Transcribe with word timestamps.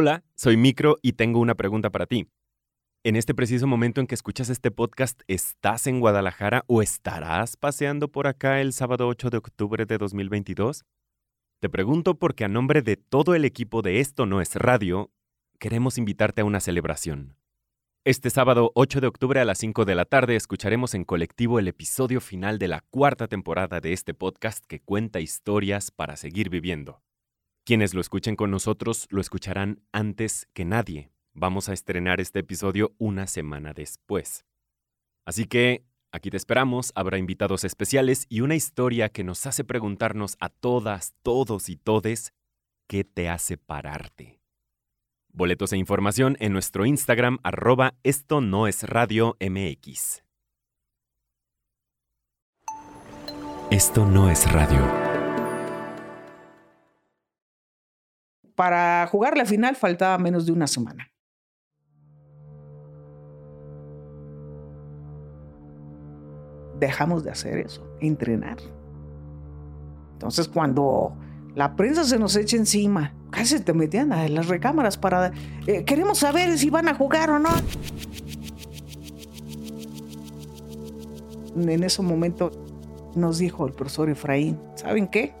Hola, 0.00 0.22
soy 0.36 0.56
Micro 0.56 0.96
y 1.02 1.14
tengo 1.14 1.40
una 1.40 1.56
pregunta 1.56 1.90
para 1.90 2.06
ti. 2.06 2.28
En 3.02 3.16
este 3.16 3.34
preciso 3.34 3.66
momento 3.66 4.00
en 4.00 4.06
que 4.06 4.14
escuchas 4.14 4.48
este 4.48 4.70
podcast, 4.70 5.22
¿estás 5.26 5.88
en 5.88 5.98
Guadalajara 5.98 6.62
o 6.68 6.82
estarás 6.82 7.56
paseando 7.56 8.06
por 8.06 8.28
acá 8.28 8.60
el 8.60 8.72
sábado 8.72 9.08
8 9.08 9.28
de 9.30 9.38
octubre 9.38 9.86
de 9.86 9.98
2022? 9.98 10.84
Te 11.58 11.68
pregunto 11.68 12.14
porque 12.14 12.44
a 12.44 12.48
nombre 12.48 12.80
de 12.80 12.94
todo 12.94 13.34
el 13.34 13.44
equipo 13.44 13.82
de 13.82 13.98
Esto 13.98 14.24
No 14.24 14.40
es 14.40 14.54
Radio, 14.54 15.10
queremos 15.58 15.98
invitarte 15.98 16.42
a 16.42 16.44
una 16.44 16.60
celebración. 16.60 17.34
Este 18.04 18.30
sábado 18.30 18.70
8 18.76 19.00
de 19.00 19.08
octubre 19.08 19.40
a 19.40 19.44
las 19.44 19.58
5 19.58 19.84
de 19.84 19.96
la 19.96 20.04
tarde 20.04 20.36
escucharemos 20.36 20.94
en 20.94 21.02
colectivo 21.02 21.58
el 21.58 21.66
episodio 21.66 22.20
final 22.20 22.60
de 22.60 22.68
la 22.68 22.84
cuarta 22.90 23.26
temporada 23.26 23.80
de 23.80 23.94
este 23.94 24.14
podcast 24.14 24.64
que 24.64 24.78
cuenta 24.78 25.18
historias 25.18 25.90
para 25.90 26.16
seguir 26.16 26.50
viviendo. 26.50 27.02
Quienes 27.68 27.92
lo 27.92 28.00
escuchen 28.00 28.34
con 28.34 28.50
nosotros 28.50 29.06
lo 29.10 29.20
escucharán 29.20 29.82
antes 29.92 30.48
que 30.54 30.64
nadie. 30.64 31.10
Vamos 31.34 31.68
a 31.68 31.74
estrenar 31.74 32.18
este 32.18 32.38
episodio 32.38 32.94
una 32.96 33.26
semana 33.26 33.74
después. 33.74 34.46
Así 35.26 35.44
que 35.44 35.84
aquí 36.10 36.30
te 36.30 36.38
esperamos, 36.38 36.92
habrá 36.94 37.18
invitados 37.18 37.64
especiales 37.64 38.24
y 38.30 38.40
una 38.40 38.54
historia 38.54 39.10
que 39.10 39.22
nos 39.22 39.44
hace 39.44 39.64
preguntarnos 39.64 40.38
a 40.40 40.48
todas, 40.48 41.12
todos 41.22 41.68
y 41.68 41.76
todes, 41.76 42.32
¿qué 42.86 43.04
te 43.04 43.28
hace 43.28 43.58
pararte? 43.58 44.40
Boletos 45.30 45.74
e 45.74 45.76
información 45.76 46.38
en 46.40 46.54
nuestro 46.54 46.86
Instagram 46.86 47.36
arroba 47.42 47.98
esto 48.02 48.40
no 48.40 48.66
es 48.66 48.82
radio 48.84 49.36
MX. 49.40 50.22
Esto 53.70 54.06
no 54.06 54.30
es 54.30 54.50
radio. 54.50 55.07
Para 58.58 59.06
jugar 59.06 59.36
la 59.36 59.44
final 59.44 59.76
faltaba 59.76 60.18
menos 60.18 60.44
de 60.44 60.50
una 60.50 60.66
semana. 60.66 61.12
Dejamos 66.80 67.22
de 67.22 67.30
hacer 67.30 67.58
eso, 67.58 67.86
entrenar. 68.00 68.56
Entonces 70.14 70.48
cuando 70.48 71.16
la 71.54 71.76
prensa 71.76 72.02
se 72.02 72.18
nos 72.18 72.34
echa 72.34 72.56
encima, 72.56 73.14
casi 73.30 73.60
te 73.60 73.72
metían 73.72 74.12
a 74.12 74.26
las 74.26 74.48
recámaras 74.48 74.98
para... 74.98 75.30
eh, 75.68 75.84
queremos 75.84 76.18
saber 76.18 76.58
si 76.58 76.68
van 76.68 76.88
a 76.88 76.94
jugar 76.94 77.30
o 77.30 77.38
no. 77.38 77.50
En 81.54 81.84
ese 81.84 82.02
momento 82.02 82.50
nos 83.14 83.38
dijo 83.38 83.68
el 83.68 83.72
profesor 83.72 84.10
Efraín, 84.10 84.58
¿saben 84.74 85.06
qué? 85.06 85.32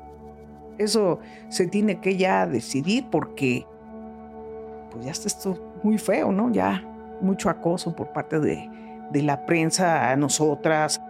Eso 0.78 1.18
se 1.48 1.66
tiene 1.66 2.00
que 2.00 2.16
ya 2.16 2.46
decidir 2.46 3.06
porque 3.10 3.66
pues 4.90 5.04
ya 5.04 5.12
está 5.12 5.28
esto 5.28 5.58
muy 5.82 5.98
feo, 5.98 6.32
¿no? 6.32 6.50
Ya 6.50 6.84
mucho 7.20 7.50
acoso 7.50 7.94
por 7.94 8.12
parte 8.12 8.40
de, 8.40 8.70
de 9.10 9.22
la 9.22 9.46
prensa 9.46 10.10
a 10.10 10.16
nosotras. 10.16 11.00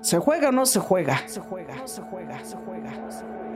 ¿Se 0.00 0.18
juega 0.18 0.50
o 0.50 0.52
no 0.52 0.66
se 0.66 0.78
juega? 0.78 1.18
Se 1.26 1.40
juega, 1.40 1.74
se 1.86 2.02
juega, 2.02 2.44
se 2.44 2.56
juega, 2.56 2.92
se 3.10 3.24
juega. 3.24 3.47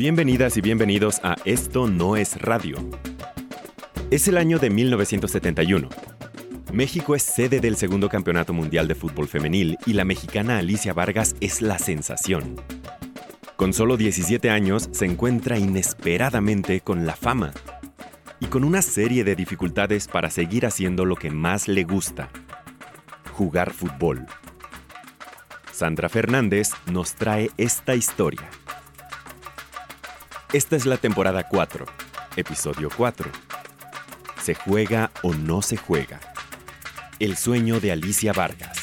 Bienvenidas 0.00 0.56
y 0.56 0.62
bienvenidos 0.62 1.20
a 1.22 1.36
Esto 1.44 1.86
no 1.86 2.16
es 2.16 2.40
radio. 2.40 2.78
Es 4.10 4.28
el 4.28 4.38
año 4.38 4.58
de 4.58 4.70
1971. 4.70 5.90
México 6.72 7.14
es 7.14 7.22
sede 7.22 7.60
del 7.60 7.76
segundo 7.76 8.08
campeonato 8.08 8.54
mundial 8.54 8.88
de 8.88 8.94
fútbol 8.94 9.28
femenil 9.28 9.76
y 9.84 9.92
la 9.92 10.06
mexicana 10.06 10.56
Alicia 10.56 10.94
Vargas 10.94 11.36
es 11.42 11.60
la 11.60 11.78
sensación. 11.78 12.56
Con 13.56 13.74
solo 13.74 13.98
17 13.98 14.48
años 14.48 14.88
se 14.90 15.04
encuentra 15.04 15.58
inesperadamente 15.58 16.80
con 16.80 17.04
la 17.04 17.14
fama 17.14 17.52
y 18.40 18.46
con 18.46 18.64
una 18.64 18.80
serie 18.80 19.22
de 19.22 19.36
dificultades 19.36 20.08
para 20.08 20.30
seguir 20.30 20.64
haciendo 20.64 21.04
lo 21.04 21.14
que 21.14 21.28
más 21.28 21.68
le 21.68 21.84
gusta, 21.84 22.30
jugar 23.34 23.70
fútbol. 23.70 24.24
Sandra 25.72 26.08
Fernández 26.08 26.70
nos 26.90 27.16
trae 27.16 27.50
esta 27.58 27.94
historia. 27.94 28.48
Esta 30.52 30.74
es 30.74 30.84
la 30.84 30.96
temporada 30.96 31.46
4, 31.46 31.86
episodio 32.34 32.88
4. 32.96 33.30
¿Se 34.42 34.56
juega 34.56 35.12
o 35.22 35.32
no 35.32 35.62
se 35.62 35.76
juega? 35.76 36.18
El 37.20 37.36
sueño 37.36 37.78
de 37.78 37.92
Alicia 37.92 38.32
Vargas. 38.32 38.76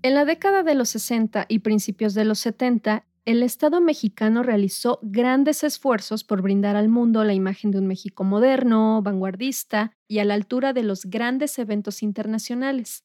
En 0.00 0.14
la 0.14 0.24
década 0.24 0.62
de 0.62 0.74
los 0.74 0.88
60 0.88 1.44
y 1.50 1.58
principios 1.58 2.14
de 2.14 2.24
los 2.24 2.38
70, 2.38 3.04
el 3.24 3.42
Estado 3.42 3.80
mexicano 3.80 4.42
realizó 4.42 4.98
grandes 5.02 5.64
esfuerzos 5.64 6.24
por 6.24 6.42
brindar 6.42 6.76
al 6.76 6.88
mundo 6.88 7.24
la 7.24 7.32
imagen 7.32 7.70
de 7.70 7.78
un 7.78 7.86
México 7.86 8.22
moderno, 8.22 9.00
vanguardista 9.02 9.92
y 10.06 10.18
a 10.18 10.24
la 10.24 10.34
altura 10.34 10.74
de 10.74 10.82
los 10.82 11.06
grandes 11.06 11.58
eventos 11.58 12.02
internacionales. 12.02 13.04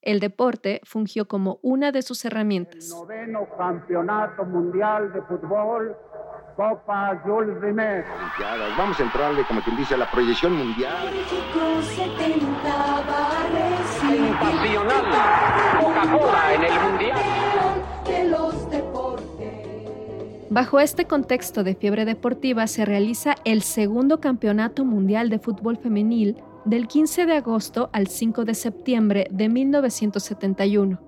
El 0.00 0.18
deporte 0.18 0.80
fungió 0.84 1.28
como 1.28 1.58
una 1.62 1.92
de 1.92 2.00
sus 2.00 2.24
herramientas. 2.24 2.88
Noveno 2.88 3.46
Campeonato 3.58 4.46
Mundial 4.46 5.12
de 5.12 5.20
Fútbol, 5.22 5.94
Copa 6.56 7.20
Jules 7.22 7.60
Rimet. 7.60 8.06
Vamos 8.78 8.98
a 8.98 9.02
entrarle, 9.02 9.44
como 9.44 9.60
quien 9.60 9.76
dice, 9.76 9.92
a 9.94 9.98
la 9.98 10.10
proyección 10.10 10.54
mundial. 10.54 11.10
México 11.12 11.82
70 11.82 12.64
va 12.64 13.30
a 13.30 13.48
recibir 13.50 14.34
sensacional 14.38 15.04
Coca-Cola 15.80 16.54
en 16.54 16.64
el 16.64 16.80
Mundial. 16.80 18.49
Bajo 20.50 20.80
este 20.80 21.04
contexto 21.04 21.62
de 21.62 21.76
fiebre 21.76 22.04
deportiva 22.04 22.66
se 22.66 22.84
realiza 22.84 23.36
el 23.44 23.62
segundo 23.62 24.20
Campeonato 24.20 24.84
Mundial 24.84 25.30
de 25.30 25.38
Fútbol 25.38 25.76
Femenil 25.76 26.38
del 26.64 26.88
15 26.88 27.26
de 27.26 27.34
agosto 27.34 27.88
al 27.92 28.08
5 28.08 28.44
de 28.44 28.54
septiembre 28.54 29.28
de 29.30 29.48
1971. 29.48 31.00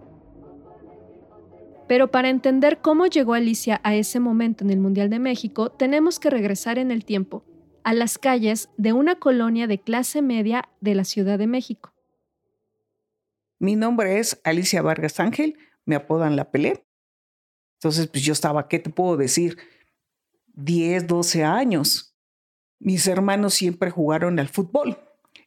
Pero 1.89 2.13
para 2.13 2.29
entender 2.29 2.79
cómo 2.81 3.07
llegó 3.07 3.35
Alicia 3.35 3.81
a 3.83 3.97
ese 3.97 4.21
momento 4.21 4.63
en 4.63 4.71
el 4.71 4.79
Mundial 4.79 5.11
de 5.11 5.19
México, 5.19 5.73
tenemos 5.73 6.21
que 6.21 6.31
regresar 6.31 6.79
en 6.79 6.93
el 6.93 7.05
tiempo, 7.05 7.45
a 7.83 7.95
las 7.95 8.19
calles 8.19 8.71
de 8.77 8.93
una 8.93 9.17
colonia 9.17 9.67
de 9.67 9.81
clase 9.81 10.23
media 10.23 10.69
de 10.81 10.95
la 10.95 11.05
Ciudad 11.05 11.37
de 11.37 11.49
México. 11.49 11.93
Mi 13.59 13.75
nombre 13.75 14.21
es 14.21 14.41
Alicia 14.45 14.83
Vargas 14.83 15.19
Ángel, 15.19 15.59
me 15.85 15.97
apodan 15.97 16.37
La 16.37 16.53
Pelé. 16.53 16.85
Entonces, 17.83 18.07
pues 18.07 18.23
yo 18.23 18.33
estaba, 18.33 18.69
¿qué 18.69 18.79
te 18.79 18.91
puedo 18.91 19.17
decir? 19.17 19.59
10, 20.55 21.09
12 21.09 21.43
años. 21.43 22.15
Mis 22.79 23.09
hermanos 23.09 23.55
siempre 23.55 23.91
jugaron 23.91 24.39
al 24.39 24.49
fútbol. 24.49 25.01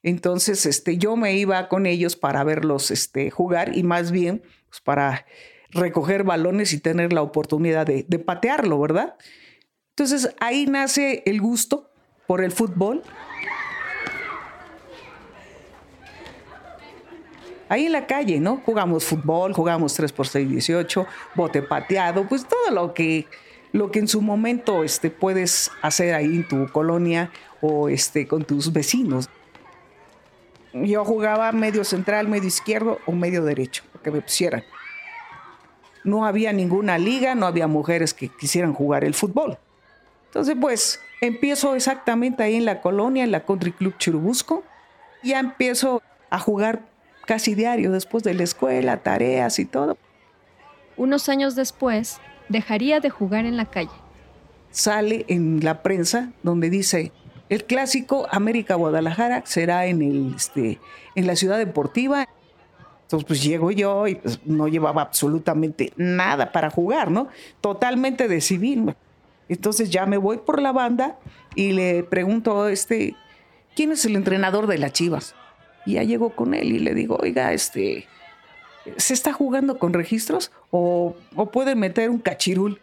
Entonces, 0.03 0.65
este, 0.65 0.97
yo 0.97 1.15
me 1.15 1.37
iba 1.37 1.69
con 1.69 1.85
ellos 1.85 2.17
para 2.17 2.43
verlos 2.43 2.91
este, 2.91 3.31
jugar 3.31 3.77
y 3.77 3.83
más 3.83 4.11
bien 4.11 4.43
pues, 4.67 4.81
para 4.81 5.25
recoger 5.69 6.25
balones 6.25 6.73
y 6.73 6.81
tener 6.81 7.13
la 7.13 7.21
oportunidad 7.21 7.87
de, 7.87 8.03
de 8.05 8.19
patearlo, 8.19 8.81
¿verdad? 8.81 9.15
Entonces, 9.91 10.35
ahí 10.41 10.65
nace 10.65 11.23
el 11.25 11.39
gusto 11.39 11.89
por 12.27 12.43
el 12.43 12.51
fútbol. 12.51 13.01
Ahí 17.67 17.87
en 17.87 17.93
la 17.93 18.05
calle, 18.05 18.39
¿no? 18.39 18.61
Jugamos 18.65 19.05
fútbol, 19.05 19.53
jugamos 19.53 19.99
3x6, 19.99 20.47
18, 20.47 21.07
bote 21.33 21.61
pateado, 21.61 22.27
pues 22.27 22.45
todo 22.45 22.71
lo 22.71 22.93
que, 22.93 23.25
lo 23.71 23.89
que 23.89 23.99
en 23.99 24.07
su 24.07 24.21
momento 24.21 24.83
este, 24.83 25.09
puedes 25.09 25.71
hacer 25.81 26.13
ahí 26.13 26.25
en 26.25 26.47
tu 26.47 26.67
colonia 26.71 27.31
o 27.61 27.89
este, 27.89 28.27
con 28.27 28.43
tus 28.43 28.71
vecinos. 28.71 29.29
Yo 30.73 31.05
jugaba 31.05 31.51
medio 31.53 31.83
central, 31.83 32.27
medio 32.27 32.47
izquierdo 32.47 32.99
o 33.05 33.13
medio 33.13 33.43
derecho, 33.43 33.83
que 34.03 34.11
me 34.11 34.21
pusieran. 34.21 34.63
No 36.03 36.25
había 36.25 36.53
ninguna 36.53 36.99
liga, 36.99 37.33
no 37.33 37.47
había 37.47 37.67
mujeres 37.67 38.13
que 38.13 38.29
quisieran 38.29 38.73
jugar 38.73 39.03
el 39.03 39.15
fútbol. 39.15 39.57
Entonces, 40.27 40.55
pues, 40.59 40.99
empiezo 41.21 41.75
exactamente 41.75 42.43
ahí 42.43 42.55
en 42.55 42.65
la 42.65 42.81
colonia, 42.81 43.23
en 43.23 43.31
la 43.31 43.45
Country 43.45 43.71
Club 43.71 43.97
Churubusco. 43.97 44.63
Ya 45.23 45.39
empiezo 45.39 46.03
a 46.29 46.37
jugar 46.37 46.83
casi 47.25 47.55
diario 47.55 47.91
después 47.91 48.23
de 48.23 48.33
la 48.33 48.43
escuela, 48.43 48.97
tareas 48.97 49.59
y 49.59 49.65
todo. 49.65 49.97
Unos 50.97 51.27
años 51.29 51.55
después, 51.55 52.19
dejaría 52.49 52.99
de 52.99 53.09
jugar 53.09 53.45
en 53.45 53.57
la 53.57 53.65
calle. 53.65 53.91
Sale 54.71 55.25
en 55.27 55.63
la 55.63 55.81
prensa 55.83 56.31
donde 56.43 56.69
dice, 56.69 57.11
El 57.49 57.65
clásico 57.65 58.27
América 58.31 58.75
Guadalajara 58.75 59.43
será 59.45 59.85
en, 59.85 60.01
el, 60.01 60.33
este, 60.35 60.79
en 61.15 61.27
la 61.27 61.35
ciudad 61.35 61.57
deportiva. 61.57 62.27
Entonces, 63.03 63.27
pues 63.27 63.43
llego 63.43 63.71
yo 63.71 64.07
y 64.07 64.15
pues, 64.15 64.39
no 64.45 64.67
llevaba 64.67 65.03
absolutamente 65.03 65.93
nada 65.95 66.51
para 66.51 66.69
jugar, 66.69 67.11
¿no? 67.11 67.27
Totalmente 67.61 68.27
de 68.27 68.41
civil. 68.41 68.95
Entonces 69.47 69.91
ya 69.91 70.05
me 70.05 70.17
voy 70.17 70.37
por 70.37 70.61
la 70.61 70.71
banda 70.71 71.19
y 71.53 71.71
le 71.73 72.03
pregunto, 72.03 72.67
este, 72.67 73.15
¿quién 73.75 73.91
es 73.91 74.03
el 74.05 74.15
entrenador 74.15 74.65
de 74.65 74.79
las 74.79 74.93
Chivas? 74.93 75.35
Y 75.85 75.93
ya 75.93 76.03
llego 76.03 76.31
con 76.31 76.53
él 76.53 76.71
y 76.71 76.79
le 76.79 76.93
digo, 76.93 77.17
oiga, 77.21 77.53
este, 77.53 78.07
¿se 78.97 79.13
está 79.13 79.33
jugando 79.33 79.77
con 79.77 79.93
registros 79.93 80.51
o, 80.71 81.15
o 81.35 81.51
puede 81.51 81.75
meter 81.75 82.09
un 82.09 82.19
cachirul? 82.19 82.81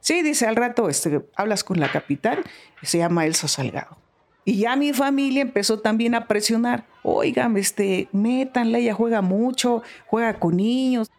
Sí, 0.00 0.22
dice, 0.22 0.46
al 0.46 0.56
rato 0.56 0.88
este, 0.88 1.22
hablas 1.36 1.64
con 1.64 1.78
la 1.78 1.90
capitán, 1.90 2.38
se 2.82 2.98
llama 2.98 3.26
Elsa 3.26 3.48
Salgado. 3.48 3.98
Y 4.44 4.58
ya 4.58 4.74
mi 4.74 4.92
familia 4.92 5.42
empezó 5.42 5.80
también 5.80 6.14
a 6.14 6.26
presionar. 6.26 6.86
Oigan, 7.02 7.56
este, 7.56 8.08
métanla, 8.12 8.78
ella 8.78 8.94
juega 8.94 9.20
mucho, 9.20 9.82
juega 10.06 10.38
con 10.38 10.56
niños. 10.56 11.10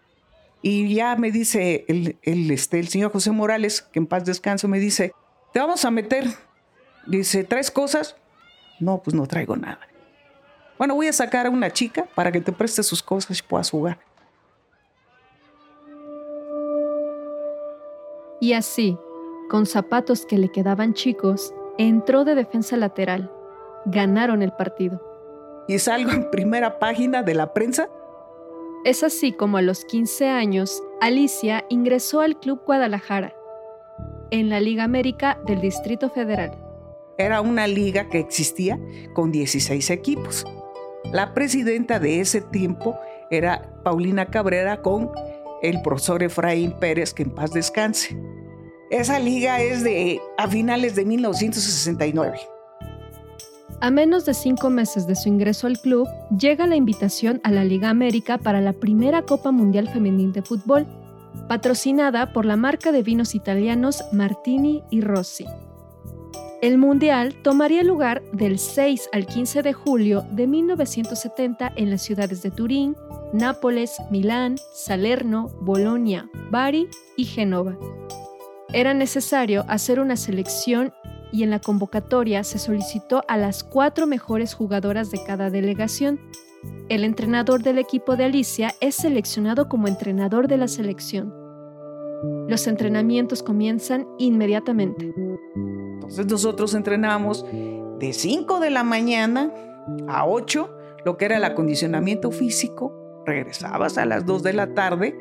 Y 0.63 0.93
ya 0.93 1.15
me 1.15 1.31
dice 1.31 1.85
el, 1.87 2.17
el, 2.23 2.51
este, 2.51 2.79
el 2.79 2.87
señor 2.87 3.11
José 3.11 3.31
Morales, 3.31 3.81
que 3.81 3.99
en 3.99 4.07
paz 4.07 4.25
descanso, 4.25 4.67
me 4.67 4.79
dice, 4.79 5.13
te 5.53 5.59
vamos 5.59 5.85
a 5.85 5.91
meter. 5.91 6.25
Dice, 7.07 7.43
¿tres 7.43 7.71
cosas? 7.71 8.15
No, 8.79 9.01
pues 9.01 9.15
no 9.15 9.27
traigo 9.27 9.55
nada. 9.55 9.79
Bueno, 10.81 10.95
voy 10.95 11.05
a 11.05 11.13
sacar 11.13 11.45
a 11.45 11.51
una 11.51 11.69
chica 11.69 12.07
para 12.15 12.31
que 12.31 12.41
te 12.41 12.51
preste 12.51 12.81
sus 12.81 13.03
cosas 13.03 13.37
y 13.37 13.43
puedas 13.43 13.69
jugar. 13.69 13.99
Y 18.39 18.53
así, 18.53 18.97
con 19.51 19.67
zapatos 19.67 20.25
que 20.25 20.39
le 20.39 20.49
quedaban 20.49 20.95
chicos, 20.95 21.53
entró 21.77 22.25
de 22.25 22.33
defensa 22.33 22.77
lateral. 22.77 23.31
Ganaron 23.85 24.41
el 24.41 24.53
partido. 24.53 24.99
Y 25.67 25.77
salgo 25.77 26.09
en 26.13 26.31
primera 26.31 26.79
página 26.79 27.21
de 27.21 27.35
la 27.35 27.53
prensa. 27.53 27.87
Es 28.83 29.03
así 29.03 29.33
como 29.33 29.57
a 29.57 29.61
los 29.61 29.85
15 29.85 30.29
años, 30.29 30.81
Alicia 30.99 31.63
ingresó 31.69 32.21
al 32.21 32.39
Club 32.39 32.59
Guadalajara, 32.65 33.35
en 34.31 34.49
la 34.49 34.59
Liga 34.59 34.83
América 34.83 35.37
del 35.45 35.61
Distrito 35.61 36.09
Federal. 36.09 36.57
Era 37.19 37.41
una 37.41 37.67
liga 37.67 38.09
que 38.09 38.17
existía 38.17 38.79
con 39.13 39.31
16 39.31 39.91
equipos. 39.91 40.43
La 41.11 41.33
presidenta 41.33 41.99
de 41.99 42.21
ese 42.21 42.41
tiempo 42.41 42.97
era 43.29 43.61
Paulina 43.83 44.27
Cabrera 44.27 44.81
con 44.81 45.11
el 45.61 45.81
profesor 45.81 46.23
Efraín 46.23 46.73
Pérez, 46.79 47.13
que 47.13 47.23
en 47.23 47.31
paz 47.31 47.51
descanse. 47.51 48.17
Esa 48.89 49.19
liga 49.19 49.61
es 49.61 49.83
de 49.83 50.19
a 50.37 50.47
finales 50.47 50.95
de 50.95 51.05
1969. 51.05 52.39
A 53.79 53.89
menos 53.89 54.25
de 54.25 54.33
cinco 54.33 54.69
meses 54.69 55.07
de 55.07 55.15
su 55.15 55.27
ingreso 55.27 55.65
al 55.65 55.79
club, 55.79 56.07
llega 56.37 56.67
la 56.67 56.75
invitación 56.75 57.41
a 57.43 57.51
la 57.51 57.63
Liga 57.63 57.89
América 57.89 58.37
para 58.37 58.61
la 58.61 58.73
primera 58.73 59.23
Copa 59.23 59.51
Mundial 59.51 59.89
Femenil 59.89 60.33
de 60.33 60.43
Fútbol, 60.43 60.85
patrocinada 61.47 62.31
por 62.31 62.45
la 62.45 62.57
marca 62.57 62.91
de 62.91 63.01
vinos 63.01 63.33
italianos 63.33 64.03
Martini 64.11 64.83
y 64.91 65.01
Rossi. 65.01 65.45
El 66.61 66.77
Mundial 66.77 67.33
tomaría 67.41 67.81
lugar 67.81 68.21
del 68.33 68.59
6 68.59 69.09
al 69.13 69.25
15 69.25 69.63
de 69.63 69.73
julio 69.73 70.23
de 70.31 70.45
1970 70.45 71.73
en 71.75 71.89
las 71.89 72.03
ciudades 72.03 72.43
de 72.43 72.51
Turín, 72.51 72.95
Nápoles, 73.33 73.97
Milán, 74.11 74.57
Salerno, 74.71 75.47
Bolonia, 75.61 76.29
Bari 76.51 76.87
y 77.17 77.25
Génova. 77.25 77.79
Era 78.73 78.93
necesario 78.93 79.65
hacer 79.69 79.99
una 79.99 80.15
selección 80.15 80.93
y 81.31 81.41
en 81.41 81.49
la 81.49 81.57
convocatoria 81.57 82.43
se 82.43 82.59
solicitó 82.59 83.23
a 83.27 83.37
las 83.37 83.63
cuatro 83.63 84.05
mejores 84.05 84.53
jugadoras 84.53 85.09
de 85.09 85.23
cada 85.25 85.49
delegación. 85.49 86.19
El 86.89 87.03
entrenador 87.05 87.63
del 87.63 87.79
equipo 87.79 88.15
de 88.15 88.25
Alicia 88.25 88.75
es 88.81 88.93
seleccionado 88.93 89.67
como 89.67 89.87
entrenador 89.87 90.47
de 90.47 90.57
la 90.57 90.67
selección. 90.67 91.40
Los 92.47 92.67
entrenamientos 92.67 93.43
comienzan 93.43 94.07
inmediatamente. 94.17 95.13
Entonces 95.55 96.25
nosotros 96.27 96.73
entrenamos 96.73 97.45
de 97.99 98.13
5 98.13 98.59
de 98.59 98.69
la 98.69 98.83
mañana 98.83 99.51
a 100.07 100.27
8, 100.27 100.77
lo 101.05 101.17
que 101.17 101.25
era 101.25 101.37
el 101.37 101.43
acondicionamiento 101.43 102.31
físico, 102.31 103.23
regresabas 103.25 103.97
a 103.97 104.05
las 104.05 104.25
2 104.25 104.43
de 104.43 104.53
la 104.53 104.73
tarde 104.73 105.15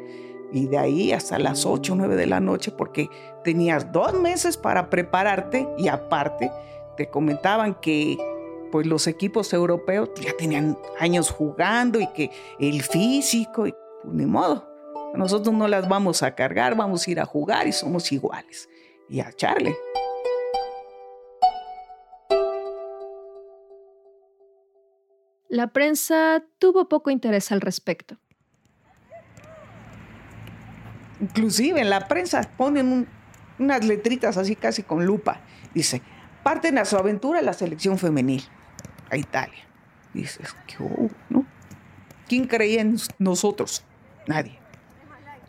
y 0.52 0.66
de 0.66 0.78
ahí 0.78 1.12
hasta 1.12 1.38
las 1.38 1.64
8 1.64 1.92
o 1.92 1.96
9 1.96 2.16
de 2.16 2.26
la 2.26 2.40
noche 2.40 2.72
porque 2.72 3.08
tenías 3.44 3.92
dos 3.92 4.14
meses 4.14 4.56
para 4.56 4.90
prepararte 4.90 5.68
y 5.78 5.88
aparte 5.88 6.50
te 6.96 7.08
comentaban 7.08 7.74
que 7.74 8.18
pues 8.70 8.86
los 8.86 9.06
equipos 9.06 9.52
europeos 9.52 10.10
ya 10.20 10.32
tenían 10.36 10.78
años 10.98 11.30
jugando 11.30 12.00
y 12.00 12.06
que 12.08 12.30
el 12.58 12.82
físico, 12.82 13.66
y, 13.66 13.72
pues, 13.72 14.14
ni 14.14 14.26
modo. 14.26 14.69
Nosotros 15.14 15.54
no 15.54 15.68
las 15.68 15.88
vamos 15.88 16.22
a 16.22 16.34
cargar, 16.34 16.76
vamos 16.76 17.06
a 17.06 17.10
ir 17.10 17.20
a 17.20 17.24
jugar 17.24 17.66
y 17.66 17.72
somos 17.72 18.10
iguales. 18.12 18.68
Y 19.08 19.20
a 19.20 19.28
echarle. 19.30 19.76
La 25.48 25.72
prensa 25.72 26.44
tuvo 26.60 26.88
poco 26.88 27.10
interés 27.10 27.50
al 27.50 27.60
respecto. 27.60 28.16
Inclusive 31.20 31.80
en 31.80 31.90
la 31.90 32.06
prensa 32.06 32.42
ponen 32.56 33.08
unas 33.58 33.84
letritas 33.84 34.36
así 34.36 34.54
casi 34.54 34.84
con 34.84 35.04
lupa. 35.04 35.40
Dice, 35.74 36.02
parten 36.44 36.78
a 36.78 36.84
su 36.84 36.96
aventura 36.96 37.42
la 37.42 37.52
selección 37.52 37.98
femenil 37.98 38.44
a 39.10 39.16
Italia. 39.16 39.66
Dices, 40.14 40.54
¿qué 40.68 40.76
¿no? 41.28 41.44
¿Quién 42.28 42.46
creía 42.46 42.80
en 42.80 42.96
nosotros? 43.18 43.84
Nadie. 44.28 44.59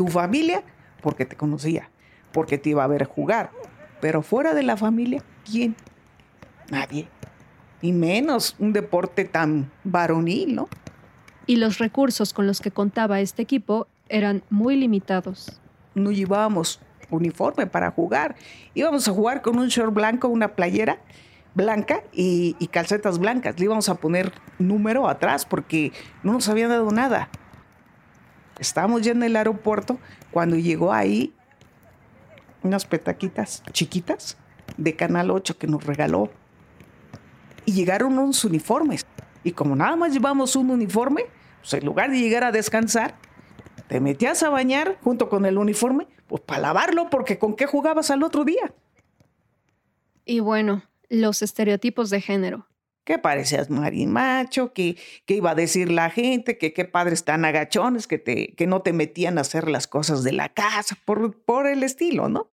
Tu 0.02 0.08
familia, 0.08 0.64
porque 1.04 1.26
te 1.26 1.36
conocía, 1.36 1.92
porque 2.32 2.58
te 2.58 2.72
iba 2.72 2.84
a 2.84 2.88
ver 2.88 3.06
jugar. 3.06 3.52
Pero 4.02 4.24
fuera 4.24 4.56
de 4.56 4.64
la 4.64 4.76
familia, 4.76 5.22
¿quién? 5.46 5.76
Nadie 6.72 7.08
y 7.82 7.92
menos 7.94 8.56
un 8.60 8.74
deporte 8.74 9.26
tan 9.26 9.72
varonil, 9.84 10.56
¿no? 10.56 10.70
Y 11.48 11.58
los 11.58 11.80
recursos 11.80 12.34
con 12.34 12.48
los 12.48 12.62
que 12.62 12.72
contaba 12.72 13.20
este 13.20 13.42
equipo 13.42 13.88
eran 14.10 14.44
muy 14.50 14.76
limitados. 14.76 15.60
No 15.96 16.12
llevábamos 16.12 16.80
uniforme 17.10 17.68
para 17.68 17.92
jugar. 17.92 18.36
Íbamos 18.74 19.08
a 19.08 19.12
jugar 19.12 19.42
con 19.42 19.58
un 19.58 19.68
short 19.68 19.94
blanco, 19.94 20.28
una 20.28 20.56
playera 20.56 21.00
blanca 21.54 22.04
y, 22.14 22.56
y, 22.60 22.68
calcetas 22.68 23.20
blancas. 23.20 23.60
Le 23.60 23.66
íbamos 23.66 23.90
a 23.90 23.96
poner 23.96 24.32
número 24.60 25.10
atrás 25.10 25.46
porque 25.46 25.92
no 26.24 26.34
nos 26.34 26.48
habían 26.48 26.70
dado 26.70 26.92
nada. 26.92 27.30
Estábamos 28.62 29.02
ya 29.02 29.12
en 29.12 29.24
el 29.24 29.36
aeropuerto 29.36 29.98
cuando 30.30 30.56
llegó 30.56 30.94
ahí 30.94 31.34
unas 32.62 32.86
petaquitas 32.86 33.64
chiquitas 33.72 34.38
de 34.78 34.96
Canal 34.96 35.32
8 35.32 35.58
que 35.58 35.66
nos 35.66 35.84
regaló 35.84 36.30
y 37.66 37.74
llegaron 37.74 38.20
unos 38.20 38.46
uniformes. 38.46 39.08
Y 39.44 39.54
como 39.54 39.76
nada 39.76 39.96
más 39.96 40.14
llevamos 40.14 40.56
un 40.56 40.70
uniforme, 40.70 41.24
pues 41.60 41.74
en 41.74 41.86
lugar 41.86 42.12
de 42.12 42.20
llegar 42.20 42.44
a 42.44 42.52
descansar, 42.52 43.16
te 43.88 44.00
metías 44.00 44.44
a 44.44 44.50
bañar 44.50 45.00
junto 45.02 45.28
con 45.28 45.48
el 45.48 45.58
uniforme, 45.58 46.08
pues 46.28 46.44
para 46.44 46.62
lavarlo, 46.62 47.10
porque 47.10 47.40
con 47.40 47.56
qué 47.56 47.66
jugabas 47.66 48.12
al 48.12 48.22
otro 48.22 48.46
día. 48.46 48.76
Y 50.24 50.40
bueno, 50.40 50.84
los 51.10 51.42
estereotipos 51.42 52.12
de 52.12 52.22
género. 52.22 52.68
Que 53.04 53.18
parecías 53.18 53.70
marimacho, 53.70 54.74
que, 54.74 54.98
que 55.26 55.36
iba 55.36 55.52
a 55.52 55.56
decir 55.56 55.92
la 55.92 56.10
gente, 56.10 56.58
que 56.58 56.74
qué 56.74 56.86
padres 56.86 57.26
tan 57.26 57.46
agachones, 57.46 58.08
que, 58.08 58.20
te, 58.20 58.54
que 58.56 58.68
no 58.68 58.82
te 58.82 58.94
metían 58.94 59.38
a 59.38 59.42
hacer 59.42 59.68
las 59.68 59.88
cosas 59.88 60.24
de 60.24 60.34
la 60.34 60.50
casa, 60.50 60.98
por, 61.06 61.44
por 61.44 61.68
el 61.68 61.84
estilo, 61.84 62.30
¿no? 62.30 62.52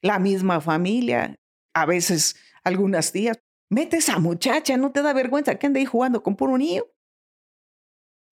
La 0.00 0.18
misma 0.18 0.60
familia, 0.60 1.36
a 1.74 1.86
veces 1.86 2.36
algunas 2.64 3.12
tías, 3.12 3.38
Mete 3.72 3.96
esa 3.96 4.18
muchacha, 4.18 4.76
no 4.76 4.92
te 4.92 5.00
da 5.00 5.14
vergüenza 5.14 5.54
que 5.54 5.66
ande 5.66 5.80
ahí 5.80 5.86
jugando 5.86 6.22
con 6.22 6.36
puro 6.36 6.58
niño. 6.58 6.84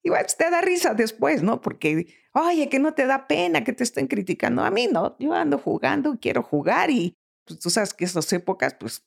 Y 0.04 0.10
bueno, 0.10 0.26
te 0.36 0.50
da 0.50 0.60
risa 0.60 0.92
después, 0.92 1.42
¿no? 1.42 1.62
Porque, 1.62 2.14
oye, 2.34 2.68
que 2.68 2.78
no 2.78 2.92
te 2.92 3.06
da 3.06 3.26
pena 3.26 3.64
que 3.64 3.72
te 3.72 3.82
estén 3.82 4.06
criticando. 4.06 4.62
A 4.62 4.70
mí 4.70 4.86
no, 4.92 5.16
yo 5.18 5.32
ando 5.32 5.56
jugando, 5.56 6.18
quiero 6.20 6.42
jugar 6.42 6.90
y 6.90 7.16
pues, 7.46 7.58
tú 7.58 7.70
sabes 7.70 7.94
que 7.94 8.04
esas 8.04 8.30
épocas, 8.34 8.74
pues, 8.74 9.02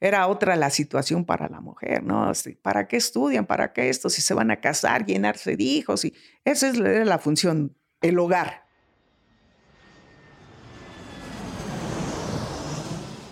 era 0.00 0.26
otra 0.26 0.56
la 0.56 0.70
situación 0.70 1.24
para 1.24 1.48
la 1.48 1.60
mujer, 1.60 2.02
¿no? 2.02 2.30
¿Para 2.62 2.86
qué 2.86 2.96
estudian? 2.96 3.46
¿Para 3.46 3.72
qué 3.72 3.88
esto? 3.88 4.10
Si 4.10 4.20
se 4.20 4.34
van 4.34 4.50
a 4.50 4.60
casar, 4.60 5.06
llenarse 5.06 5.56
de 5.56 5.64
hijos. 5.64 6.04
Y 6.04 6.14
esa 6.44 6.68
es 6.68 6.78
la 6.78 7.18
función, 7.18 7.76
el 8.02 8.18
hogar. 8.18 8.66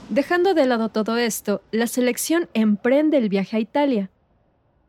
Dejando 0.08 0.54
de 0.54 0.66
lado 0.66 0.90
todo 0.90 1.16
esto, 1.16 1.62
la 1.70 1.86
selección 1.86 2.48
emprende 2.54 3.18
el 3.18 3.28
viaje 3.28 3.56
a 3.56 3.60
Italia. 3.60 4.10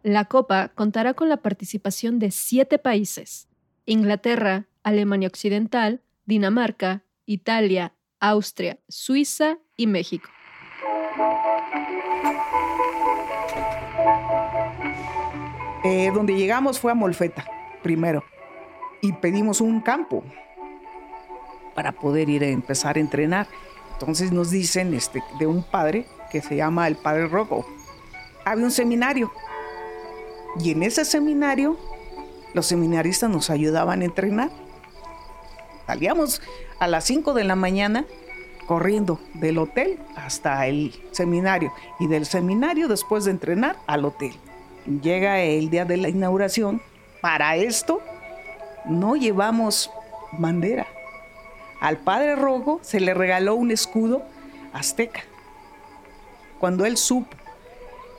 La 0.04 0.26
Copa 0.26 0.70
contará 0.76 1.16
con 1.16 1.30
la 1.30 1.38
participación 1.38 2.20
de 2.20 2.30
siete 2.30 2.78
países, 2.78 3.48
Inglaterra, 3.86 4.68
Alemania 4.84 5.28
Occidental, 5.28 6.02
Dinamarca, 6.26 7.04
Italia, 7.26 7.94
Austria, 8.20 8.78
Suiza 8.88 9.58
y 9.76 9.88
México. 9.88 10.30
Eh, 15.86 16.12
donde 16.12 16.34
llegamos 16.34 16.80
fue 16.80 16.92
a 16.92 16.96
Molfeta, 16.96 17.46
primero, 17.84 18.24
y 19.02 19.14
pedimos 19.14 19.62
un 19.62 19.82
campo 19.82 20.24
para 21.76 21.92
poder 21.92 22.28
ir 22.28 22.44
a 22.44 22.48
empezar 22.48 22.98
a 22.98 23.00
entrenar. 23.00 23.48
Entonces 23.94 24.32
nos 24.32 24.50
dicen 24.50 24.96
este, 24.96 25.24
de 25.38 25.46
un 25.46 25.62
padre 25.62 26.08
que 26.32 26.42
se 26.42 26.56
llama 26.56 26.88
el 26.88 26.96
Padre 26.96 27.28
Rojo. 27.28 27.68
Había 28.46 28.66
un 28.66 28.72
seminario. 28.72 29.32
Y 30.60 30.72
en 30.72 30.82
ese 30.82 31.06
seminario, 31.06 31.78
los 32.56 32.66
seminaristas 32.66 33.30
nos 33.30 33.52
ayudaban 33.52 34.02
a 34.02 34.06
entrenar. 34.06 34.50
Salíamos 35.86 36.42
a 36.80 36.88
las 36.88 37.04
5 37.04 37.36
de 37.36 37.44
la 37.44 37.56
mañana 37.56 38.06
corriendo 38.66 39.20
del 39.36 39.60
hotel 39.60 40.00
hasta 40.16 40.66
el 40.66 40.96
seminario 41.12 41.72
y 42.00 42.08
del 42.08 42.26
seminario 42.26 42.88
después 42.88 43.26
de 43.26 43.32
entrenar 43.32 43.78
al 43.86 44.06
hotel. 44.06 44.34
Llega 44.86 45.40
el 45.42 45.70
día 45.70 45.84
de 45.86 45.98
la 45.98 46.10
inauguración. 46.10 46.82
Para 47.22 47.56
esto 47.56 48.02
no 48.86 49.16
llevamos 49.16 49.90
bandera. 50.34 50.86
Al 51.80 51.98
padre 51.98 52.36
Rojo 52.36 52.80
se 52.84 53.00
le 53.00 53.14
regaló 53.14 53.56
un 53.56 53.72
escudo 53.72 54.24
azteca. 54.74 55.24
Cuando 56.60 56.86
él 56.86 56.98
supo 56.98 57.36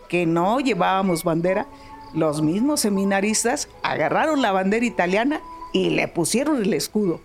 que 0.09 0.27
no 0.27 0.61
llevábamos 0.61 1.25
bandera, 1.25 1.67
los 2.15 2.43
mismos 2.43 2.81
seminaristas 2.81 3.69
agarraron 3.83 4.43
la 4.43 4.53
bandera 4.53 4.87
italiana 4.87 5.41
y 5.73 5.91
le 5.91 6.09
pusieron 6.09 6.63
el 6.63 6.75
escudo. 6.75 7.21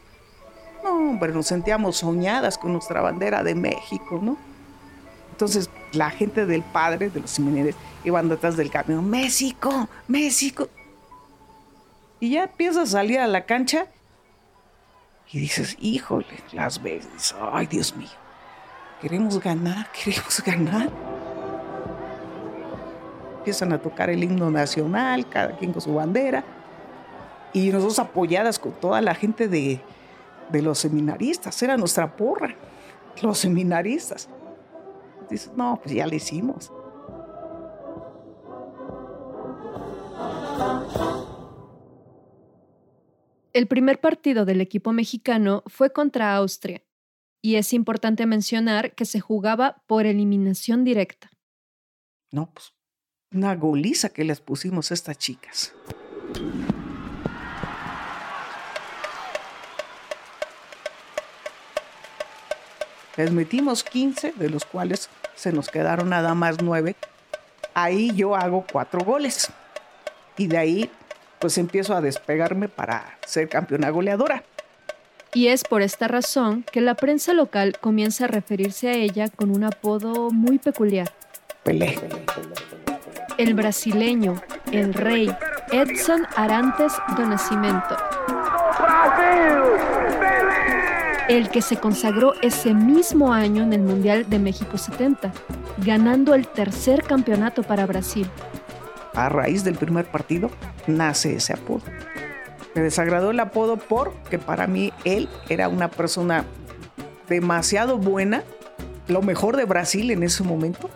No, 0.83 1.17
pero 1.19 1.33
nos 1.33 1.48
sentíamos 1.48 1.98
soñadas 1.98 2.57
con 2.57 2.74
nuestra 2.74 3.01
bandera 3.01 3.43
de 3.43 3.55
México, 3.55 4.19
¿no? 4.21 4.38
Entonces 5.31 5.69
la 5.93 6.10
gente 6.10 6.45
del 6.45 6.63
padre, 6.63 7.10
de 7.10 7.19
los 7.19 7.31
seminaristas, 7.31 7.83
iban 8.03 8.29
detrás 8.29 8.57
del 8.57 8.69
camión, 8.69 9.10
México, 9.10 9.88
México. 10.07 10.69
Y 12.19 12.31
ya 12.31 12.43
empiezas 12.43 12.89
a 12.89 12.91
salir 13.00 13.19
a 13.19 13.27
la 13.27 13.45
cancha 13.45 13.88
y 15.31 15.39
dices, 15.39 15.77
híjole, 15.79 16.25
Las 16.51 16.81
Vegas, 16.81 17.36
ay 17.53 17.65
Dios 17.65 17.95
mío, 17.95 18.10
queremos 19.01 19.39
ganar, 19.39 19.89
queremos 19.91 20.41
ganar. 20.43 20.89
Empiezan 23.38 23.74
a 23.74 23.81
tocar 23.81 24.10
el 24.10 24.24
himno 24.24 24.51
nacional, 24.51 25.27
cada 25.27 25.57
quien 25.57 25.71
con 25.71 25.81
su 25.81 25.93
bandera, 25.95 26.43
y 27.53 27.69
nosotros 27.69 27.98
apoyadas 28.00 28.60
con 28.60 28.74
toda 28.74 29.01
la 29.01 29.15
gente 29.15 29.48
de, 29.48 29.81
de 30.50 30.62
los 30.62 30.79
seminaristas, 30.79 31.62
era 31.63 31.75
nuestra 31.75 32.15
porra, 32.15 32.53
los 33.21 33.39
seminaristas. 33.39 34.29
Dices, 35.31 35.51
no, 35.55 35.79
pues 35.81 35.95
ya 35.95 36.05
lo 36.05 36.13
hicimos. 36.13 36.71
El 43.53 43.67
primer 43.67 44.00
partido 44.00 44.45
del 44.45 44.61
equipo 44.61 44.91
mexicano 44.91 45.63
fue 45.67 45.91
contra 45.91 46.35
Austria, 46.35 46.83
y 47.41 47.55
es 47.55 47.73
importante 47.73 48.25
mencionar 48.25 48.93
que 48.93 49.05
se 49.05 49.19
jugaba 49.19 49.83
por 49.88 50.05
eliminación 50.05 50.83
directa. 50.83 51.31
No, 52.31 52.51
pues 52.53 52.73
una 53.33 53.55
goliza 53.55 54.09
que 54.09 54.25
les 54.25 54.41
pusimos 54.41 54.91
a 54.91 54.93
estas 54.93 55.17
chicas. 55.17 55.73
Les 63.17 63.31
metimos 63.31 63.83
15, 63.83 64.33
de 64.33 64.50
los 64.50 64.65
cuales 64.65 65.09
se 65.41 65.51
nos 65.51 65.69
quedaron 65.69 66.10
nada 66.10 66.36
más 66.36 66.62
9. 66.62 66.95
Ahí 67.74 68.13
yo 68.13 68.36
hago 68.36 68.63
cuatro 68.71 69.00
goles. 69.00 69.51
Y 70.38 70.45
de 70.45 70.57
ahí 70.60 70.91
pues 71.39 71.57
empiezo 71.57 71.95
a 71.95 72.01
despegarme 72.01 72.67
para 72.69 73.17
ser 73.25 73.50
campeona 73.50 73.89
goleadora. 73.89 74.43
Y 75.33 75.48
es 75.48 75.63
por 75.63 75.81
esta 75.81 76.07
razón 76.07 76.63
que 76.71 76.79
la 76.79 76.93
prensa 76.93 77.33
local 77.33 77.79
comienza 77.81 78.25
a 78.25 78.27
referirse 78.27 78.89
a 78.89 78.93
ella 78.93 79.29
con 79.29 79.50
un 79.50 79.63
apodo 79.63 80.29
muy 80.29 80.60
peculiar. 80.60 81.12
Pelé. 81.63 81.98
El 83.39 83.55
brasileño, 83.55 84.39
el 84.71 84.93
rey, 84.93 85.36
Edson 85.71 86.27
Arantes 86.36 86.93
do 87.17 87.25
Nascimento. 87.25 87.98
El 91.31 91.47
que 91.47 91.61
se 91.61 91.77
consagró 91.77 92.33
ese 92.41 92.73
mismo 92.73 93.31
año 93.31 93.63
en 93.63 93.71
el 93.71 93.79
Mundial 93.79 94.29
de 94.29 94.38
México 94.38 94.77
70, 94.77 95.31
ganando 95.77 96.35
el 96.35 96.45
tercer 96.45 97.03
campeonato 97.03 97.63
para 97.63 97.85
Brasil 97.85 98.29
a 99.13 99.29
raíz 99.29 99.63
del 99.63 99.75
primer 99.75 100.05
partido, 100.11 100.51
nace 100.88 101.35
ese 101.35 101.53
apodo. 101.53 101.83
Me 102.75 102.81
desagradó 102.81 103.31
el 103.31 103.39
apodo 103.39 103.77
porque 103.77 104.39
para 104.39 104.67
mí 104.67 104.91
él 105.05 105.29
era 105.47 105.69
una 105.69 105.89
persona 105.89 106.43
demasiado 107.29 107.97
buena, 107.97 108.43
lo 109.07 109.21
mejor 109.21 109.55
de 109.55 109.63
Brasil 109.63 110.11
en 110.11 110.23
ese 110.23 110.43
momento, 110.43 110.89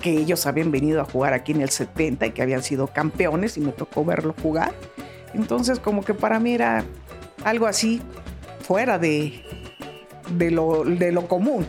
que 0.00 0.12
ellos 0.12 0.46
habían 0.46 0.70
venido 0.70 1.00
a 1.00 1.04
jugar 1.04 1.32
aquí 1.32 1.50
en 1.50 1.60
el 1.60 1.70
70 1.70 2.26
y 2.26 2.30
que 2.30 2.42
habían 2.42 2.62
sido 2.62 2.86
campeones 2.86 3.56
y 3.56 3.60
me 3.60 3.72
tocó 3.72 4.04
verlo 4.04 4.32
jugar. 4.40 4.72
Entonces 5.34 5.80
como 5.80 6.04
que 6.04 6.14
para 6.14 6.38
mí 6.38 6.54
era 6.54 6.84
algo 7.44 7.66
así 7.66 8.00
fuera 8.66 8.98
de, 8.98 9.44
de, 10.30 10.50
lo, 10.50 10.84
de 10.84 11.12
lo 11.12 11.28
común. 11.28 11.64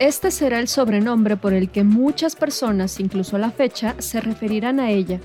Este 0.00 0.30
será 0.30 0.58
el 0.58 0.66
sobrenombre 0.66 1.36
por 1.36 1.52
el 1.52 1.70
que 1.70 1.84
muchas 1.84 2.34
personas, 2.34 2.98
incluso 2.98 3.36
a 3.36 3.38
la 3.38 3.50
fecha, 3.50 3.94
se 3.98 4.20
referirán 4.20 4.80
a 4.80 4.90
ella. 4.90 5.20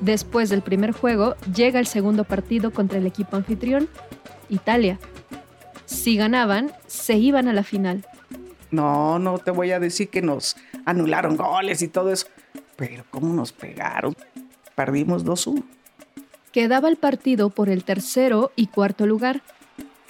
Después 0.00 0.48
del 0.48 0.62
primer 0.62 0.92
juego, 0.92 1.36
llega 1.54 1.78
el 1.78 1.86
segundo 1.86 2.24
partido 2.24 2.72
contra 2.72 2.98
el 2.98 3.06
equipo 3.06 3.36
anfitrión, 3.36 3.88
Italia. 4.48 4.98
Si 5.84 6.16
ganaban, 6.16 6.72
se 6.86 7.16
iban 7.16 7.46
a 7.48 7.52
la 7.52 7.62
final. 7.62 8.06
No, 8.70 9.18
no 9.18 9.38
te 9.38 9.50
voy 9.50 9.72
a 9.72 9.78
decir 9.78 10.08
que 10.08 10.22
nos 10.22 10.56
anularon 10.84 11.36
goles 11.36 11.82
y 11.82 11.88
todo 11.88 12.12
eso, 12.12 12.26
pero 12.76 13.04
¿cómo 13.10 13.34
nos 13.34 13.52
pegaron? 13.52 14.16
Perdimos 14.74 15.24
2-1. 15.24 15.62
Quedaba 16.50 16.88
el 16.88 16.96
partido 16.96 17.50
por 17.50 17.68
el 17.68 17.84
tercero 17.84 18.52
y 18.56 18.68
cuarto 18.68 19.06
lugar, 19.06 19.42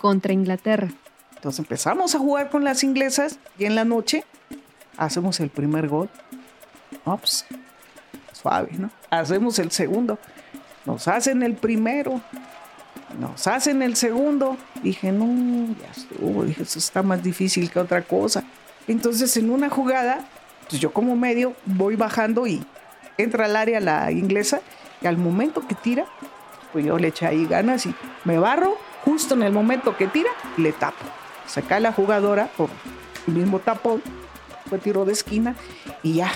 contra 0.00 0.32
Inglaterra. 0.32 0.88
Entonces 1.36 1.60
empezamos 1.60 2.14
a 2.14 2.18
jugar 2.18 2.50
con 2.50 2.64
las 2.64 2.82
inglesas 2.84 3.38
y 3.58 3.64
en 3.64 3.74
la 3.74 3.84
noche 3.84 4.24
hacemos 4.96 5.40
el 5.40 5.50
primer 5.50 5.88
gol. 5.88 6.08
Ops, 7.04 7.46
suave, 8.32 8.70
¿no? 8.78 8.90
Hacemos 9.10 9.58
el 9.58 9.70
segundo. 9.70 10.18
Nos 10.84 11.08
hacen 11.08 11.42
el 11.42 11.54
primero. 11.54 12.20
Nos 13.18 13.46
hacen 13.46 13.82
el 13.82 13.96
segundo. 13.96 14.56
Dije, 14.82 15.12
no, 15.12 15.74
ya 15.80 15.90
estuvo. 15.90 16.44
Dije, 16.44 16.62
eso 16.62 16.78
está 16.78 17.02
más 17.02 17.22
difícil 17.22 17.70
que 17.70 17.78
otra 17.78 18.02
cosa. 18.02 18.44
Entonces 18.86 19.36
en 19.36 19.50
una 19.50 19.70
jugada, 19.70 20.26
pues 20.68 20.80
yo 20.80 20.92
como 20.92 21.16
medio 21.16 21.54
voy 21.64 21.96
bajando 21.96 22.46
y 22.46 22.64
entra 23.18 23.46
al 23.46 23.56
área 23.56 23.80
la 23.80 24.10
inglesa 24.12 24.60
y 25.00 25.06
al 25.06 25.16
momento 25.16 25.66
que 25.66 25.74
tira, 25.74 26.06
pues 26.72 26.84
yo 26.84 26.98
le 26.98 27.08
eché 27.08 27.26
ahí 27.26 27.46
ganas 27.46 27.86
y 27.86 27.94
me 28.24 28.38
barro. 28.38 28.76
Justo 29.04 29.34
en 29.34 29.42
el 29.42 29.52
momento 29.52 29.96
que 29.96 30.06
tira, 30.06 30.30
le 30.56 30.72
tapo 30.72 31.04
se 31.50 31.62
cae 31.62 31.80
la 31.80 31.92
jugadora 31.92 32.48
por 32.56 32.70
el 33.26 33.34
mismo 33.34 33.58
tapón, 33.58 34.00
fue 34.68 34.78
tiro 34.78 35.04
de 35.04 35.12
esquina 35.12 35.56
y 36.02 36.14
ya. 36.14 36.30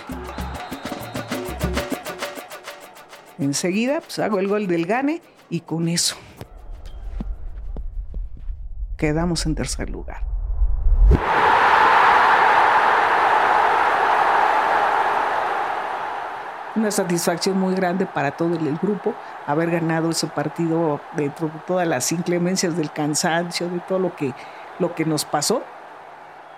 Enseguida 3.38 4.00
pues 4.00 4.18
hago 4.18 4.40
el 4.40 4.48
gol 4.48 4.66
del 4.66 4.86
gane 4.86 5.22
y 5.50 5.60
con 5.60 5.88
eso 5.88 6.16
quedamos 8.96 9.46
en 9.46 9.54
tercer 9.54 9.88
lugar. 9.88 10.22
Una 16.74 16.90
satisfacción 16.90 17.58
muy 17.58 17.76
grande 17.76 18.04
para 18.04 18.32
todo 18.32 18.54
el 18.56 18.78
grupo 18.78 19.14
haber 19.46 19.70
ganado 19.70 20.10
ese 20.10 20.26
partido 20.26 21.00
dentro 21.16 21.48
de 21.48 21.58
todas 21.66 21.86
las 21.86 22.10
inclemencias 22.12 22.76
del 22.76 22.90
cansancio, 22.92 23.68
de 23.68 23.80
todo 23.80 23.98
lo 23.98 24.16
que 24.16 24.32
lo 24.78 24.94
que 24.94 25.04
nos 25.04 25.24
pasó. 25.24 25.62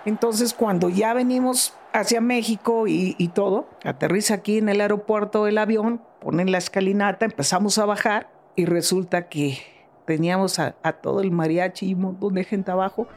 Entonces, 0.05 0.53
cuando 0.53 0.89
ya 0.89 1.13
venimos 1.13 1.73
hacia 1.93 2.21
México 2.21 2.85
y, 2.87 3.31
todo, 3.33 3.67
aterriza 3.83 4.35
aquí 4.35 4.57
en 4.57 4.69
el 4.69 4.81
aeropuerto 4.81 5.47
el 5.47 5.57
avión, 5.57 6.01
ponen 6.21 6.51
la 6.51 6.57
escalinata, 6.57 7.25
empezamos 7.25 7.77
a 7.77 7.85
bajar 7.85 8.29
y 8.55 8.65
resulta 8.65 9.27
que 9.27 9.57
teníamos 10.05 10.59
a, 10.59 10.75
a 10.83 10.93
todo 10.93 11.21
el 11.21 11.31
mariachi 11.31 11.87
y 11.87 11.93
un 11.93 12.01
montón 12.01 12.35
de 12.35 12.43
gente 12.43 12.71
abajo. 12.71 13.07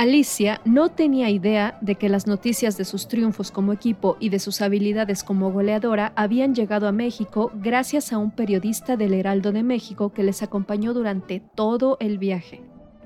Alicia 0.00 0.62
no 0.64 0.88
tenía 0.88 1.28
idea 1.28 1.76
de 1.82 1.96
que 1.96 2.08
las 2.08 2.26
noticias 2.26 2.78
de 2.78 2.86
sus 2.86 3.06
triunfos 3.06 3.50
como 3.50 3.74
equipo 3.74 4.16
y 4.18 4.30
de 4.30 4.38
sus 4.38 4.62
habilidades 4.62 5.22
como 5.22 5.52
goleadora 5.52 6.14
habían 6.16 6.54
llegado 6.54 6.88
a 6.88 6.92
México 6.92 7.50
gracias 7.56 8.10
a 8.10 8.16
un 8.16 8.30
periodista 8.30 8.96
del 8.96 9.12
Heraldo 9.12 9.52
de 9.52 9.62
México 9.62 10.14
que 10.14 10.22
les 10.22 10.42
acompañó 10.42 10.94
durante 10.94 11.42
todo 11.54 11.98
el 12.00 12.16
viaje. 12.16 12.62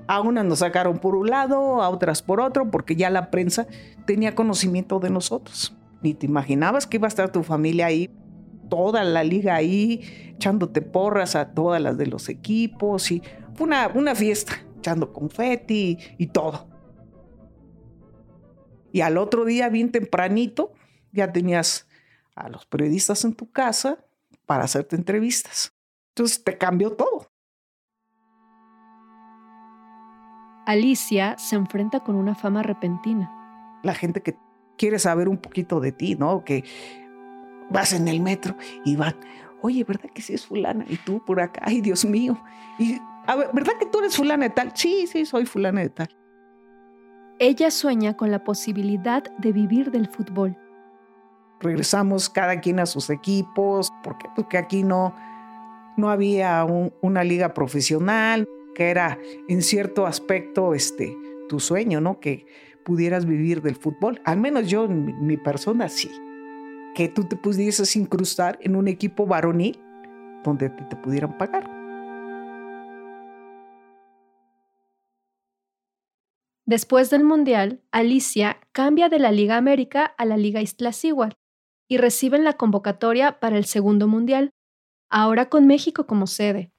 A 0.07 0.21
unas 0.21 0.45
nos 0.45 0.59
sacaron 0.59 0.99
por 0.99 1.17
un 1.17 1.29
lado, 1.29 1.81
a 1.81 1.89
otras 1.89 2.21
por 2.21 2.39
otro, 2.39 2.71
porque 2.71 2.95
ya 2.95 3.09
la 3.09 3.29
prensa 3.29 3.67
tenía 4.05 4.33
conocimiento 4.33 5.01
de 5.01 5.09
nosotros. 5.09 5.75
ni 6.01 6.13
te 6.13 6.27
imaginabas 6.27 6.87
que 6.87 6.95
iba 6.95 7.07
a 7.07 7.09
estar 7.09 7.29
tu 7.29 7.43
familia 7.43 7.87
ahí, 7.87 8.09
toda 8.69 9.03
la 9.03 9.25
liga 9.25 9.53
ahí, 9.53 9.99
echándote 10.37 10.81
porras 10.81 11.35
a 11.35 11.49
todas 11.49 11.81
las 11.81 11.97
de 11.97 12.07
los 12.07 12.29
equipos 12.29 13.11
y 13.11 13.21
fue 13.53 13.67
una, 13.67 13.91
una 13.93 14.15
fiesta, 14.15 14.53
echando 14.77 15.11
confeti 15.11 15.97
y 16.17 16.27
todo. 16.27 16.73
Y 18.95 19.01
al 19.01 19.17
otro 19.17 19.43
día, 19.43 19.67
bien 19.67 19.91
tempranito, 19.91 20.71
ya 21.11 21.33
tenías 21.33 21.85
a 22.33 22.47
los 22.47 22.65
periodistas 22.65 23.25
en 23.25 23.33
tu 23.33 23.51
casa 23.51 23.97
para 24.45 24.63
hacerte 24.63 24.95
entrevistas. 24.95 25.73
Entonces 26.13 26.41
te 26.45 26.57
cambió 26.57 26.93
todo. 26.93 27.29
Alicia 30.65 31.37
se 31.37 31.57
enfrenta 31.57 32.05
con 32.05 32.15
una 32.15 32.35
fama 32.35 32.63
repentina. 32.63 33.29
La 33.83 33.93
gente 33.93 34.21
que 34.21 34.37
quiere 34.77 34.97
saber 34.97 35.27
un 35.27 35.39
poquito 35.39 35.81
de 35.81 35.91
ti, 35.91 36.15
¿no? 36.15 36.45
Que 36.45 36.63
vas 37.69 37.91
en 37.91 38.07
el 38.07 38.21
metro 38.21 38.55
y 38.85 38.95
van, 38.95 39.17
oye, 39.61 39.83
¿verdad 39.83 40.09
que 40.09 40.21
sí 40.21 40.35
es 40.35 40.45
fulana? 40.45 40.85
Y 40.87 40.95
tú 40.95 41.21
por 41.25 41.41
acá, 41.41 41.59
ay, 41.65 41.81
Dios 41.81 42.05
mío. 42.05 42.41
Y, 42.79 42.97
a 43.27 43.35
ver, 43.35 43.49
¿verdad 43.51 43.73
que 43.77 43.87
tú 43.87 43.99
eres 43.99 44.15
fulana 44.15 44.45
de 44.45 44.51
tal? 44.51 44.71
Sí, 44.73 45.05
sí, 45.05 45.25
soy 45.25 45.45
fulana 45.45 45.81
de 45.81 45.89
tal. 45.89 46.24
Ella 47.37 47.69
sueña 47.69 48.15
con 48.15 48.31
la 48.31 48.45
posibilidad 48.45 49.23
de 49.39 49.51
vivir 49.51 49.91
del 49.91 50.07
fútbol. 50.07 50.57
Regresamos 51.59 52.29
cada 52.29 52.61
quien 52.61 52.79
a 52.79 52.85
sus 52.85 53.09
equipos, 53.09 53.91
porque, 54.03 54.27
porque 54.35 54.57
aquí 54.57 54.83
no, 54.83 55.13
no 55.97 56.09
había 56.09 56.65
una 57.01 57.23
liga 57.25 57.53
profesional, 57.53 58.47
que 58.73 58.89
era 58.89 59.17
en 59.49 59.61
cierto 59.61 60.05
aspecto 60.05 60.73
este, 60.73 61.17
tu 61.49 61.59
sueño, 61.59 61.99
¿no? 61.99 62.21
Que 62.21 62.45
pudieras 62.85 63.25
vivir 63.25 63.61
del 63.61 63.75
fútbol. 63.75 64.21
Al 64.23 64.39
menos 64.39 64.69
yo, 64.69 64.85
en 64.85 65.25
mi 65.25 65.35
persona, 65.35 65.89
sí. 65.89 66.09
Que 66.93 67.09
tú 67.09 67.25
te 67.25 67.35
pudieses 67.35 67.97
incrustar 67.97 68.57
en 68.61 68.77
un 68.77 68.87
equipo 68.87 69.25
varonil 69.25 69.77
donde 70.45 70.69
te 70.69 70.95
pudieran 70.95 71.37
pagar. 71.37 71.74
Después 76.67 77.11
del 77.11 77.23
Mundial, 77.23 77.83
Alicia 77.91 78.57
cambia 78.71 79.07
de 79.07 79.19
la 79.19 79.31
Liga 79.31 79.55
América 79.55 80.03
a 80.03 80.25
la 80.25 80.35
Liga 80.35 80.61
Iztaccíhuatl 80.61 81.35
y 81.87 81.97
reciben 81.97 82.43
la 82.43 82.53
convocatoria 82.53 83.39
para 83.39 83.59
el 83.59 83.65
segundo 83.65 84.07
Mundial, 84.07 84.49
ahora 85.11 85.47
con 85.47 85.67
México 85.67 86.07
como 86.07 86.25
sede. 86.25 86.71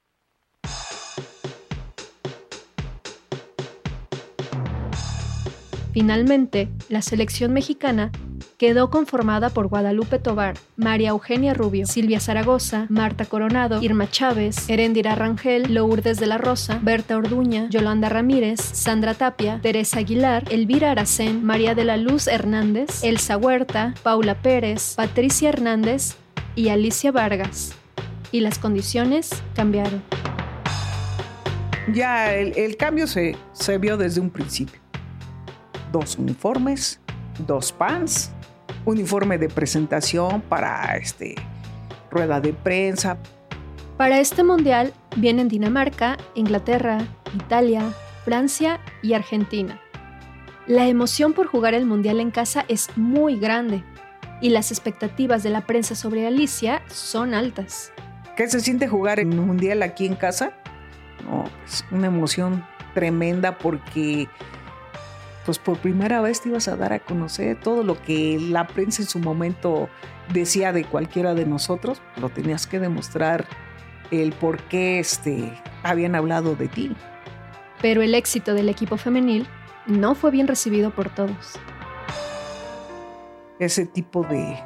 Finalmente, 5.93 6.67
la 6.89 7.01
selección 7.01 7.53
mexicana 7.53 8.11
quedó 8.57 8.89
conformada 8.89 9.51
por 9.51 9.67
Guadalupe 9.67 10.17
Tobar, 10.17 10.55
María 10.75 11.09
Eugenia 11.09 11.53
Rubio, 11.53 11.85
Silvia 11.85 12.19
Zaragoza, 12.19 12.87
Marta 12.89 13.25
Coronado, 13.25 13.81
Irma 13.83 14.09
Chávez, 14.09 14.67
Erendira 14.67 15.13
Rangel, 15.13 15.73
Lourdes 15.73 16.19
de 16.19 16.25
la 16.25 16.39
Rosa, 16.39 16.79
Berta 16.81 17.17
Orduña, 17.17 17.69
Yolanda 17.69 18.09
Ramírez, 18.09 18.59
Sandra 18.59 19.13
Tapia, 19.13 19.59
Teresa 19.61 19.99
Aguilar, 19.99 20.43
Elvira 20.49 20.91
Aracén, 20.91 21.45
María 21.45 21.75
de 21.75 21.83
la 21.83 21.97
Luz 21.97 22.27
Hernández, 22.27 23.03
Elsa 23.03 23.37
Huerta, 23.37 23.93
Paula 24.01 24.41
Pérez, 24.41 24.95
Patricia 24.95 25.49
Hernández 25.49 26.15
y 26.55 26.69
Alicia 26.69 27.11
Vargas. 27.11 27.75
Y 28.31 28.41
las 28.41 28.57
condiciones 28.57 29.29
cambiaron. 29.55 30.01
Ya 31.93 32.33
el, 32.33 32.75
cambio 32.75 33.07
se, 33.07 33.37
se 33.53 33.77
vio 33.77 33.97
desde 33.97 34.19
un 34.19 34.29
principio 34.29 34.81
dos 35.93 36.17
uniformes, 36.17 36.99
dos 37.45 37.71
pants, 37.71 38.31
uniforme 38.87 39.37
de 39.37 39.49
presentación 39.49 40.41
para 40.41 40.95
este, 40.95 41.35
rueda 42.09 42.39
de 42.39 42.53
prensa. 42.53 43.17
Para 43.97 44.19
este 44.19 44.43
mundial 44.43 44.93
vienen 45.17 45.49
Dinamarca, 45.49 46.17
Inglaterra, 46.35 47.05
Italia, 47.35 47.83
Francia 48.23 48.79
y 49.03 49.13
Argentina. 49.13 49.81
La 50.67 50.87
emoción 50.87 51.33
por 51.33 51.47
jugar 51.47 51.73
el 51.73 51.85
mundial 51.85 52.21
en 52.21 52.31
casa 52.31 52.63
es 52.69 52.89
muy 52.95 53.37
grande 53.37 53.83
y 54.41 54.51
las 54.51 54.71
expectativas 54.71 55.43
de 55.43 55.49
la 55.49 55.65
prensa 55.65 55.93
sobre 55.93 56.25
Alicia 56.25 56.81
son 56.87 57.33
altas. 57.33 57.91
¿Qué 58.37 58.47
se 58.47 58.61
siente 58.61 58.87
jugar 58.87 59.19
un 59.19 59.45
mundial 59.45 59.83
aquí 59.83 60.05
en 60.05 60.15
casa? 60.15 60.53
No, 61.25 61.43
pues 61.65 61.83
una 61.91 62.07
emoción 62.07 62.65
tremenda 62.93 63.57
porque 63.57 64.29
pues 65.47 65.59
por 65.59 65.77
primera 65.77 66.19
vez 66.19 66.41
te 66.41 66.49
ibas 66.49 66.67
a 66.67 66.75
dar 66.75 66.91
a 66.91 66.99
conocer 66.99 67.57
todo 67.57 67.81
lo 67.81 67.99
que 68.01 68.37
la 68.37 68.67
prensa 68.67 69.01
en 69.01 69.07
su 69.07 69.17
momento 69.17 69.87
decía 70.33 70.73
de 70.73 70.83
cualquiera 70.83 71.35
de 71.35 71.45
nosotros, 71.45 72.01
lo 72.19 72.27
tenías 72.27 72.67
que 72.67 72.81
demostrar 72.81 73.45
el 74.11 74.33
por 74.33 74.61
qué 74.63 74.99
este, 74.99 75.57
habían 75.83 76.15
hablado 76.15 76.57
de 76.57 76.67
ti. 76.67 76.93
Pero 77.81 78.01
el 78.01 78.13
éxito 78.13 78.55
del 78.55 78.67
equipo 78.67 78.97
femenil 78.97 79.47
no 79.85 80.15
fue 80.15 80.31
bien 80.31 80.49
recibido 80.49 80.91
por 80.91 81.09
todos. 81.15 81.57
Ese 83.57 83.85
tipo 83.85 84.23
de, 84.23 84.61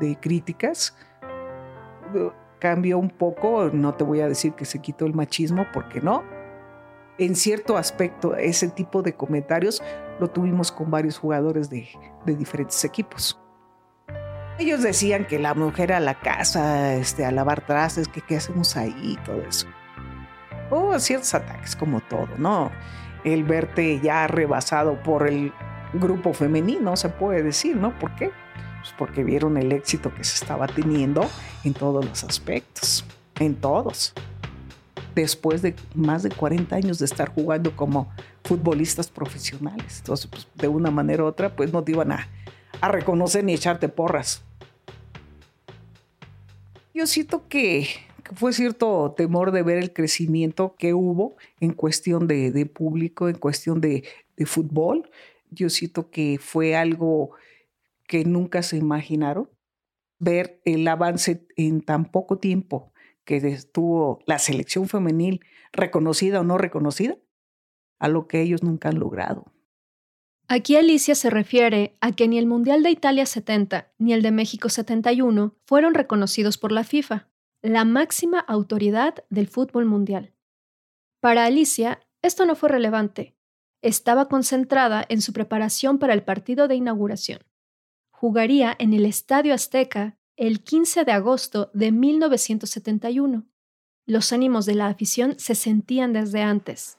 de 0.00 0.16
críticas 0.18 0.96
uh, 2.14 2.30
cambió 2.58 2.96
un 2.96 3.10
poco, 3.10 3.68
no 3.70 3.92
te 3.92 4.04
voy 4.04 4.22
a 4.22 4.28
decir 4.28 4.54
que 4.54 4.64
se 4.64 4.80
quitó 4.80 5.04
el 5.04 5.12
machismo, 5.12 5.66
porque 5.74 6.00
no, 6.00 6.24
en 7.24 7.36
cierto 7.36 7.76
aspecto 7.76 8.34
ese 8.36 8.68
tipo 8.68 9.02
de 9.02 9.14
comentarios 9.14 9.82
lo 10.20 10.28
tuvimos 10.28 10.72
con 10.72 10.90
varios 10.90 11.18
jugadores 11.18 11.70
de, 11.70 11.88
diferentes 12.26 12.84
equipos. 12.84 13.38
Ellos 14.58 14.82
decían 14.82 15.26
que 15.26 15.38
la 15.38 15.54
mujer 15.54 15.92
a 15.92 16.00
la 16.00 16.20
casa, 16.20 16.94
este, 16.94 17.24
a 17.24 17.32
lavar 17.32 17.66
trastes, 17.66 18.06
que 18.08 18.20
qué 18.20 18.36
hacemos 18.36 18.76
ahí, 18.76 19.18
todo 19.24 19.40
eso. 19.42 19.66
Hubo 20.70 20.98
ciertos 20.98 21.34
ataques 21.34 21.74
como 21.74 22.00
todo, 22.00 22.28
¿no? 22.38 22.70
El 23.24 23.44
verte 23.44 24.00
ya 24.00 24.26
rebasado 24.26 25.02
por 25.02 25.26
el 25.26 25.52
grupo 25.94 26.32
femenino, 26.32 26.96
se 26.96 27.08
puede 27.08 27.42
decir, 27.42 27.76
¿no? 27.76 27.98
¿Por 27.98 28.14
qué? 28.16 28.30
Pues 28.80 28.94
porque 28.98 29.24
vieron 29.24 29.56
el 29.56 29.72
éxito 29.72 30.14
que 30.14 30.24
se 30.24 30.42
estaba 30.42 30.66
teniendo 30.66 31.28
en 31.64 31.74
todos 31.74 32.04
los 32.04 32.24
aspectos, 32.24 33.04
en 33.38 33.54
todos 33.56 34.14
después 35.14 35.62
de 35.62 35.74
más 35.94 36.22
de 36.22 36.30
40 36.30 36.74
años 36.76 36.98
de 36.98 37.04
estar 37.04 37.32
jugando 37.34 37.74
como 37.76 38.10
futbolistas 38.44 39.08
profesionales. 39.08 39.98
Entonces, 39.98 40.26
pues, 40.26 40.46
de 40.54 40.68
una 40.68 40.90
manera 40.90 41.24
u 41.24 41.26
otra, 41.26 41.54
pues 41.54 41.72
no 41.72 41.82
te 41.82 41.92
iban 41.92 42.12
a, 42.12 42.28
reconocer 42.90 43.44
ni 43.44 43.52
echarte 43.54 43.88
porras. 43.88 44.42
Yo 46.94 47.06
siento 47.06 47.48
que, 47.48 47.86
fue 48.34 48.52
cierto 48.52 49.14
temor 49.16 49.52
de 49.52 49.62
ver 49.62 49.78
el 49.78 49.92
crecimiento 49.92 50.74
que 50.78 50.94
hubo 50.94 51.36
en 51.60 51.72
cuestión 51.72 52.26
de, 52.26 52.66
público, 52.66 53.28
en 53.28 53.36
cuestión 53.36 53.80
de, 53.80 54.04
de 54.36 54.46
fútbol. 54.46 55.10
Yo 55.50 55.68
siento 55.70 56.10
que 56.10 56.38
fue 56.40 56.74
algo 56.74 57.32
que 58.06 58.24
nunca 58.24 58.62
se 58.62 58.76
imaginaron 58.76 59.48
ver 60.18 60.60
el 60.64 60.86
avance 60.88 61.46
en 61.56 61.80
tan 61.82 62.04
poco 62.10 62.38
tiempo 62.38 62.91
que 63.24 63.36
estuvo 63.36 64.20
la 64.26 64.38
selección 64.38 64.88
femenil 64.88 65.40
reconocida 65.72 66.40
o 66.40 66.44
no 66.44 66.58
reconocida, 66.58 67.16
a 67.98 68.08
lo 68.08 68.26
que 68.26 68.42
ellos 68.42 68.62
nunca 68.62 68.88
han 68.88 68.98
logrado. 68.98 69.52
Aquí 70.48 70.76
Alicia 70.76 71.14
se 71.14 71.30
refiere 71.30 71.94
a 72.00 72.12
que 72.12 72.28
ni 72.28 72.38
el 72.38 72.46
Mundial 72.46 72.82
de 72.82 72.90
Italia 72.90 73.24
70 73.26 73.92
ni 73.98 74.12
el 74.12 74.22
de 74.22 74.32
México 74.32 74.68
71 74.68 75.56
fueron 75.64 75.94
reconocidos 75.94 76.58
por 76.58 76.72
la 76.72 76.84
FIFA, 76.84 77.28
la 77.62 77.84
máxima 77.84 78.40
autoridad 78.40 79.24
del 79.30 79.46
fútbol 79.46 79.86
mundial. 79.86 80.34
Para 81.20 81.44
Alicia, 81.44 82.00
esto 82.20 82.44
no 82.44 82.56
fue 82.56 82.68
relevante. 82.68 83.36
Estaba 83.80 84.28
concentrada 84.28 85.04
en 85.08 85.22
su 85.22 85.32
preparación 85.32 85.98
para 85.98 86.12
el 86.12 86.22
partido 86.22 86.68
de 86.68 86.74
inauguración. 86.74 87.40
Jugaría 88.10 88.74
en 88.78 88.92
el 88.92 89.06
Estadio 89.06 89.54
Azteca 89.54 90.18
el 90.42 90.58
15 90.60 91.04
de 91.04 91.12
agosto 91.12 91.70
de 91.72 91.92
1971. 91.92 93.44
Los 94.06 94.32
ánimos 94.32 94.66
de 94.66 94.74
la 94.74 94.88
afición 94.88 95.36
se 95.38 95.54
sentían 95.54 96.12
desde 96.12 96.42
antes. 96.42 96.98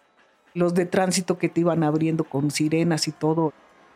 Los 0.54 0.74
de 0.74 0.86
tránsito 0.86 1.38
que 1.38 1.50
te 1.50 1.60
iban 1.60 1.84
abriendo 1.84 2.24
con 2.24 2.52
sirenas 2.52 3.10
y 3.10 3.12
todo, 3.12 3.52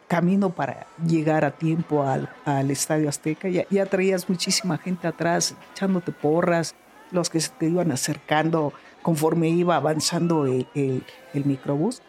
camino 0.09 0.49
para 0.49 0.85
llegar 1.07 1.45
a 1.45 1.51
tiempo 1.51 2.03
al, 2.03 2.29
Estadio 2.69 3.07
Azteca, 3.07 3.47
ya, 3.47 3.85
traías 3.85 4.27
muchísima 4.27 4.77
gente 4.79 5.07
atrás 5.07 5.55
echándote 5.71 6.11
porras, 6.11 6.75
los 7.11 7.29
que 7.29 7.39
se 7.39 7.51
te 7.51 7.69
iban 7.69 7.93
acercando 7.93 8.73
conforme 9.01 9.47
iba 9.47 9.77
avanzando 9.77 10.45
el, 10.45 10.67
el 10.75 11.45
microbús. 11.45 12.01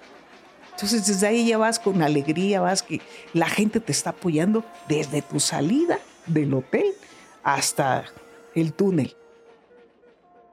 Entonces 0.73 1.07
desde 1.07 1.29
ahí 1.29 1.47
ya 1.47 1.59
vas 1.59 1.79
con 1.79 2.03
alegría, 2.03 2.61
vas 2.61 2.83
que 2.83 3.01
la 3.33 3.49
gente 3.49 3.79
te 3.79 3.93
está 3.93 4.11
apoyando 4.11 4.65
desde 4.89 5.23
tu 5.23 5.39
salida 5.39 6.01
del 6.27 6.53
hotel 6.53 6.97
hasta 7.43 8.07
el 8.55 8.73
túnel. 8.73 9.17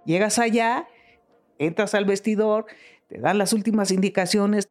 Llegas 0.06 0.40
allá, 0.40 0.88
entras 1.58 1.96
al 1.96 2.06
vestidor, 2.06 2.66
te 3.08 3.20
dan 3.20 3.38
las 3.38 3.54
últimas 3.54 3.92
indicaciones, 3.92 4.70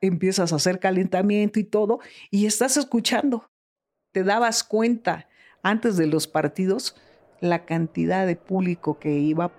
empiezas 0.00 0.52
a 0.52 0.56
hacer 0.56 0.80
calentamiento 0.80 1.60
y 1.60 1.64
todo, 1.64 2.00
y 2.30 2.46
estás 2.46 2.76
escuchando 2.76 3.48
te 4.12 4.24
dabas 4.24 4.64
cuenta 4.64 5.28
antes 5.62 5.96
de 5.96 6.06
los 6.06 6.26
partidos 6.26 6.96
la 7.40 7.64
cantidad 7.64 8.26
de 8.26 8.36
público 8.36 8.98
que 8.98 9.12
iba. 9.12 9.52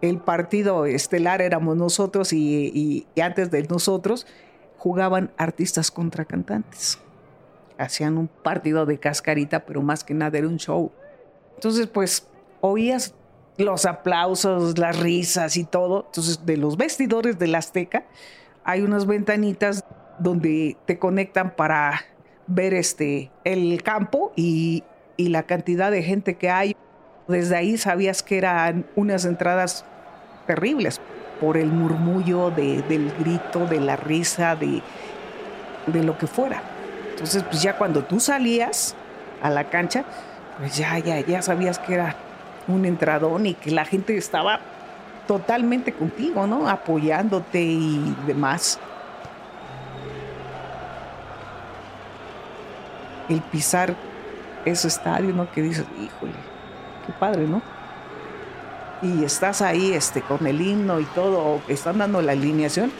El 0.00 0.18
partido 0.18 0.86
estelar 0.86 1.42
éramos 1.42 1.76
nosotros 1.76 2.32
y, 2.32 3.06
y 3.14 3.20
antes 3.20 3.50
de 3.50 3.62
nosotros 3.64 4.26
jugaban 4.78 5.32
artistas 5.36 5.90
contra 5.90 6.24
cantantes. 6.24 6.98
Hacían 7.84 8.18
un 8.18 8.28
partido 8.28 8.86
de 8.86 8.98
cascarita, 8.98 9.64
pero 9.64 9.82
más 9.82 10.04
que 10.04 10.14
nada 10.14 10.38
era 10.38 10.48
un 10.48 10.58
show. 10.58 10.92
Entonces, 11.54 11.86
pues, 11.86 12.26
oías 12.60 13.14
los 13.56 13.84
aplausos, 13.86 14.78
las 14.78 14.98
risas 14.98 15.56
y 15.56 15.64
todo. 15.64 16.04
Entonces, 16.06 16.44
de 16.44 16.56
los 16.56 16.76
vestidores 16.76 17.38
del 17.38 17.54
Azteca 17.54 18.04
hay 18.64 18.82
unas 18.82 19.06
ventanitas 19.06 19.84
donde 20.18 20.76
te 20.86 20.98
conectan 20.98 21.54
para 21.54 22.04
ver 22.46 22.74
este 22.74 23.30
el 23.44 23.82
campo 23.82 24.32
y, 24.36 24.84
la 25.16 25.44
cantidad 25.44 25.92
de 25.92 26.02
gente 26.02 26.34
que 26.34 26.50
hay. 26.50 26.74
Desde 27.28 27.54
ahí 27.54 27.76
sabías 27.76 28.24
que 28.24 28.38
eran 28.38 28.86
unas 28.96 29.24
entradas 29.24 29.84
terribles 30.48 31.00
por 31.40 31.56
el 31.56 31.68
murmullo 31.68 32.50
de, 32.50 32.82
del 32.82 33.12
grito, 33.20 33.66
de 33.66 33.78
la 33.78 33.94
risa, 33.94 34.56
de 34.56 34.82
lo 36.02 36.18
que 36.18 36.26
fuera. 36.26 36.71
Entonces, 37.22 37.44
pues 37.44 37.62
ya 37.62 37.78
cuando 37.78 38.02
tú 38.02 38.18
salías 38.18 38.96
a 39.40 39.48
la 39.48 39.70
cancha, 39.70 40.04
pues 40.58 40.76
ya, 40.76 40.98
ya, 40.98 41.20
ya 41.20 41.40
sabías 41.40 41.78
que 41.78 41.94
era 41.94 42.16
un 42.66 42.84
entradón 42.84 43.46
y 43.46 43.54
que 43.54 43.70
la 43.70 43.84
gente 43.84 44.16
estaba 44.16 44.58
totalmente 45.28 45.92
contigo, 45.92 46.48
¿no? 46.48 46.68
Apoyándote 46.68 47.62
y 47.62 48.16
demás. 48.26 48.80
El 53.28 53.40
pisar 53.40 53.94
ese 54.64 54.88
estadio, 54.88 55.32
¿no? 55.32 55.48
Que 55.52 55.62
dices, 55.62 55.86
híjole, 56.00 56.32
qué 57.06 57.12
padre, 57.20 57.46
¿no? 57.46 57.62
Y 59.00 59.22
estás 59.22 59.62
ahí 59.62 59.92
este, 59.92 60.22
con 60.22 60.44
el 60.44 60.60
himno 60.60 60.98
y 60.98 61.04
todo, 61.04 61.60
están 61.68 61.98
dando 61.98 62.20
la 62.20 62.32
alineación, 62.32 62.90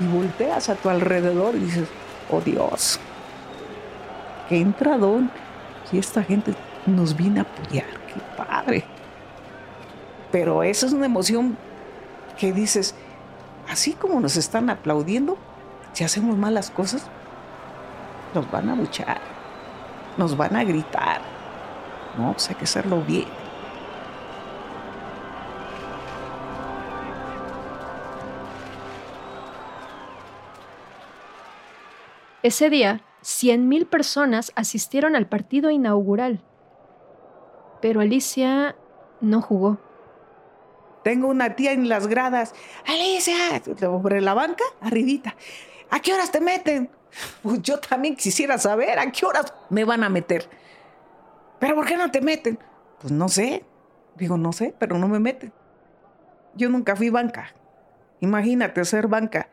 y 0.00 0.06
volteas 0.08 0.68
a 0.68 0.74
tu 0.74 0.88
alrededor 0.88 1.54
y 1.54 1.60
dices, 1.60 1.88
oh 2.28 2.40
Dios, 2.40 2.98
qué 4.48 4.60
entradón, 4.60 5.30
y 5.92 5.98
esta 5.98 6.22
gente 6.22 6.54
nos 6.86 7.16
viene 7.16 7.40
a 7.40 7.42
apoyar, 7.42 7.86
qué 8.12 8.20
padre. 8.36 8.84
Pero 10.30 10.62
esa 10.62 10.86
es 10.86 10.92
una 10.92 11.06
emoción 11.06 11.56
que 12.38 12.52
dices, 12.52 12.94
así 13.68 13.92
como 13.92 14.20
nos 14.20 14.36
están 14.36 14.70
aplaudiendo, 14.70 15.38
si 15.92 16.04
hacemos 16.04 16.36
malas 16.36 16.70
cosas, 16.70 17.06
nos 18.34 18.50
van 18.50 18.68
a 18.68 18.76
luchar, 18.76 19.20
nos 20.16 20.36
van 20.36 20.56
a 20.56 20.64
gritar. 20.64 21.20
No, 22.16 22.32
pues 22.32 22.48
hay 22.48 22.56
que 22.56 22.64
hacerlo 22.64 23.02
bien. 23.02 23.37
Ese 32.48 32.70
día, 32.70 33.02
100.000 33.20 33.90
personas 33.90 34.52
asistieron 34.54 35.16
al 35.16 35.28
partido 35.28 35.70
inaugural. 35.70 36.40
Pero 37.82 38.00
Alicia 38.00 38.74
no 39.20 39.42
jugó. 39.42 39.76
Tengo 41.04 41.28
una 41.28 41.56
tía 41.56 41.72
en 41.72 41.90
las 41.90 42.06
gradas. 42.06 42.54
Alicia, 42.86 43.34
sobre 43.78 44.22
la 44.22 44.32
banca, 44.32 44.64
arribita. 44.80 45.36
¿A 45.90 46.00
qué 46.00 46.14
horas 46.14 46.32
te 46.32 46.40
meten? 46.40 46.88
Pues 47.42 47.60
yo 47.60 47.80
también 47.80 48.16
quisiera 48.16 48.56
saber 48.56 48.98
a 48.98 49.12
qué 49.12 49.26
horas 49.26 49.52
me 49.68 49.84
van 49.84 50.02
a 50.02 50.08
meter. 50.08 50.48
¿Pero 51.58 51.74
por 51.74 51.84
qué 51.84 51.98
no 51.98 52.10
te 52.10 52.22
meten? 52.22 52.58
Pues 52.98 53.12
no 53.12 53.28
sé. 53.28 53.62
Digo, 54.16 54.38
no 54.38 54.54
sé, 54.54 54.74
pero 54.78 54.96
no 54.96 55.06
me 55.06 55.18
meten. 55.18 55.52
Yo 56.54 56.70
nunca 56.70 56.96
fui 56.96 57.10
banca. 57.10 57.54
Imagínate 58.20 58.82
ser 58.86 59.06
banca 59.06 59.50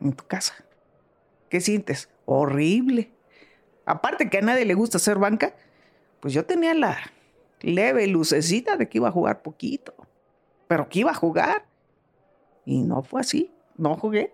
en 0.00 0.14
tu 0.14 0.26
casa. 0.26 0.54
¿Qué 1.52 1.60
sientes? 1.60 2.08
Horrible. 2.24 3.12
Aparte 3.86 4.28
que 4.28 4.38
a 4.38 4.42
nadie 4.42 4.64
le 4.64 4.74
gusta 4.74 4.98
ser 4.98 5.18
banca, 5.18 5.54
pues 6.18 6.34
yo 6.34 6.44
tenía 6.44 6.74
la 6.74 6.98
leve 7.60 8.08
lucecita 8.08 8.76
de 8.76 8.88
que 8.88 8.98
iba 8.98 9.08
a 9.08 9.12
jugar 9.12 9.42
poquito 9.42 9.94
pero 10.72 10.88
que 10.88 11.00
iba 11.00 11.10
a 11.10 11.14
jugar. 11.14 11.66
Y 12.64 12.80
no 12.80 13.02
fue 13.02 13.20
así, 13.20 13.50
no 13.76 13.94
jugué. 13.94 14.32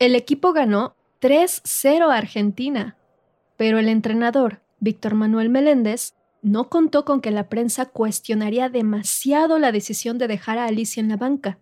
El 0.00 0.16
equipo 0.16 0.52
ganó 0.52 0.96
3-0 1.20 2.10
a 2.10 2.16
Argentina, 2.16 2.96
pero 3.56 3.78
el 3.78 3.88
entrenador, 3.88 4.62
Víctor 4.80 5.14
Manuel 5.14 5.48
Meléndez, 5.48 6.16
no 6.42 6.68
contó 6.68 7.04
con 7.04 7.20
que 7.20 7.30
la 7.30 7.48
prensa 7.48 7.86
cuestionaría 7.86 8.68
demasiado 8.68 9.60
la 9.60 9.70
decisión 9.70 10.18
de 10.18 10.26
dejar 10.26 10.58
a 10.58 10.64
Alicia 10.64 11.00
en 11.00 11.08
la 11.08 11.16
banca, 11.16 11.60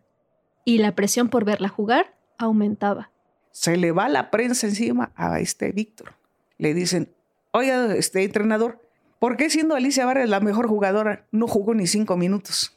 y 0.65 0.79
la 0.79 0.95
presión 0.95 1.29
por 1.29 1.45
verla 1.45 1.69
jugar 1.69 2.17
aumentaba. 2.39 3.11
Se 3.55 3.77
le 3.77 3.93
va 3.93 4.09
la 4.09 4.33
prensa 4.33 4.67
encima 4.67 5.13
a 5.15 5.39
este 5.39 5.71
Víctor. 5.71 6.15
Le 6.59 6.75
dicen, 6.75 7.15
oye, 7.53 7.97
este 7.97 8.25
entrenador, 8.25 8.81
¿por 9.21 9.37
qué 9.37 9.49
siendo 9.49 9.77
Alicia 9.77 10.05
Vargas 10.05 10.29
la 10.29 10.41
mejor 10.41 10.67
jugadora 10.67 11.29
no 11.31 11.47
jugó 11.47 11.73
ni 11.73 11.87
cinco 11.87 12.17
minutos? 12.17 12.77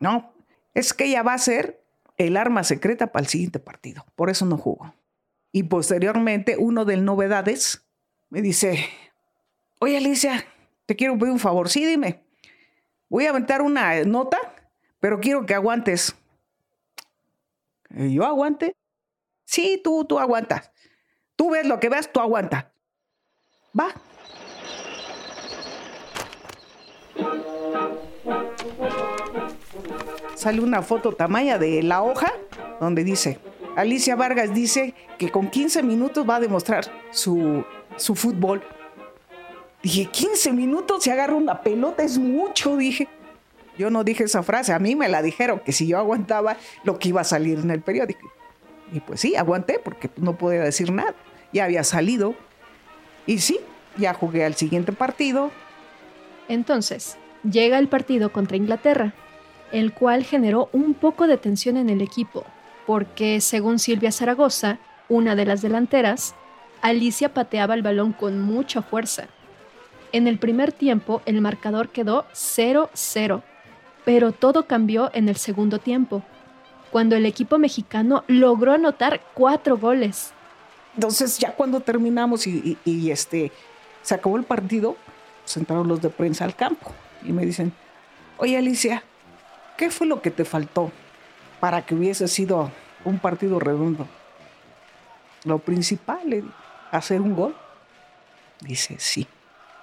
No, 0.00 0.32
es 0.74 0.92
que 0.92 1.04
ella 1.04 1.22
va 1.22 1.34
a 1.34 1.38
ser 1.38 1.80
el 2.16 2.36
arma 2.36 2.64
secreta 2.64 3.12
para 3.12 3.22
el 3.22 3.28
siguiente 3.28 3.60
partido. 3.60 4.04
Por 4.16 4.28
eso 4.28 4.44
no 4.44 4.58
jugó. 4.58 4.92
Y 5.52 5.62
posteriormente, 5.62 6.56
uno 6.58 6.84
de 6.84 6.96
novedades 6.96 7.86
me 8.28 8.42
dice, 8.42 8.86
oye 9.78 9.98
Alicia, 9.98 10.44
te 10.86 10.96
quiero 10.96 11.16
pedir 11.16 11.32
un 11.32 11.38
favor, 11.38 11.68
sí, 11.68 11.84
dime. 11.84 12.24
Voy 13.08 13.26
a 13.26 13.30
aventar 13.30 13.62
una 13.62 14.02
nota, 14.02 14.38
pero 14.98 15.20
quiero 15.20 15.46
que 15.46 15.54
aguantes. 15.54 16.16
¿Yo 17.90 18.24
aguante? 18.24 18.74
Sí, 19.48 19.80
tú, 19.82 20.04
tú 20.04 20.18
aguantas. 20.18 20.70
Tú 21.34 21.48
ves 21.48 21.66
lo 21.66 21.80
que 21.80 21.88
veas, 21.88 22.12
tú 22.12 22.20
aguanta. 22.20 22.70
Va, 23.78 23.94
sale 30.34 30.60
una 30.60 30.82
foto 30.82 31.12
tamaya 31.12 31.58
de 31.58 31.82
la 31.82 32.02
hoja 32.02 32.30
donde 32.78 33.04
dice, 33.04 33.38
Alicia 33.74 34.16
Vargas 34.16 34.54
dice 34.54 34.94
que 35.16 35.30
con 35.30 35.48
15 35.48 35.82
minutos 35.82 36.28
va 36.28 36.36
a 36.36 36.40
demostrar 36.40 36.84
su, 37.10 37.64
su 37.96 38.14
fútbol. 38.14 38.62
Dije, 39.82 40.10
15 40.10 40.52
minutos 40.52 41.04
se 41.04 41.12
agarra 41.12 41.34
una 41.34 41.62
pelota, 41.62 42.02
es 42.02 42.18
mucho, 42.18 42.76
dije. 42.76 43.08
Yo 43.78 43.88
no 43.88 44.04
dije 44.04 44.24
esa 44.24 44.42
frase, 44.42 44.74
a 44.74 44.78
mí 44.78 44.94
me 44.94 45.08
la 45.08 45.22
dijeron, 45.22 45.60
que 45.60 45.72
si 45.72 45.86
yo 45.86 45.96
aguantaba 45.96 46.58
lo 46.84 46.98
que 46.98 47.08
iba 47.08 47.22
a 47.22 47.24
salir 47.24 47.58
en 47.58 47.70
el 47.70 47.80
periódico. 47.80 48.37
Y 48.92 49.00
pues 49.00 49.20
sí, 49.20 49.36
aguanté 49.36 49.80
porque 49.82 50.10
no 50.16 50.36
podía 50.36 50.62
decir 50.62 50.92
nada. 50.92 51.14
Ya 51.52 51.64
había 51.64 51.84
salido. 51.84 52.34
Y 53.26 53.38
sí, 53.38 53.60
ya 53.96 54.14
jugué 54.14 54.44
al 54.44 54.54
siguiente 54.54 54.92
partido. 54.92 55.50
Entonces, 56.48 57.18
llega 57.42 57.78
el 57.78 57.88
partido 57.88 58.32
contra 58.32 58.56
Inglaterra 58.56 59.14
el 59.72 59.92
cual 59.92 60.24
generó 60.24 60.68
un 60.72 60.94
poco 60.94 61.26
de 61.26 61.36
tensión 61.36 61.76
en 61.76 61.90
el 61.90 62.00
equipo, 62.00 62.44
porque 62.86 63.40
según 63.40 63.78
Silvia 63.78 64.12
Zaragoza, 64.12 64.78
una 65.08 65.34
de 65.34 65.44
las 65.44 65.62
delanteras, 65.62 66.34
Alicia 66.80 67.34
pateaba 67.34 67.74
el 67.74 67.82
balón 67.82 68.12
con 68.12 68.40
mucha 68.40 68.82
fuerza. 68.82 69.26
En 70.12 70.26
el 70.26 70.38
primer 70.38 70.72
tiempo 70.72 71.22
el 71.26 71.40
marcador 71.40 71.90
quedó 71.90 72.24
0-0, 72.32 73.42
pero 74.04 74.32
todo 74.32 74.66
cambió 74.66 75.10
en 75.12 75.28
el 75.28 75.36
segundo 75.36 75.78
tiempo, 75.78 76.22
cuando 76.90 77.16
el 77.16 77.26
equipo 77.26 77.58
mexicano 77.58 78.24
logró 78.26 78.72
anotar 78.72 79.20
cuatro 79.34 79.78
goles. 79.78 80.32
Entonces 80.94 81.38
ya 81.38 81.54
cuando 81.54 81.80
terminamos 81.80 82.46
y, 82.46 83.10
este, 83.10 83.52
se 84.02 84.14
acabó 84.14 84.36
el 84.36 84.44
partido, 84.44 84.96
sentaron 85.44 85.86
los 85.86 86.02
de 86.02 86.10
prensa 86.10 86.44
al 86.44 86.56
campo 86.56 86.92
y 87.24 87.32
me 87.32 87.46
dicen, 87.46 87.72
oye 88.38 88.56
Alicia, 88.56 89.02
¿Qué 89.78 89.92
fue 89.92 90.08
lo 90.08 90.20
que 90.20 90.32
te 90.32 90.44
faltó 90.44 90.90
para 91.60 91.86
que 91.86 91.94
hubiese 91.94 92.26
sido 92.26 92.72
un 93.04 93.20
partido 93.20 93.60
redondo? 93.60 94.08
Lo 95.44 95.60
principal, 95.60 96.52
hacer 96.90 97.20
un 97.20 97.36
gol. 97.36 97.54
Dice, 98.60 98.96
sí, 98.98 99.28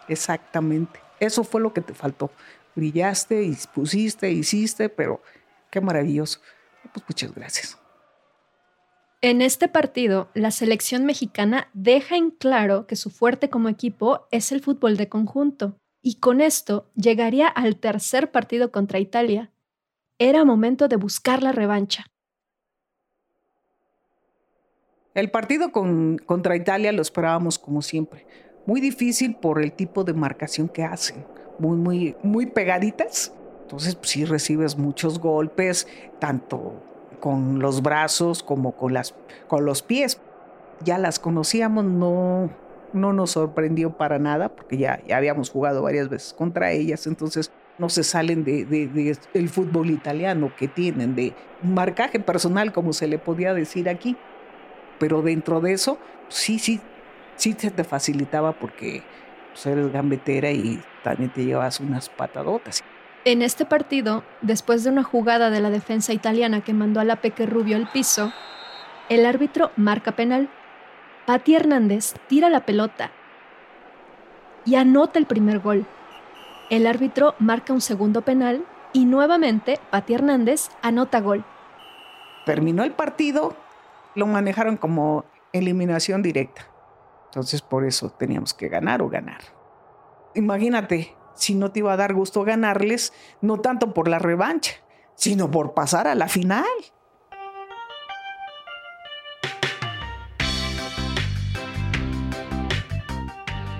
exactamente. 0.09 0.99
Eso 1.21 1.45
fue 1.45 1.61
lo 1.61 1.71
que 1.71 1.79
te 1.79 1.93
faltó. 1.93 2.29
Brillaste 2.75 3.49
pusiste, 3.73 4.29
hiciste, 4.29 4.89
pero 4.89 5.21
qué 5.69 5.79
maravilloso. 5.79 6.41
Pues 6.93 7.05
muchas 7.07 7.33
gracias. 7.33 7.77
En 9.21 9.41
este 9.41 9.67
partido, 9.67 10.29
la 10.33 10.51
selección 10.51 11.05
mexicana 11.05 11.69
deja 11.73 12.15
en 12.15 12.29
claro 12.31 12.85
que 12.85 12.95
su 12.95 13.09
fuerte 13.09 13.49
como 13.49 13.69
equipo 13.69 14.27
es 14.31 14.51
el 14.51 14.61
fútbol 14.61 14.97
de 14.97 15.09
conjunto, 15.09 15.77
y 16.01 16.19
con 16.19 16.41
esto 16.41 16.91
llegaría 16.95 17.47
al 17.47 17.77
tercer 17.77 18.31
partido 18.31 18.71
contra 18.71 18.99
Italia, 18.99 19.51
era 20.19 20.45
momento 20.45 20.87
de 20.87 20.97
buscar 20.97 21.41
la 21.41 21.51
revancha. 21.51 22.05
El 25.15 25.31
partido 25.31 25.71
contra 25.71 26.55
Italia 26.55 26.91
lo 26.91 27.01
esperábamos 27.01 27.57
como 27.57 27.81
siempre. 27.81 28.27
muy 28.67 28.81
difícil 28.81 29.35
por 29.35 29.61
el 29.61 29.73
tipo 29.73 30.03
de 30.03 30.13
marcación 30.13 30.67
que 30.67 30.83
hacen, 30.83 31.25
muy, 31.59 31.77
muy, 31.77 32.15
muy 32.23 32.45
pegaditas. 32.47 33.33
Entonces, 33.65 33.95
pues, 33.95 34.11
sí 34.11 34.25
recibes 34.25 34.77
muchos 34.77 35.17
golpes, 35.17 35.87
tanto 36.19 36.83
con 37.19 37.57
los 37.57 37.81
brazos 37.81 38.43
como 38.43 38.73
con, 38.73 38.93
las, 38.93 39.15
con 39.47 39.65
los 39.65 39.81
pies. 39.81 40.21
Ya 40.83 40.99
las 40.99 41.17
conocíamos, 41.17 41.83
no, 41.83 42.51
no 42.93 43.11
nos 43.11 43.31
sorprendió 43.31 43.97
para 43.97 44.19
nada, 44.19 44.49
porque 44.49 44.77
ya, 44.77 45.01
ya 45.07 45.17
habíamos 45.17 45.49
jugado 45.49 45.81
varias 45.81 46.09
veces 46.09 46.33
contra 46.33 46.73
ellas, 46.73 47.07
entonces 47.07 47.51
no 47.79 47.89
se 47.89 48.03
salen 48.03 48.43
del 48.43 48.69
de, 48.69 49.17
el 49.33 49.49
fútbol 49.49 49.89
italiano 49.89 50.51
que 50.55 50.67
tienen, 50.67 51.15
de 51.15 51.33
marcaje 51.63 52.19
personal, 52.19 52.71
como 52.71 52.93
se 52.93 53.07
le 53.07 53.17
podía 53.17 53.55
decir 53.55 53.89
aquí. 53.89 54.15
Pero 54.99 55.23
dentro 55.23 55.59
de 55.59 55.73
eso, 55.73 55.97
sí, 56.29 56.59
sí, 56.59 56.79
sí 57.35 57.55
se 57.57 57.71
te 57.71 57.83
facilitaba 57.83 58.51
porque 58.53 59.01
pues, 59.53 59.65
eres 59.65 59.91
gambetera 59.91 60.51
y 60.51 60.79
también 61.03 61.33
te 61.33 61.43
llevas 61.43 61.79
unas 61.79 62.09
patadotas. 62.09 62.83
En 63.27 63.41
este 63.41 63.65
partido, 63.65 64.23
después 64.41 64.83
de 64.83 64.91
una 64.91 65.01
jugada 65.01 65.49
de 65.49 65.59
la 65.59 65.71
defensa 65.71 66.13
italiana 66.13 66.61
que 66.61 66.75
mandó 66.75 66.99
a 66.99 67.03
la 67.03 67.15
Peque 67.15 67.47
Rubio 67.47 67.75
al 67.75 67.91
piso, 67.91 68.31
el 69.09 69.25
árbitro 69.25 69.71
marca 69.75 70.11
penal. 70.11 70.47
Pati 71.25 71.55
Hernández 71.55 72.13
tira 72.27 72.51
la 72.51 72.67
pelota 72.67 73.09
y 74.63 74.75
anota 74.75 75.17
el 75.17 75.25
primer 75.25 75.57
gol. 75.57 75.87
El 76.69 76.85
árbitro 76.85 77.33
marca 77.39 77.73
un 77.73 77.81
segundo 77.81 78.21
penal 78.21 78.63
y 78.93 79.05
nuevamente 79.05 79.79
Pati 79.89 80.13
Hernández 80.13 80.69
anota 80.83 81.19
gol. 81.19 81.43
Terminó 82.45 82.83
el 82.83 82.91
partido, 82.91 83.55
lo 84.13 84.27
manejaron 84.27 84.77
como 84.77 85.25
eliminación 85.51 86.21
directa. 86.21 86.67
Entonces 87.29 87.63
por 87.63 87.85
eso 87.85 88.11
teníamos 88.11 88.53
que 88.53 88.69
ganar 88.69 89.01
o 89.01 89.09
ganar. 89.09 89.41
Imagínate, 90.35 91.15
si 91.35 91.55
no 91.55 91.71
te 91.71 91.79
iba 91.79 91.93
a 91.93 91.97
dar 91.97 92.13
gusto 92.13 92.43
ganarles, 92.43 93.13
no 93.41 93.59
tanto 93.59 93.93
por 93.93 94.07
la 94.07 94.19
revancha, 94.19 94.73
sino 95.15 95.51
por 95.51 95.73
pasar 95.73 96.07
a 96.07 96.15
la 96.15 96.27
final. 96.27 96.65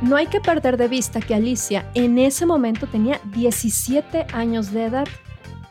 No 0.02 0.18
hay 0.18 0.28
que 0.28 0.40
perder 0.40 0.78
de 0.78 0.88
vista 0.88 1.20
que 1.20 1.34
Alicia 1.34 1.90
en 1.96 2.20
ese 2.20 2.46
momento 2.46 2.86
tenía 2.86 3.20
17 3.34 4.28
años 4.34 4.72
de 4.72 4.86
edad 4.86 5.08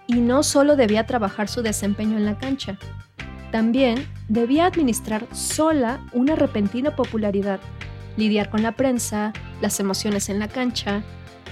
y 0.09 0.15
no 0.15 0.43
solo 0.43 0.75
debía 0.75 1.07
trabajar 1.07 1.49
su 1.49 1.63
desempeño 1.63 2.17
en 2.17 2.27
la 2.27 2.37
cancha, 2.37 2.77
también 3.55 4.09
debía 4.29 4.67
administrar 4.67 5.29
sola 5.33 6.01
una 6.13 6.35
repentina 6.35 6.97
popularidad, 6.97 7.61
lidiar 8.17 8.51
con 8.51 8.65
la 8.65 8.73
prensa, 8.73 9.33
las 9.61 9.79
emociones 9.79 10.29
en 10.29 10.41
la 10.41 10.49
cancha, 10.49 11.05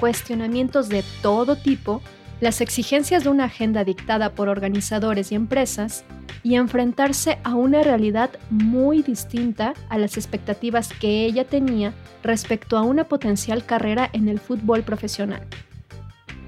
cuestionamientos 0.02 0.88
de 0.88 1.04
todo 1.22 1.54
tipo, 1.54 2.02
las 2.40 2.60
exigencias 2.60 3.22
de 3.22 3.30
una 3.30 3.44
agenda 3.44 3.84
dictada 3.84 4.30
por 4.30 4.48
organizadores 4.48 5.30
y 5.30 5.36
empresas, 5.36 6.02
y 6.42 6.56
enfrentarse 6.56 7.38
a 7.44 7.54
una 7.54 7.84
realidad 7.84 8.30
muy 8.50 9.02
distinta 9.02 9.74
a 9.90 9.98
las 9.98 10.16
expectativas 10.16 10.92
que 10.92 11.24
ella 11.24 11.44
tenía 11.44 11.92
respecto 12.24 12.76
a 12.76 12.82
una 12.82 13.04
potencial 13.04 13.64
carrera 13.64 14.10
en 14.12 14.26
el 14.26 14.40
fútbol 14.40 14.82
profesional. 14.82 15.46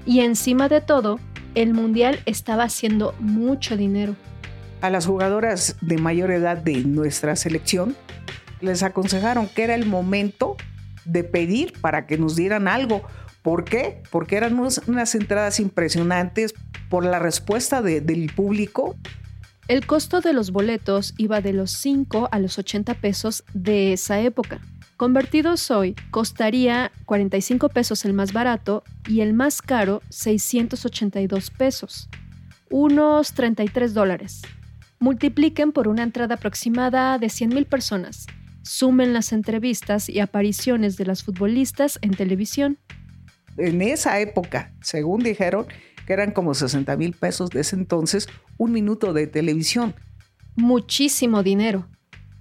Y 0.05 0.19
encima 0.19 0.67
de 0.67 0.81
todo, 0.81 1.17
el 1.53 1.73
Mundial 1.73 2.19
estaba 2.25 2.63
haciendo 2.63 3.15
mucho 3.19 3.77
dinero. 3.77 4.17
A 4.81 4.89
las 4.89 5.05
jugadoras 5.05 5.77
de 5.79 5.97
mayor 5.97 6.31
edad 6.31 6.57
de 6.57 6.83
nuestra 6.83 7.37
selección 7.37 7.95
les 8.59 8.83
aconsejaron 8.83 9.47
que 9.47 9.63
era 9.63 9.75
el 9.75 9.85
momento 9.85 10.57
de 11.05 11.23
pedir 11.23 11.71
para 11.79 12.05
que 12.05 12.17
nos 12.17 12.35
dieran 12.35 12.67
algo, 12.67 13.03
¿Por 13.45 13.63
qué? 13.63 14.01
Porque 14.09 14.37
eran 14.37 14.59
unas, 14.59 15.13
entradas 15.13 15.59
impresionantes 15.59 16.55
por 16.89 17.05
la 17.05 17.19
respuesta 17.19 17.83
del 17.83 18.31
público. 18.35 18.95
El 19.67 19.85
costo 19.85 20.19
de 20.19 20.33
los 20.33 20.49
boletos 20.49 21.13
iba 21.17 21.41
de 21.41 21.53
los 21.53 21.69
5 21.69 22.29
a 22.31 22.39
los 22.39 22.57
80 22.57 22.95
pesos 22.95 23.43
de 23.53 23.93
esa 23.93 24.19
época. 24.19 24.61
Convertidos 24.97 25.69
hoy, 25.69 25.95
costaría 26.09 26.91
45 27.05 27.69
pesos 27.69 28.03
el 28.03 28.13
más 28.13 28.33
barato 28.33 28.83
y 29.07 29.21
el 29.21 29.35
más 29.35 29.61
caro 29.61 30.01
682 30.09 31.51
pesos, 31.51 32.09
unos 32.71 33.33
33 33.33 33.93
dólares. 33.93 34.41
Multipliquen 34.97 35.71
por 35.71 35.87
una 35.87 36.01
entrada 36.01 36.33
aproximada 36.33 37.19
de 37.19 37.27
100.000 37.27 37.67
personas. 37.67 38.25
Sumen 38.63 39.13
las 39.13 39.31
entrevistas 39.31 40.09
y 40.09 40.19
apariciones 40.19 40.97
de 40.97 41.05
las 41.05 41.23
futbolistas 41.23 41.99
en 42.01 42.15
televisión 42.15 42.79
en 43.57 43.81
esa 43.81 44.19
época, 44.19 44.73
según 44.81 45.23
dijeron, 45.23 45.67
que 46.05 46.13
eran 46.13 46.31
como 46.31 46.53
60 46.53 46.95
mil 46.97 47.13
pesos 47.13 47.49
de 47.49 47.61
ese 47.61 47.75
entonces, 47.75 48.27
un 48.57 48.71
minuto 48.71 49.13
de 49.13 49.27
televisión. 49.27 49.95
Muchísimo 50.55 51.43
dinero. 51.43 51.87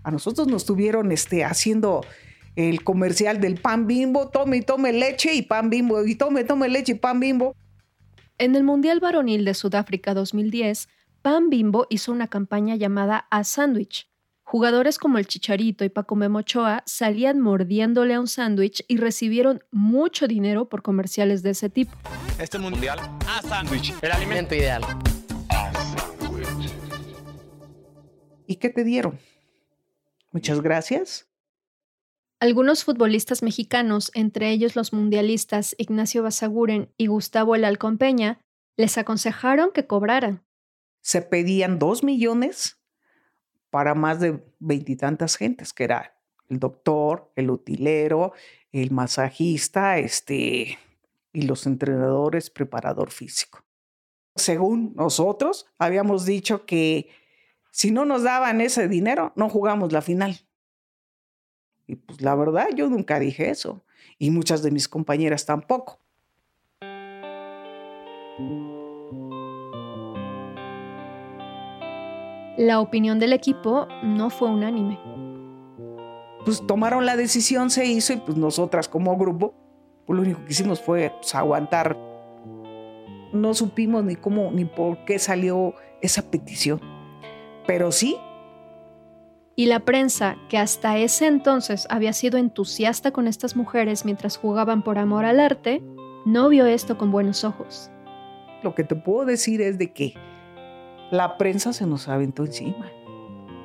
A 0.02 0.10
nosotros 0.10 0.46
nos 0.46 0.62
estuvieron 0.62 1.12
este, 1.12 1.44
haciendo 1.44 2.02
el 2.56 2.84
comercial 2.84 3.40
del 3.40 3.56
pan 3.56 3.86
bimbo, 3.86 4.28
tome 4.28 4.58
y 4.58 4.62
tome 4.62 4.92
leche 4.92 5.34
y 5.34 5.42
pan 5.42 5.70
bimbo, 5.70 6.04
y 6.04 6.14
tome, 6.14 6.44
tome 6.44 6.68
leche 6.68 6.92
y 6.92 6.96
pan 6.96 7.20
bimbo. 7.20 7.56
En 8.38 8.54
el 8.54 8.64
Mundial 8.64 9.00
Varonil 9.00 9.44
de 9.44 9.54
Sudáfrica 9.54 10.12
2010, 10.12 10.88
Pan 11.22 11.48
Bimbo 11.48 11.86
hizo 11.88 12.12
una 12.12 12.28
campaña 12.28 12.76
llamada 12.76 13.26
A 13.30 13.44
Sandwich, 13.44 14.10
Jugadores 14.44 14.98
como 14.98 15.16
el 15.16 15.26
Chicharito 15.26 15.84
y 15.84 15.88
Paco 15.88 16.16
Memochoa 16.16 16.82
salían 16.86 17.40
mordiéndole 17.40 18.14
a 18.14 18.20
un 18.20 18.28
sándwich 18.28 18.84
y 18.88 18.98
recibieron 18.98 19.64
mucho 19.72 20.28
dinero 20.28 20.68
por 20.68 20.82
comerciales 20.82 21.42
de 21.42 21.50
ese 21.50 21.70
tipo. 21.70 21.96
Este 22.38 22.58
mundial 22.58 22.98
a 23.26 23.42
sándwich, 23.42 23.94
el 24.02 24.12
alimento 24.12 24.54
ideal. 24.54 24.82
¿Y 28.46 28.56
qué 28.56 28.68
te 28.68 28.84
dieron? 28.84 29.18
Muchas 30.30 30.60
gracias. 30.60 31.26
Algunos 32.38 32.84
futbolistas 32.84 33.42
mexicanos, 33.42 34.10
entre 34.14 34.50
ellos 34.50 34.76
los 34.76 34.92
mundialistas 34.92 35.74
Ignacio 35.78 36.22
Basaguren 36.22 36.92
y 36.98 37.06
Gustavo 37.06 37.54
El 37.54 37.64
Alcón 37.64 37.96
Peña, 37.96 38.40
les 38.76 38.98
aconsejaron 38.98 39.70
que 39.72 39.86
cobraran. 39.86 40.44
Se 41.00 41.22
pedían 41.22 41.78
dos 41.78 42.04
millones 42.04 42.78
para 43.74 43.96
más 43.96 44.20
de 44.20 44.40
veintitantas 44.60 45.34
gentes, 45.34 45.72
que 45.72 45.82
era 45.82 46.16
el 46.48 46.60
doctor, 46.60 47.32
el 47.34 47.50
utilero, 47.50 48.32
el 48.70 48.92
masajista, 48.92 49.98
este, 49.98 50.78
y 51.32 51.42
los 51.42 51.66
entrenadores, 51.66 52.50
preparador 52.50 53.10
físico. 53.10 53.64
Según 54.36 54.92
nosotros, 54.94 55.66
habíamos 55.76 56.24
dicho 56.24 56.66
que 56.66 57.08
si 57.72 57.90
no 57.90 58.04
nos 58.04 58.22
daban 58.22 58.60
ese 58.60 58.86
dinero, 58.86 59.32
no 59.34 59.48
jugamos 59.48 59.90
la 59.90 60.02
final. 60.02 60.38
Y 61.88 61.96
pues 61.96 62.20
la 62.20 62.36
verdad, 62.36 62.68
yo 62.76 62.88
nunca 62.88 63.18
dije 63.18 63.50
eso. 63.50 63.82
Y 64.20 64.30
muchas 64.30 64.62
de 64.62 64.70
mis 64.70 64.86
compañeras 64.86 65.46
tampoco. 65.46 65.98
La 72.56 72.78
opinión 72.78 73.18
del 73.18 73.32
equipo 73.32 73.88
no 74.04 74.30
fue 74.30 74.48
unánime. 74.48 74.96
Pues 76.44 76.64
tomaron 76.64 77.04
la 77.04 77.16
decisión, 77.16 77.68
se 77.68 77.84
hizo 77.86 78.12
y 78.12 78.18
pues 78.18 78.36
nosotras 78.36 78.86
como 78.88 79.16
grupo, 79.16 79.54
pues 80.06 80.16
lo 80.16 80.22
único 80.22 80.44
que 80.44 80.52
hicimos 80.52 80.80
fue 80.80 81.12
pues, 81.20 81.34
aguantar. 81.34 81.98
No 83.32 83.54
supimos 83.54 84.04
ni 84.04 84.14
cómo 84.14 84.52
ni 84.52 84.64
por 84.64 85.04
qué 85.04 85.18
salió 85.18 85.74
esa 86.00 86.30
petición, 86.30 86.80
pero 87.66 87.90
sí. 87.90 88.16
Y 89.56 89.66
la 89.66 89.80
prensa, 89.80 90.36
que 90.48 90.58
hasta 90.58 90.96
ese 90.98 91.26
entonces 91.26 91.88
había 91.90 92.12
sido 92.12 92.38
entusiasta 92.38 93.10
con 93.10 93.26
estas 93.26 93.56
mujeres 93.56 94.04
mientras 94.04 94.36
jugaban 94.36 94.84
por 94.84 94.98
amor 94.98 95.24
al 95.24 95.40
arte, 95.40 95.82
no 96.24 96.48
vio 96.48 96.66
esto 96.66 96.98
con 96.98 97.10
buenos 97.10 97.42
ojos. 97.42 97.90
Lo 98.62 98.76
que 98.76 98.84
te 98.84 98.94
puedo 98.94 99.24
decir 99.24 99.60
es 99.60 99.76
de 99.76 99.92
que 99.92 100.14
la 101.10 101.36
prensa 101.38 101.72
se 101.72 101.86
nos 101.86 102.08
aventó 102.08 102.44
encima, 102.44 102.90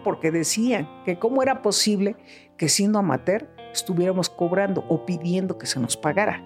porque 0.03 0.31
decían 0.31 0.87
que 1.05 1.19
cómo 1.19 1.41
era 1.41 1.61
posible 1.61 2.15
que 2.57 2.69
siendo 2.69 2.99
amateur 2.99 3.49
estuviéramos 3.73 4.29
cobrando 4.29 4.85
o 4.89 5.05
pidiendo 5.05 5.57
que 5.57 5.65
se 5.65 5.79
nos 5.79 5.97
pagara. 5.97 6.43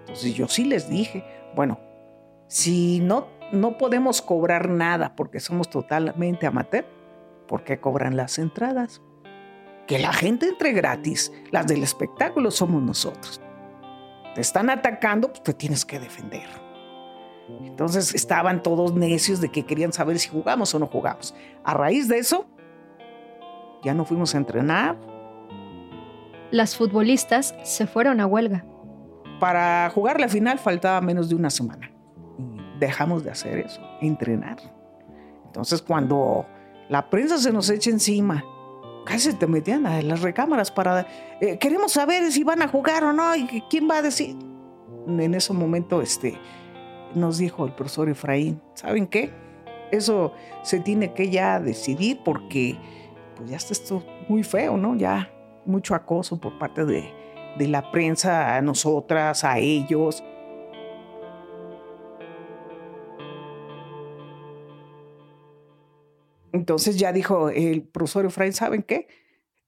Entonces 0.00 0.34
yo 0.34 0.48
sí 0.48 0.64
les 0.64 0.88
dije, 0.88 1.24
bueno, 1.54 1.80
si 2.46 3.00
no, 3.00 3.28
no 3.52 3.78
podemos 3.78 4.22
cobrar 4.22 4.68
nada 4.68 5.16
porque 5.16 5.40
somos 5.40 5.68
totalmente 5.70 6.46
amateur, 6.46 6.84
¿por 7.48 7.64
qué 7.64 7.80
cobran 7.80 8.16
las 8.16 8.38
entradas? 8.38 9.02
Que 9.86 9.98
la 9.98 10.12
gente 10.12 10.48
entre 10.48 10.72
gratis, 10.72 11.32
las 11.50 11.66
del 11.66 11.82
espectáculo 11.82 12.50
somos 12.50 12.82
nosotros. 12.82 13.40
Te 14.34 14.40
están 14.40 14.70
atacando, 14.70 15.28
pues 15.28 15.42
te 15.42 15.54
tienes 15.54 15.84
que 15.84 16.00
defender. 16.00 16.63
Entonces 17.48 18.14
estaban 18.14 18.62
todos 18.62 18.94
necios 18.94 19.40
de 19.40 19.50
que 19.50 19.64
querían 19.64 19.92
saber 19.92 20.18
si 20.18 20.28
jugamos 20.28 20.74
o 20.74 20.78
no 20.78 20.86
jugamos. 20.86 21.34
A 21.62 21.74
raíz 21.74 22.08
de 22.08 22.18
eso, 22.18 22.46
ya 23.82 23.94
no 23.94 24.04
fuimos 24.04 24.34
a 24.34 24.38
entrenar. 24.38 24.96
Las 26.50 26.76
futbolistas 26.76 27.54
se 27.62 27.86
fueron 27.86 28.20
a 28.20 28.26
huelga. 28.26 28.64
Para 29.40 29.90
jugar 29.90 30.20
la 30.20 30.28
final 30.28 30.58
faltaba 30.58 31.00
menos 31.00 31.28
de 31.28 31.34
una 31.34 31.50
semana. 31.50 31.90
Dejamos 32.78 33.24
de 33.24 33.30
hacer 33.30 33.58
eso, 33.58 33.80
entrenar. 34.00 34.58
Entonces 35.46 35.82
cuando 35.82 36.46
la 36.88 37.10
prensa 37.10 37.38
se 37.38 37.52
nos 37.52 37.68
echa 37.70 37.90
encima, 37.90 38.44
casi 39.04 39.34
te 39.34 39.46
metían 39.46 39.86
a 39.86 40.00
las 40.02 40.22
recámaras 40.22 40.70
para... 40.70 41.06
Eh, 41.40 41.58
queremos 41.58 41.92
saber 41.92 42.30
si 42.32 42.42
van 42.42 42.62
a 42.62 42.68
jugar 42.68 43.04
o 43.04 43.12
no 43.12 43.36
y 43.36 43.62
quién 43.68 43.88
va 43.88 43.98
a 43.98 44.02
decir. 44.02 44.36
En 45.06 45.34
ese 45.34 45.52
momento 45.52 46.00
este, 46.00 46.38
nos 47.14 47.38
dijo 47.38 47.64
el 47.66 47.74
profesor 47.74 48.08
Efraín, 48.08 48.60
¿saben 48.74 49.06
qué? 49.06 49.30
Eso 49.90 50.32
se 50.62 50.80
tiene 50.80 51.14
que 51.14 51.30
ya 51.30 51.60
decidir 51.60 52.20
porque 52.24 52.76
pues 53.36 53.50
ya 53.50 53.56
está 53.56 53.72
esto 53.72 54.04
muy 54.28 54.42
feo, 54.42 54.76
¿no? 54.76 54.96
Ya 54.96 55.30
mucho 55.66 55.94
acoso 55.94 56.40
por 56.40 56.58
parte 56.58 56.84
de, 56.84 57.12
de 57.58 57.68
la 57.68 57.90
prensa 57.90 58.56
a 58.56 58.62
nosotras, 58.62 59.44
a 59.44 59.58
ellos. 59.58 60.22
Entonces 66.52 66.98
ya 66.98 67.12
dijo 67.12 67.50
el 67.50 67.82
profesor 67.82 68.26
Efraín, 68.26 68.52
¿saben 68.52 68.82
qué? 68.82 69.08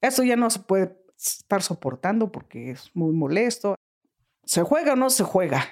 Esto 0.01 0.23
ya 0.23 0.35
no 0.35 0.49
se 0.49 0.59
puede 0.59 0.97
estar 1.17 1.61
soportando 1.61 2.31
porque 2.31 2.71
es 2.71 2.91
muy 2.93 3.13
molesto. 3.13 3.75
¿Se 4.43 4.63
juega 4.63 4.93
o 4.93 4.95
no 4.95 5.09
se 5.09 5.23
juega? 5.23 5.65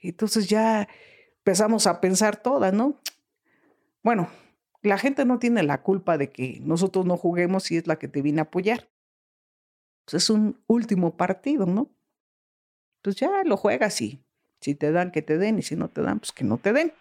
Entonces 0.00 0.48
ya 0.48 0.88
empezamos 1.38 1.86
a 1.86 2.00
pensar 2.00 2.36
todas, 2.36 2.72
¿no? 2.72 3.00
Bueno, 4.02 4.28
la 4.82 4.98
gente 4.98 5.24
no 5.24 5.38
tiene 5.38 5.62
la 5.62 5.82
culpa 5.82 6.16
de 6.16 6.30
que 6.30 6.58
nosotros 6.62 7.04
no 7.04 7.16
juguemos 7.16 7.64
si 7.64 7.76
es 7.76 7.86
la 7.86 7.98
que 7.98 8.08
te 8.08 8.22
viene 8.22 8.40
a 8.40 8.44
apoyar. 8.44 8.88
Pues 10.04 10.22
es 10.22 10.30
un 10.30 10.62
último 10.66 11.16
partido, 11.16 11.66
¿no? 11.66 11.90
Pues 13.02 13.16
ya 13.16 13.44
lo 13.44 13.56
juegas 13.56 14.00
y 14.00 14.24
si 14.60 14.74
te 14.74 14.92
dan, 14.92 15.10
que 15.10 15.22
te 15.22 15.38
den, 15.38 15.58
y 15.58 15.62
si 15.62 15.76
no 15.76 15.88
te 15.88 16.02
dan, 16.02 16.18
pues 16.20 16.32
que 16.32 16.44
no 16.44 16.58
te 16.58 16.72
den. 16.72 16.92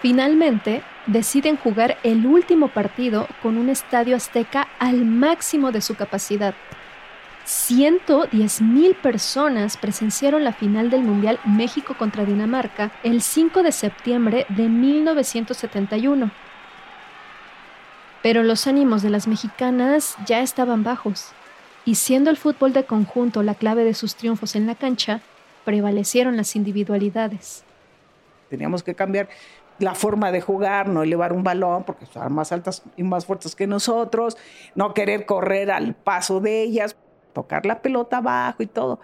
Finalmente, 0.00 0.82
deciden 1.06 1.56
jugar 1.56 1.98
el 2.02 2.26
último 2.26 2.68
partido 2.68 3.26
con 3.42 3.58
un 3.58 3.68
estadio 3.68 4.16
azteca 4.16 4.68
al 4.78 5.04
máximo 5.04 5.72
de 5.72 5.80
su 5.80 5.94
capacidad. 5.94 6.54
110 7.44 8.62
mil 8.62 8.94
personas 8.94 9.76
presenciaron 9.76 10.44
la 10.44 10.52
final 10.52 10.90
del 10.90 11.02
Mundial 11.02 11.40
México 11.44 11.94
contra 11.98 12.24
Dinamarca 12.24 12.92
el 13.02 13.20
5 13.20 13.62
de 13.62 13.72
septiembre 13.72 14.46
de 14.48 14.68
1971. 14.68 16.30
Pero 18.22 18.44
los 18.44 18.68
ánimos 18.68 19.02
de 19.02 19.10
las 19.10 19.26
mexicanas 19.26 20.16
ya 20.24 20.40
estaban 20.40 20.84
bajos, 20.84 21.32
y 21.84 21.96
siendo 21.96 22.30
el 22.30 22.36
fútbol 22.36 22.72
de 22.72 22.84
conjunto 22.84 23.42
la 23.42 23.56
clave 23.56 23.82
de 23.84 23.94
sus 23.94 24.14
triunfos 24.14 24.54
en 24.54 24.66
la 24.66 24.76
cancha, 24.76 25.20
prevalecieron 25.64 26.36
las 26.36 26.54
individualidades. 26.54 27.64
Teníamos 28.48 28.84
que 28.84 28.94
cambiar 28.94 29.28
la 29.82 29.94
forma 29.94 30.30
de 30.32 30.40
jugar, 30.40 30.88
no 30.88 31.02
elevar 31.02 31.32
un 31.32 31.42
balón 31.42 31.84
porque 31.84 32.06
son 32.06 32.32
más 32.32 32.52
altas 32.52 32.82
y 32.96 33.02
más 33.02 33.26
fuertes 33.26 33.56
que 33.56 33.66
nosotros, 33.66 34.36
no 34.74 34.94
querer 34.94 35.26
correr 35.26 35.70
al 35.70 35.94
paso 35.94 36.40
de 36.40 36.62
ellas, 36.62 36.96
tocar 37.32 37.66
la 37.66 37.82
pelota 37.82 38.18
abajo 38.18 38.62
y 38.62 38.66
todo. 38.66 39.00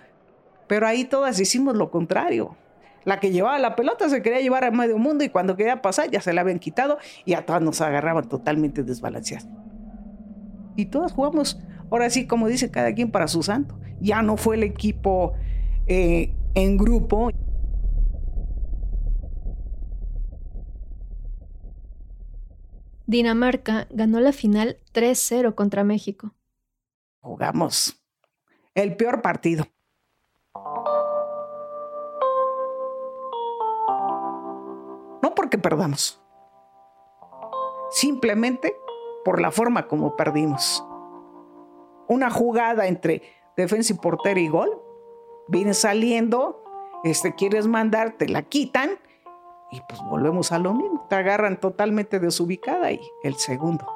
Pero 0.66 0.86
ahí 0.86 1.04
todas 1.04 1.40
hicimos 1.40 1.76
lo 1.76 1.90
contrario. 1.90 2.56
La 3.04 3.20
que 3.20 3.30
llevaba 3.30 3.58
la 3.58 3.74
pelota 3.74 4.08
se 4.08 4.22
quería 4.22 4.40
llevar 4.40 4.64
a 4.64 4.70
medio 4.70 4.98
mundo 4.98 5.24
y 5.24 5.30
cuando 5.30 5.56
quería 5.56 5.80
pasar 5.82 6.10
ya 6.10 6.20
se 6.20 6.32
la 6.32 6.42
habían 6.42 6.58
quitado 6.58 6.98
y 7.24 7.34
a 7.34 7.46
todas 7.46 7.62
nos 7.62 7.80
agarraban 7.80 8.28
totalmente 8.28 8.82
desbalanceadas. 8.82 9.48
Y 10.76 10.86
todas 10.86 11.12
jugamos, 11.12 11.58
ahora 11.90 12.10
sí, 12.10 12.26
como 12.26 12.46
dice 12.48 12.70
cada 12.70 12.92
quien 12.92 13.10
para 13.10 13.26
su 13.26 13.42
santo. 13.42 13.78
Ya 14.00 14.22
no 14.22 14.36
fue 14.36 14.56
el 14.56 14.62
equipo 14.62 15.32
eh, 15.86 16.34
en 16.54 16.76
grupo. 16.76 17.30
Dinamarca 23.08 23.86
ganó 23.88 24.20
la 24.20 24.32
final 24.32 24.76
3-0 24.92 25.54
contra 25.54 25.82
México. 25.82 26.34
Jugamos 27.20 27.98
el 28.74 28.96
peor 28.96 29.22
partido. 29.22 29.66
No 35.22 35.34
porque 35.34 35.56
perdamos, 35.56 36.22
simplemente 37.90 38.76
por 39.24 39.40
la 39.40 39.52
forma 39.52 39.88
como 39.88 40.14
perdimos. 40.14 40.84
Una 42.08 42.28
jugada 42.28 42.88
entre 42.88 43.22
defensa 43.56 43.94
y 43.94 43.96
portero 43.96 44.38
y 44.38 44.48
gol, 44.48 44.82
viene 45.48 45.72
saliendo, 45.72 46.62
este, 47.04 47.34
quieres 47.34 47.66
mandar, 47.68 48.18
te 48.18 48.28
la 48.28 48.42
quitan 48.42 48.98
y 49.70 49.80
pues 49.88 50.00
volvemos 50.02 50.52
a 50.52 50.58
lo 50.58 50.72
mismo, 50.72 51.06
te 51.08 51.16
agarran 51.16 51.60
totalmente 51.60 52.18
desubicada 52.20 52.90
y 52.92 53.00
el 53.22 53.34
segundo 53.34 53.86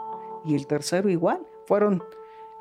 y 0.44 0.54
el 0.54 0.66
tercero 0.66 1.08
igual. 1.08 1.40
Fueron 1.66 2.02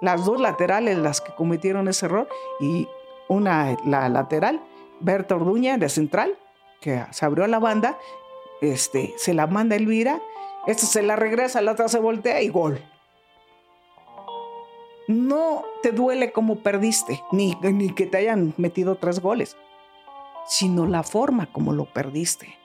las 0.01 0.25
dos 0.25 0.39
laterales 0.39 0.97
las 0.97 1.21
que 1.21 1.33
cometieron 1.35 1.87
ese 1.87 2.05
error 2.05 2.27
y 2.59 2.87
una, 3.27 3.77
la 3.85 4.09
lateral, 4.09 4.61
Berta 4.99 5.35
Orduña 5.35 5.77
de 5.77 5.89
central, 5.89 6.37
que 6.79 7.05
se 7.11 7.25
abrió 7.25 7.47
la 7.47 7.59
banda, 7.59 7.97
este, 8.61 9.13
se 9.17 9.33
la 9.33 9.47
manda 9.47 9.75
Elvira, 9.75 10.21
esta 10.67 10.85
se 10.85 11.01
la 11.01 11.15
regresa, 11.15 11.61
la 11.61 11.71
otra 11.71 11.87
se 11.87 11.99
voltea 11.99 12.41
y 12.41 12.49
gol. 12.49 12.83
No 15.07 15.63
te 15.81 15.91
duele 15.91 16.31
como 16.31 16.59
perdiste, 16.59 17.21
ni, 17.31 17.55
ni 17.61 17.93
que 17.93 18.05
te 18.05 18.17
hayan 18.17 18.53
metido 18.57 18.95
tres 18.95 19.19
goles, 19.19 19.57
sino 20.47 20.85
la 20.85 21.03
forma 21.03 21.51
como 21.51 21.73
lo 21.73 21.85
perdiste. 21.85 22.60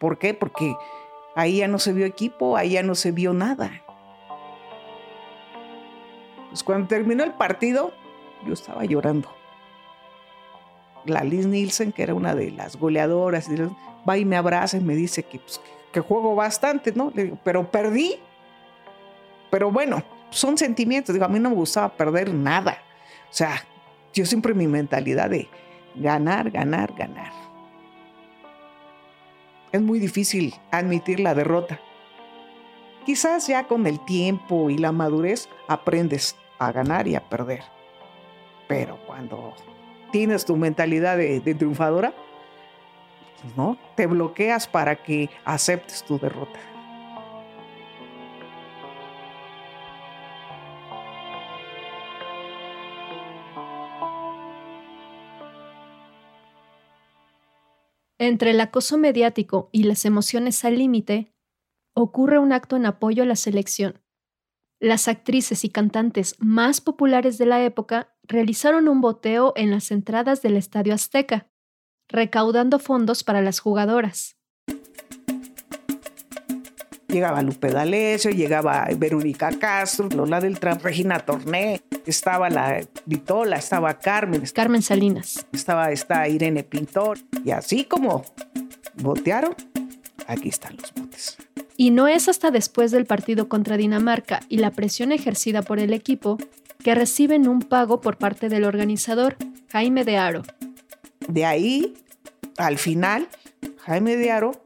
¿Por 0.00 0.16
qué? 0.16 0.32
Porque 0.32 0.74
ahí 1.36 1.58
ya 1.58 1.68
no 1.68 1.78
se 1.78 1.92
vio 1.92 2.06
equipo, 2.06 2.56
ahí 2.56 2.70
ya 2.70 2.82
no 2.82 2.94
se 2.94 3.12
vio 3.12 3.34
nada. 3.34 3.70
Pues 6.48 6.64
cuando 6.64 6.88
terminó 6.88 7.22
el 7.22 7.34
partido, 7.34 7.92
yo 8.46 8.54
estaba 8.54 8.86
llorando. 8.86 9.28
La 11.04 11.22
Liz 11.22 11.46
Nielsen, 11.46 11.92
que 11.92 12.02
era 12.02 12.14
una 12.14 12.34
de 12.34 12.50
las 12.50 12.76
goleadoras, 12.76 13.48
va 14.08 14.16
y 14.16 14.24
me 14.24 14.36
abraza 14.36 14.78
y 14.78 14.80
me 14.80 14.94
dice 14.94 15.22
que, 15.22 15.38
pues, 15.38 15.60
que 15.92 16.00
juego 16.00 16.34
bastante, 16.34 16.92
¿no? 16.92 17.12
Pero 17.44 17.70
perdí. 17.70 18.16
Pero 19.50 19.70
bueno, 19.70 20.02
son 20.30 20.56
sentimientos. 20.56 21.12
Digo, 21.12 21.26
a 21.26 21.28
mí 21.28 21.38
no 21.38 21.50
me 21.50 21.56
gustaba 21.56 21.90
perder 21.90 22.32
nada. 22.32 22.78
O 23.30 23.34
sea, 23.34 23.66
yo 24.14 24.24
siempre 24.24 24.54
mi 24.54 24.66
mentalidad 24.66 25.28
de 25.28 25.46
ganar, 25.94 26.50
ganar, 26.50 26.94
ganar 26.94 27.49
es 29.72 29.80
muy 29.80 29.98
difícil 29.98 30.54
admitir 30.70 31.20
la 31.20 31.34
derrota. 31.34 31.80
Quizás 33.04 33.46
ya 33.46 33.64
con 33.66 33.86
el 33.86 34.04
tiempo 34.04 34.70
y 34.70 34.78
la 34.78 34.92
madurez 34.92 35.48
aprendes 35.68 36.36
a 36.58 36.72
ganar 36.72 37.08
y 37.08 37.14
a 37.14 37.28
perder. 37.28 37.62
Pero 38.68 38.98
cuando 39.06 39.54
tienes 40.12 40.44
tu 40.44 40.56
mentalidad 40.56 41.16
de, 41.16 41.40
triunfadora, 41.54 42.12
pues 43.40 43.56
no, 43.56 43.78
te 43.96 44.06
bloqueas 44.06 44.66
para 44.66 44.96
que 44.96 45.30
aceptes 45.44 46.04
tu 46.04 46.18
derrota. 46.18 46.58
Entre 58.22 58.50
el 58.50 58.60
acoso 58.60 58.98
mediático 58.98 59.70
y 59.72 59.84
las 59.84 60.04
emociones 60.04 60.62
al 60.66 60.76
límite, 60.76 61.32
ocurre 61.94 62.38
un 62.38 62.52
acto 62.52 62.76
en 62.76 62.84
apoyo 62.84 63.22
a 63.22 63.26
la 63.26 63.34
selección. 63.34 64.02
Las 64.78 65.08
actrices 65.08 65.64
y 65.64 65.70
cantantes 65.70 66.36
más 66.38 66.82
populares 66.82 67.38
de 67.38 67.46
la 67.46 67.64
época 67.64 68.14
realizaron 68.22 68.88
un 68.88 69.00
boteo 69.00 69.54
en 69.56 69.70
las 69.70 69.90
entradas 69.90 70.42
del 70.42 70.58
Estadio 70.58 70.92
Azteca, 70.92 71.50
recaudando 72.10 72.78
fondos 72.78 73.24
para 73.24 73.40
las 73.40 73.58
jugadoras. 73.58 74.36
Llegaba 77.10 77.42
Lupe 77.42 77.70
D'Alessio, 77.70 78.30
llegaba 78.30 78.86
Verónica 78.96 79.50
Castro, 79.58 80.08
Lola 80.08 80.40
del 80.40 80.60
Tram, 80.60 80.78
Regina 80.78 81.18
Torné, 81.18 81.82
estaba 82.06 82.48
la 82.48 82.80
Vitola, 83.04 83.56
estaba 83.56 83.98
Carmen. 83.98 84.42
Carmen 84.54 84.82
Salinas. 84.82 85.44
Estaba 85.52 85.90
esta 85.90 86.28
Irene 86.28 86.62
Pintor. 86.62 87.18
Y 87.44 87.50
así 87.50 87.84
como 87.84 88.24
botearon, 88.94 89.54
aquí 90.28 90.48
están 90.48 90.76
los 90.76 90.94
botes. 90.94 91.36
Y 91.76 91.90
no 91.90 92.06
es 92.06 92.28
hasta 92.28 92.50
después 92.50 92.90
del 92.90 93.06
partido 93.06 93.48
contra 93.48 93.76
Dinamarca 93.76 94.40
y 94.48 94.58
la 94.58 94.70
presión 94.70 95.12
ejercida 95.12 95.62
por 95.62 95.78
el 95.78 95.92
equipo 95.92 96.38
que 96.84 96.94
reciben 96.94 97.48
un 97.48 97.60
pago 97.60 98.00
por 98.00 98.18
parte 98.18 98.48
del 98.48 98.64
organizador, 98.64 99.36
Jaime 99.72 100.04
de 100.04 100.16
Aro. 100.16 100.42
De 101.26 101.44
ahí, 101.44 101.94
al 102.56 102.78
final, 102.78 103.28
Jaime 103.78 104.16
de 104.16 104.30
Aro 104.30 104.62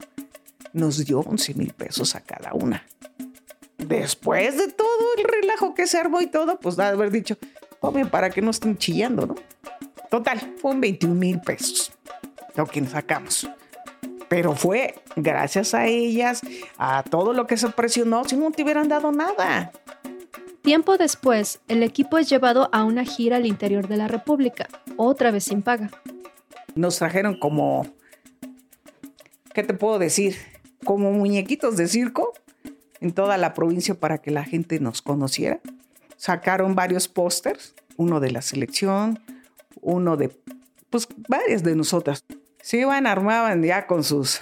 nos 0.75 1.03
dio 1.07 1.21
11 1.21 1.55
mil 1.55 1.73
pesos 1.73 2.15
a 2.15 2.21
cada 2.21 2.53
una. 2.53 2.85
Después 3.79 4.59
de 4.59 4.69
todo 4.69 5.15
el 5.17 5.25
relajo 5.25 5.75
que 5.75 5.87
se 5.87 5.97
armó 5.97 6.21
y 6.21 6.27
todo, 6.27 6.61
pues 6.61 6.77
de 6.77 6.85
haber 6.85 7.11
dicho, 7.11 7.39
tomen 7.81 8.11
para 8.11 8.29
que 8.29 8.43
no 8.43 8.51
estén 8.51 8.77
chillando, 8.77 9.27
¿no? 9.27 9.35
Total, 10.11 10.55
fueron 10.61 10.83
21 10.83 11.15
mil 11.15 11.41
pesos 11.41 11.91
lo 12.55 12.67
que 12.67 12.85
sacamos. 12.87 13.49
Pero 14.29 14.55
fue 14.55 14.95
gracias 15.17 15.75
a 15.75 15.87
ellas, 15.87 16.41
a 16.79 17.03
todo 17.03 17.33
lo 17.33 17.47
que 17.47 17.57
se 17.57 17.69
presionó, 17.71 18.25
si 18.25 18.37
no 18.37 18.51
te 18.51 18.63
hubieran 18.63 18.89
dado 18.89 19.13
nada. 19.13 19.73
Tiempo 20.63 20.97
después, 20.97 21.61
el 21.69 21.83
equipo 21.83 22.17
es 22.17 22.29
llevado 22.29 22.71
a 22.73 22.85
una 22.85 23.05
gira 23.05 23.37
al 23.37 23.47
interior 23.47 23.87
de 23.87 23.99
la 23.99 24.09
República, 24.09 24.69
otra 24.97 25.31
vez 25.31 25.45
sin 25.45 25.63
paga. 25.63 25.91
Nos 26.75 26.99
trajeron 26.99 27.39
como, 27.39 27.87
¿qué 29.53 29.63
te 29.63 29.75
puedo 29.75 29.99
decir? 29.99 30.54
Como 30.85 31.13
muñequitos 31.13 31.77
de 31.77 31.89
circo 31.89 32.33
en 33.01 33.13
toda 33.13 33.37
la 33.37 33.55
provincia 33.55 33.95
para 33.95 34.19
que 34.19 34.31
la 34.31 34.45
gente 34.45 34.81
nos 34.81 35.03
conociera. 35.03 35.61
Sacaron 36.17 36.75
varios 36.75 37.09
pósters, 37.09 37.75
uno 37.97 38.21
de 38.21 38.31
la 38.31 38.43
selección, 38.43 39.21
uno 39.81 40.17
de, 40.17 40.31
pues 40.91 41.09
varias 41.29 41.63
de 41.63 41.77
nosotras. 41.77 42.25
Se 42.63 42.79
iban, 42.79 43.07
armaban 43.07 43.63
ya 43.63 43.87
con 43.87 44.05
sus 44.05 44.41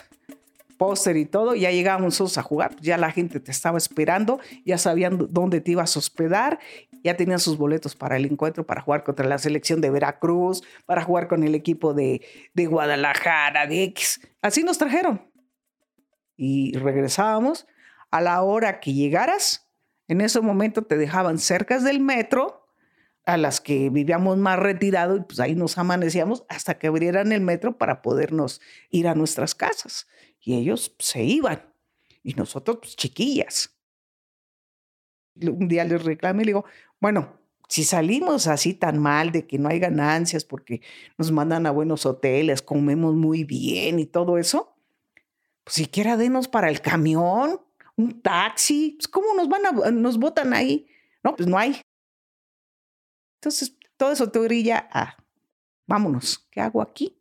póster 0.78 1.16
y 1.16 1.26
todo, 1.26 1.55
ya 1.55 1.70
llegábamos 1.70 2.07
nosotros 2.07 2.38
a 2.38 2.43
jugar, 2.43 2.74
ya 2.80 2.99
la 2.99 3.12
gente 3.12 3.38
te 3.38 3.53
estaba 3.53 3.78
esperando, 3.78 4.40
ya 4.64 4.78
sabían 4.78 5.28
dónde 5.30 5.61
te 5.61 5.70
ibas 5.70 5.95
a 5.95 6.01
hospedar, 6.01 6.59
ya 7.05 7.16
tenían 7.16 7.38
sus 7.38 7.57
boletos 7.57 7.95
para 7.95 8.16
el 8.16 8.26
encuentro, 8.26 8.66
para 8.66 8.80
jugar 8.80 9.05
contra 9.05 9.26
la 9.26 9.38
selección 9.38 9.80
de 9.80 9.90
Veracruz, 9.90 10.62
para 10.84 11.03
jugar 11.03 11.28
con 11.28 11.45
el 11.45 11.55
equipo 11.55 11.95
de, 11.95 12.20
de 12.55 12.66
Guadalajara, 12.66 13.68
de 13.68 13.84
X. 13.84 14.20
Así 14.40 14.64
nos 14.64 14.76
trajeron. 14.78 15.32
Y 16.37 16.76
regresábamos 16.76 17.66
a 18.11 18.20
la 18.20 18.43
hora 18.43 18.80
que 18.80 18.93
llegaras, 18.93 19.68
en 20.09 20.20
ese 20.20 20.41
momento 20.41 20.83
te 20.83 20.97
dejaban 20.97 21.39
cerca 21.39 21.78
del 21.78 22.01
metro, 22.01 22.62
a 23.24 23.37
las 23.37 23.61
que 23.61 23.89
vivíamos 23.89 24.37
más 24.37 24.59
retirado, 24.59 25.16
y 25.16 25.20
pues 25.20 25.39
ahí 25.39 25.55
nos 25.55 25.78
amanecíamos 25.78 26.45
hasta 26.49 26.78
que 26.78 26.89
abrieran 26.89 27.33
el 27.33 27.41
metro 27.41 27.78
para 27.78 28.03
podernos 28.03 28.61
ir 28.91 29.07
a 29.07 29.14
nuestras 29.14 29.55
casas 29.55 30.09
y 30.41 30.55
ellos 30.55 30.95
se 30.99 31.22
iban. 31.22 31.72
Y 32.22 32.35
nosotros, 32.35 32.78
pues, 32.80 32.97
chiquillas. 32.97 33.76
Un 35.41 35.68
día 35.68 35.85
les 35.85 36.05
reclamé 36.05 36.43
y 36.43 36.47
le 36.47 36.51
digo, 36.51 36.64
bueno, 37.01 37.41
si 37.68 37.85
salimos 37.85 38.49
así 38.49 38.74
tan 38.74 38.99
mal 38.99 39.33
de 39.33 39.47
que 39.47 39.59
no 39.59 39.68
hay 39.68 39.78
ganancias 39.78 40.45
porque 40.45 40.83
nos 41.16 41.33
mandan 41.33 41.66
a 41.66 41.70
buenos 41.70 42.05
hoteles, 42.05 42.61
comemos 42.61 43.14
muy 43.14 43.45
bien 43.45 43.99
y 43.99 44.05
todo 44.05 44.37
eso, 44.37 44.71
pues 45.64 45.74
siquiera 45.74 46.16
denos 46.16 46.48
para 46.48 46.68
el 46.68 46.80
camión, 46.80 47.60
un 47.96 48.20
taxi, 48.20 48.96
pues, 48.98 49.08
¿cómo 49.08 49.34
nos 49.34 49.48
van 49.48 49.66
a, 49.66 49.90
nos 49.90 50.18
botan 50.18 50.54
ahí? 50.54 50.86
No, 51.22 51.36
pues 51.36 51.48
no 51.48 51.58
hay. 51.58 51.80
Entonces, 53.40 53.76
todo 53.96 54.12
eso 54.12 54.30
te 54.30 54.38
brilla 54.38 54.88
a, 54.90 55.16
vámonos, 55.86 56.46
¿qué 56.50 56.60
hago 56.60 56.82
aquí? 56.82 57.18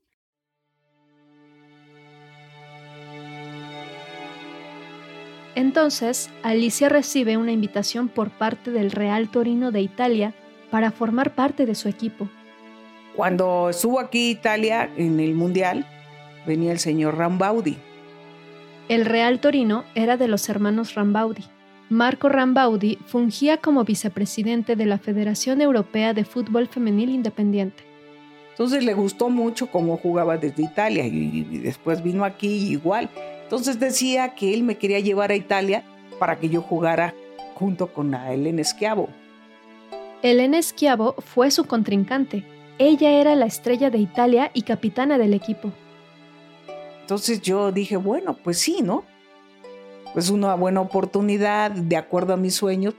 Entonces, 5.55 6.29
Alicia 6.43 6.87
recibe 6.87 7.35
una 7.35 7.51
invitación 7.51 8.07
por 8.07 8.29
parte 8.31 8.71
del 8.71 8.91
Real 8.91 9.29
Torino 9.29 9.71
de 9.71 9.81
Italia 9.81 10.33
para 10.69 10.91
formar 10.91 11.35
parte 11.35 11.65
de 11.65 11.75
su 11.75 11.89
equipo. 11.89 12.29
Cuando 13.15 13.69
estuvo 13.69 13.99
aquí 13.99 14.29
Italia 14.29 14.89
en 14.95 15.19
el 15.19 15.35
Mundial, 15.35 15.85
venía 16.47 16.71
el 16.71 16.79
señor 16.79 17.17
Rambaudi. 17.17 17.77
El 18.91 19.05
Real 19.05 19.39
Torino 19.39 19.85
era 19.95 20.17
de 20.17 20.27
los 20.27 20.49
hermanos 20.49 20.95
Rambaudi. 20.95 21.45
Marco 21.87 22.27
Rambaudi 22.27 22.97
fungía 23.05 23.55
como 23.55 23.85
vicepresidente 23.85 24.75
de 24.75 24.85
la 24.85 24.97
Federación 24.97 25.61
Europea 25.61 26.13
de 26.13 26.25
Fútbol 26.25 26.67
Femenil 26.67 27.09
Independiente. 27.09 27.85
Entonces 28.49 28.83
le 28.83 28.93
gustó 28.93 29.29
mucho 29.29 29.67
cómo 29.67 29.95
jugaba 29.95 30.35
desde 30.35 30.63
Italia 30.63 31.05
y, 31.05 31.59
después 31.59 32.03
vino 32.03 32.25
aquí 32.25 32.69
igual. 32.69 33.09
Entonces 33.43 33.79
decía 33.79 34.35
que 34.35 34.53
él 34.53 34.63
me 34.63 34.77
quería 34.77 34.99
llevar 34.99 35.31
a 35.31 35.35
Italia 35.35 35.85
para 36.19 36.37
que 36.37 36.49
yo 36.49 36.61
jugara 36.61 37.15
junto 37.55 37.93
con 37.93 38.13
a 38.13 38.33
Elena 38.33 38.61
Schiavo. 38.61 39.07
Elena 40.21 40.61
Schiavo 40.61 41.15
fue 41.19 41.49
su 41.49 41.63
contrincante. 41.63 42.43
Ella 42.77 43.11
era 43.11 43.37
la 43.37 43.45
estrella 43.45 43.89
de 43.89 43.99
Italia 43.99 44.51
y 44.53 44.63
capitana 44.63 45.17
del 45.17 45.33
equipo. 45.33 45.71
Entonces 47.11 47.41
yo 47.41 47.73
dije, 47.73 47.97
bueno, 47.97 48.37
pues 48.41 48.57
sí, 48.59 48.81
¿no? 48.81 49.03
Pues 50.13 50.29
una 50.29 50.55
buena 50.55 50.79
oportunidad, 50.79 51.69
de 51.69 51.97
acuerdo 51.97 52.31
a 52.31 52.37
mis 52.37 52.55
sueños, 52.55 52.93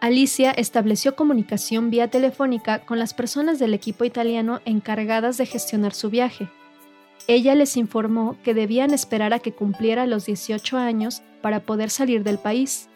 Alicia 0.00 0.50
estableció 0.50 1.14
comunicación 1.14 1.90
vía 1.90 2.10
telefónica 2.10 2.80
con 2.80 2.98
las 2.98 3.14
personas 3.14 3.60
del 3.60 3.74
equipo 3.74 4.04
italiano 4.04 4.60
encargadas 4.64 5.38
de 5.38 5.46
gestionar 5.46 5.94
su 5.94 6.10
viaje. 6.10 6.48
Ella 7.28 7.54
les 7.54 7.76
informó 7.76 8.36
que 8.42 8.54
debían 8.54 8.92
esperar 8.92 9.32
a 9.32 9.38
que 9.38 9.52
cumpliera 9.52 10.08
los 10.08 10.26
18 10.26 10.78
años 10.78 11.22
para 11.42 11.60
poder 11.60 11.90
salir 11.90 12.24
del 12.24 12.40
país. 12.40 12.88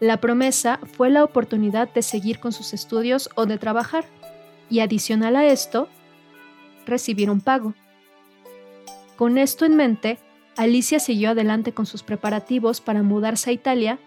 La 0.00 0.16
promesa 0.16 0.80
fue 0.96 1.10
la 1.10 1.24
oportunidad 1.24 1.92
de 1.92 2.00
seguir 2.00 2.40
con 2.40 2.52
sus 2.52 2.72
estudios 2.72 3.28
o 3.34 3.44
de 3.44 3.58
trabajar, 3.58 4.06
y 4.70 4.80
adicional 4.80 5.36
a 5.36 5.44
esto, 5.44 5.88
recibir 6.86 7.28
un 7.28 7.42
pago. 7.42 7.74
Con 9.18 9.36
esto 9.36 9.64
en 9.64 9.74
mente, 9.74 10.20
Alicia 10.56 11.00
siguió 11.00 11.30
adelante 11.30 11.72
con 11.72 11.86
sus 11.86 12.04
preparativos 12.04 12.80
para 12.80 13.02
mudarse 13.02 13.50
a 13.50 13.52
Italia 13.52 13.98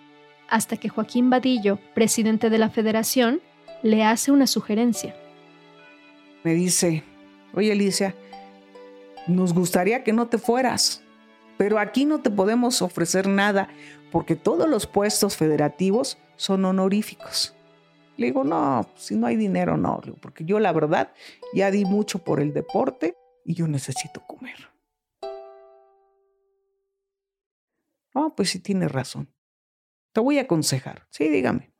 hasta 0.47 0.78
que 0.78 0.88
Joaquín 0.88 1.30
Vadillo, 1.30 1.80
presidente 1.93 2.49
de 2.49 2.57
la 2.57 2.70
federación, 2.70 3.41
le 3.84 4.05
hace 4.05 4.32
una 4.32 4.47
sugerencia. 4.47 5.14
Me 6.45 6.53
dice, 6.53 7.03
oye 7.53 7.74
Alicia, 7.74 8.16
nos 9.28 9.53
gustaría 9.53 10.05
que 10.05 10.14
no 10.14 10.30
te 10.30 10.38
fueras, 10.38 11.03
pero 11.57 11.78
aquí 11.78 12.05
no 12.05 12.22
te 12.22 12.30
podemos 12.30 12.82
ofrecer 12.82 13.28
nada 13.28 13.68
porque 14.14 14.38
todos 14.38 14.70
los 14.70 14.88
puestos 14.88 15.36
federativos 15.36 16.20
son 16.38 16.64
honoríficos. 16.64 17.53
Le 18.16 18.28
digo, 18.28 18.45
no, 18.45 18.89
si 18.95 19.18
no 19.18 19.28
hay 19.28 19.36
dinero, 19.36 19.76
no, 19.76 19.99
porque 20.22 20.45
yo 20.45 20.62
la 20.62 20.72
verdad 20.72 21.12
ya 21.53 21.70
di 21.70 21.84
mucho 21.84 22.24
por 22.24 22.39
el 22.39 22.53
deporte 22.53 23.18
y 23.43 23.55
yo 23.55 23.68
necesito 23.68 24.22
comer. 24.26 24.70
No, 28.14 28.36
pues 28.36 28.49
sí 28.49 28.59
tienes 28.59 28.91
razón. 28.91 29.34
Te 30.14 30.22
voy 30.22 30.39
a 30.39 30.43
aconsejar. 30.43 31.07
Sí, 31.09 31.30
dígame. 31.30 31.72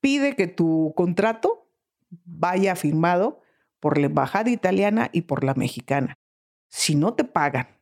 Pide 0.00 0.36
que 0.36 0.46
tu 0.46 0.92
contrato 0.96 1.68
vaya 2.24 2.76
firmado 2.76 3.40
por 3.80 3.98
la 3.98 4.06
embajada 4.06 4.50
italiana 4.50 5.10
y 5.12 5.22
por 5.22 5.44
la 5.44 5.54
mexicana. 5.54 6.14
Si 6.68 6.94
no 6.94 7.14
te 7.14 7.24
pagan 7.24 7.80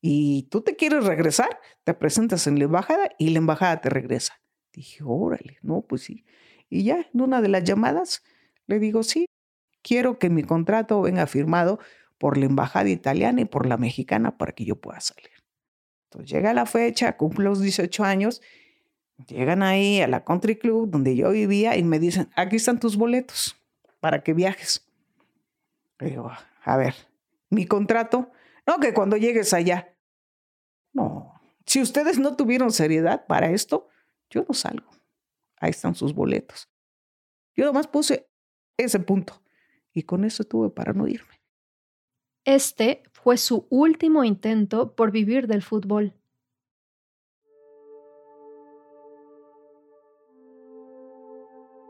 y 0.00 0.44
tú 0.50 0.62
te 0.62 0.76
quieres 0.76 1.04
regresar, 1.04 1.60
te 1.84 1.94
presentas 1.94 2.46
en 2.46 2.58
la 2.58 2.64
embajada 2.64 3.10
y 3.18 3.30
la 3.30 3.38
embajada 3.38 3.80
te 3.80 3.90
regresa. 3.90 4.40
Dije, 4.72 5.02
órale, 5.04 5.58
no, 5.62 5.82
pues 5.82 6.02
sí. 6.02 6.24
Y 6.70 6.84
ya 6.84 7.06
en 7.12 7.20
una 7.20 7.42
de 7.42 7.48
las 7.48 7.64
llamadas 7.64 8.22
le 8.66 8.78
digo, 8.78 9.02
sí, 9.02 9.26
quiero 9.82 10.18
que 10.18 10.30
mi 10.30 10.42
contrato 10.42 11.02
venga 11.02 11.26
firmado 11.26 11.78
por 12.18 12.38
la 12.38 12.46
embajada 12.46 12.88
italiana 12.88 13.42
y 13.42 13.44
por 13.44 13.66
la 13.66 13.76
mexicana 13.76 14.38
para 14.38 14.52
que 14.52 14.64
yo 14.64 14.76
pueda 14.76 15.00
salir. 15.00 15.31
Llega 16.20 16.52
la 16.52 16.66
fecha, 16.66 17.16
cumplo 17.16 17.50
los 17.50 17.60
18 17.60 18.04
años 18.04 18.42
Llegan 19.28 19.62
ahí 19.62 20.00
a 20.00 20.08
la 20.08 20.24
country 20.24 20.56
club 20.56 20.90
donde 20.90 21.14
yo 21.14 21.30
vivía 21.30 21.76
y 21.76 21.84
me 21.84 21.98
dicen, 21.98 22.30
aquí 22.34 22.56
están 22.56 22.80
tus 22.80 22.96
boletos 22.96 23.56
para 24.00 24.22
que 24.22 24.34
viajes. 24.34 24.84
Digo, 26.00 26.30
a 26.64 26.76
ver, 26.76 26.94
mi 27.50 27.66
contrato, 27.66 28.32
no, 28.66 28.80
que 28.80 28.92
cuando 28.92 29.16
llegues 29.16 29.52
allá. 29.52 29.94
No, 30.92 31.40
si 31.66 31.80
ustedes 31.80 32.18
no 32.18 32.36
tuvieron 32.36 32.72
seriedad 32.72 33.26
para 33.26 33.50
esto, 33.50 33.88
yo 34.28 34.44
no 34.48 34.54
salgo. 34.54 34.90
Ahí 35.56 35.70
están 35.70 35.94
sus 35.94 36.14
boletos. 36.14 36.68
Yo 37.54 37.64
nomás 37.64 37.86
puse 37.86 38.28
ese 38.76 38.98
punto 38.98 39.42
y 39.92 40.02
con 40.02 40.24
eso 40.24 40.42
tuve 40.44 40.70
para 40.70 40.92
no 40.92 41.06
irme. 41.06 41.31
Este 42.44 43.02
fue 43.12 43.36
su 43.36 43.66
último 43.70 44.24
intento 44.24 44.94
por 44.96 45.12
vivir 45.12 45.46
del 45.46 45.62
fútbol. 45.62 46.14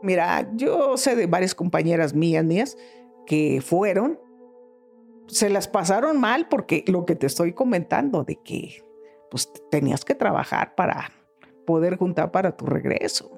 Mira, 0.03 0.51
yo 0.55 0.97
sé 0.97 1.15
de 1.15 1.27
varias 1.27 1.55
compañeras 1.55 2.13
mías, 2.13 2.43
mías, 2.43 2.77
que 3.25 3.61
fueron, 3.61 4.19
se 5.27 5.49
las 5.49 5.67
pasaron 5.67 6.19
mal 6.19 6.49
porque 6.49 6.83
lo 6.87 7.05
que 7.05 7.15
te 7.15 7.25
estoy 7.25 7.53
comentando, 7.53 8.23
de 8.23 8.35
que 8.43 8.83
pues 9.31 9.51
tenías 9.71 10.05
que 10.05 10.13
trabajar 10.13 10.75
para 10.75 11.09
poder 11.65 11.95
juntar 11.95 12.31
para 12.31 12.55
tu 12.55 12.65
regreso, 12.65 13.31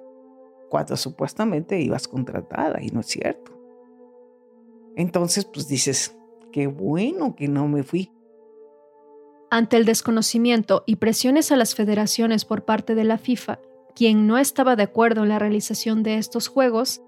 cuando 0.69 0.97
supuestamente 0.97 1.79
ibas 1.79 2.07
contratada 2.07 2.81
y 2.81 2.87
no 2.87 3.01
es 3.01 3.05
cierto. 3.05 3.51
Entonces, 4.95 5.45
pues 5.45 5.67
dices, 5.67 6.17
qué 6.55 6.67
bueno 6.67 7.35
que 7.35 7.49
no 7.49 7.67
me 7.67 7.83
fui. 7.83 8.13
Ante 9.51 9.75
el 9.75 9.83
desconocimiento 9.83 10.85
y 10.85 10.95
presiones 10.95 11.51
a 11.51 11.57
las 11.57 11.75
federaciones 11.75 12.45
por 12.45 12.63
parte 12.63 12.95
de 12.95 13.03
la 13.03 13.17
FIFA, 13.17 13.59
quien 13.93 14.25
no 14.25 14.37
estaba 14.37 14.77
de 14.77 14.83
acuerdo 14.83 15.23
en 15.23 15.29
la 15.29 15.37
realización 15.37 16.01
de 16.01 16.17
estos 16.17 16.47
Juegos, 16.47 17.01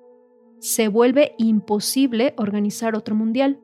se 0.60 0.89
vuelve 0.89 1.34
imposible 1.38 2.34
organizar 2.36 2.93
otro 2.93 3.16
mundial. 3.16 3.62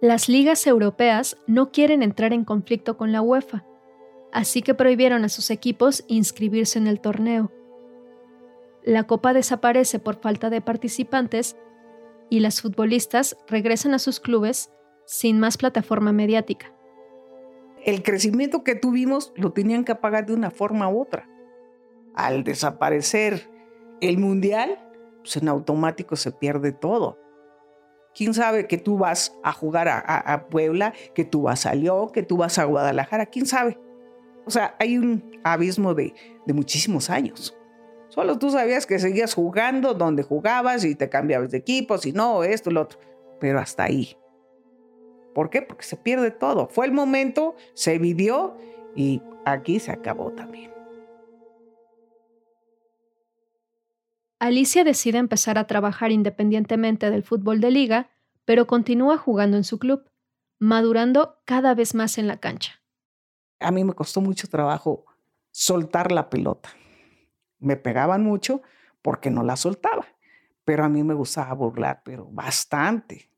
Las 0.00 0.28
ligas 0.28 0.68
europeas 0.68 1.36
no 1.48 1.72
quieren 1.72 2.04
entrar 2.04 2.32
en 2.32 2.44
conflicto 2.44 2.96
con 2.96 3.10
la 3.10 3.22
UEFA, 3.22 3.66
así 4.32 4.62
que 4.62 4.74
prohibieron 4.74 5.24
a 5.24 5.28
sus 5.30 5.50
equipos 5.50 6.04
inscribirse 6.06 6.78
en 6.78 6.86
el 6.86 7.00
torneo. 7.00 7.50
La 8.84 9.02
copa 9.08 9.32
desaparece 9.32 9.98
por 9.98 10.20
falta 10.20 10.48
de 10.48 10.60
participantes 10.60 11.56
y 12.30 12.38
las 12.38 12.62
futbolistas 12.62 13.36
regresan 13.48 13.94
a 13.94 13.98
sus 13.98 14.20
clubes 14.20 14.70
sin 15.06 15.40
más 15.40 15.56
plataforma 15.56 16.12
mediática. 16.12 16.74
El 17.84 18.02
crecimiento 18.02 18.62
que 18.62 18.76
tuvimos 18.76 19.32
lo 19.34 19.52
tenían 19.52 19.84
que 19.84 19.94
pagar 19.94 20.26
de 20.26 20.34
una 20.34 20.50
forma 20.50 20.88
u 20.88 21.00
otra. 21.00 21.28
Al 22.14 22.44
desaparecer 22.44 23.50
el 24.00 24.18
mundial, 24.18 24.78
pues 25.18 25.36
en 25.36 25.48
automático 25.48 26.14
se 26.16 26.30
pierde 26.30 26.72
todo. 26.72 27.18
¿Quién 28.14 28.34
sabe 28.34 28.66
que 28.66 28.78
tú 28.78 28.98
vas 28.98 29.36
a 29.42 29.52
jugar 29.52 29.88
a, 29.88 30.46
Puebla, 30.50 30.92
que 31.14 31.24
tú 31.24 31.42
vas 31.42 31.64
a 31.64 31.74
León, 31.74 32.10
que 32.12 32.22
tú 32.22 32.36
vas 32.36 32.58
a 32.58 32.64
Guadalajara? 32.64 33.26
¿Quién 33.26 33.46
sabe? 33.46 33.78
O 34.44 34.50
sea, 34.50 34.76
hay 34.78 34.98
un 34.98 35.40
abismo 35.44 35.94
de, 35.94 36.14
de 36.46 36.52
muchísimos 36.52 37.08
años. 37.08 37.56
Solo 38.08 38.38
tú 38.38 38.50
sabías 38.50 38.84
que 38.84 38.98
seguías 38.98 39.32
jugando 39.32 39.94
donde 39.94 40.22
jugabas 40.22 40.84
y 40.84 40.94
te 40.94 41.08
cambiabas 41.08 41.50
de 41.50 41.58
equipo, 41.58 41.96
si 41.96 42.12
no, 42.12 42.44
esto, 42.44 42.70
lo 42.70 42.82
otro. 42.82 42.98
Pero 43.40 43.58
hasta 43.58 43.84
ahí. 43.84 44.14
¿Por 45.32 45.50
qué? 45.50 45.62
Porque 45.62 45.84
se 45.84 45.96
pierde 45.96 46.30
todo. 46.30 46.68
Fue 46.68 46.86
el 46.86 46.92
momento, 46.92 47.56
se 47.74 47.98
vivió 47.98 48.56
y 48.94 49.26
aquí 49.44 49.80
se 49.80 49.92
acabó 49.92 50.32
también. 50.32 50.70
Alicia 54.38 54.84
decide 54.84 55.18
empezar 55.18 55.56
a 55.58 55.66
trabajar 55.66 56.10
independientemente 56.10 57.10
del 57.10 57.22
fútbol 57.22 57.60
de 57.60 57.70
liga, 57.70 58.10
pero 58.44 58.66
continúa 58.66 59.16
jugando 59.16 59.56
en 59.56 59.64
su 59.64 59.78
club, 59.78 60.10
madurando 60.58 61.40
cada 61.44 61.74
vez 61.74 61.94
más 61.94 62.18
en 62.18 62.26
la 62.26 62.38
cancha. 62.38 62.82
A 63.60 63.70
mí 63.70 63.84
me 63.84 63.94
costó 63.94 64.20
mucho 64.20 64.48
trabajo 64.48 65.04
soltar 65.52 66.10
la 66.10 66.28
pelota. 66.28 66.70
Me 67.60 67.76
pegaban 67.76 68.24
mucho 68.24 68.62
porque 69.02 69.30
no 69.30 69.44
la 69.44 69.56
soltaba, 69.56 70.06
pero 70.64 70.84
a 70.84 70.88
mí 70.88 71.04
me 71.04 71.14
gustaba 71.14 71.54
burlar, 71.54 72.02
pero 72.04 72.26
bastante. 72.30 73.31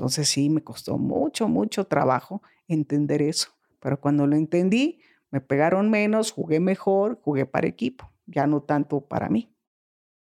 Entonces 0.00 0.30
sí, 0.30 0.48
me 0.48 0.64
costó 0.64 0.96
mucho, 0.96 1.46
mucho 1.46 1.84
trabajo 1.84 2.42
entender 2.68 3.20
eso. 3.20 3.50
Pero 3.80 4.00
cuando 4.00 4.26
lo 4.26 4.34
entendí, 4.34 5.00
me 5.30 5.42
pegaron 5.42 5.90
menos, 5.90 6.32
jugué 6.32 6.58
mejor, 6.58 7.20
jugué 7.20 7.44
para 7.44 7.68
equipo, 7.68 8.10
ya 8.24 8.46
no 8.46 8.62
tanto 8.62 9.02
para 9.02 9.28
mí. 9.28 9.54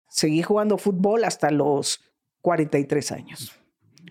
Seguí 0.08 0.42
jugando 0.42 0.78
fútbol 0.78 1.26
hasta 1.26 1.52
los 1.52 2.00
43 2.44 3.12
años. 3.12 3.60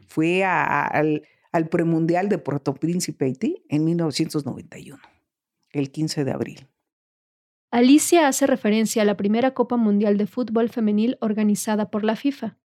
Fui 0.09 0.42
al, 0.42 1.26
al 1.52 1.68
premundial 1.70 2.28
de 2.28 2.36
Puerto 2.36 2.74
Príncipe, 2.74 3.24
Haití, 3.24 3.64
en 3.70 3.86
1991, 3.86 5.00
el 5.70 5.90
15 5.90 6.24
de 6.26 6.32
abril. 6.32 6.68
Alicia 7.70 8.28
hace 8.28 8.46
referencia 8.46 9.00
a 9.00 9.07
la 9.07 9.16
primera 9.16 9.54
Copa 9.54 9.78
Mundial 9.78 10.18
de 10.18 10.26
Fútbol 10.26 10.68
Femenil 10.68 11.16
organizada 11.22 11.90
por 11.90 12.04
la 12.04 12.14
FIFA. 12.14 12.59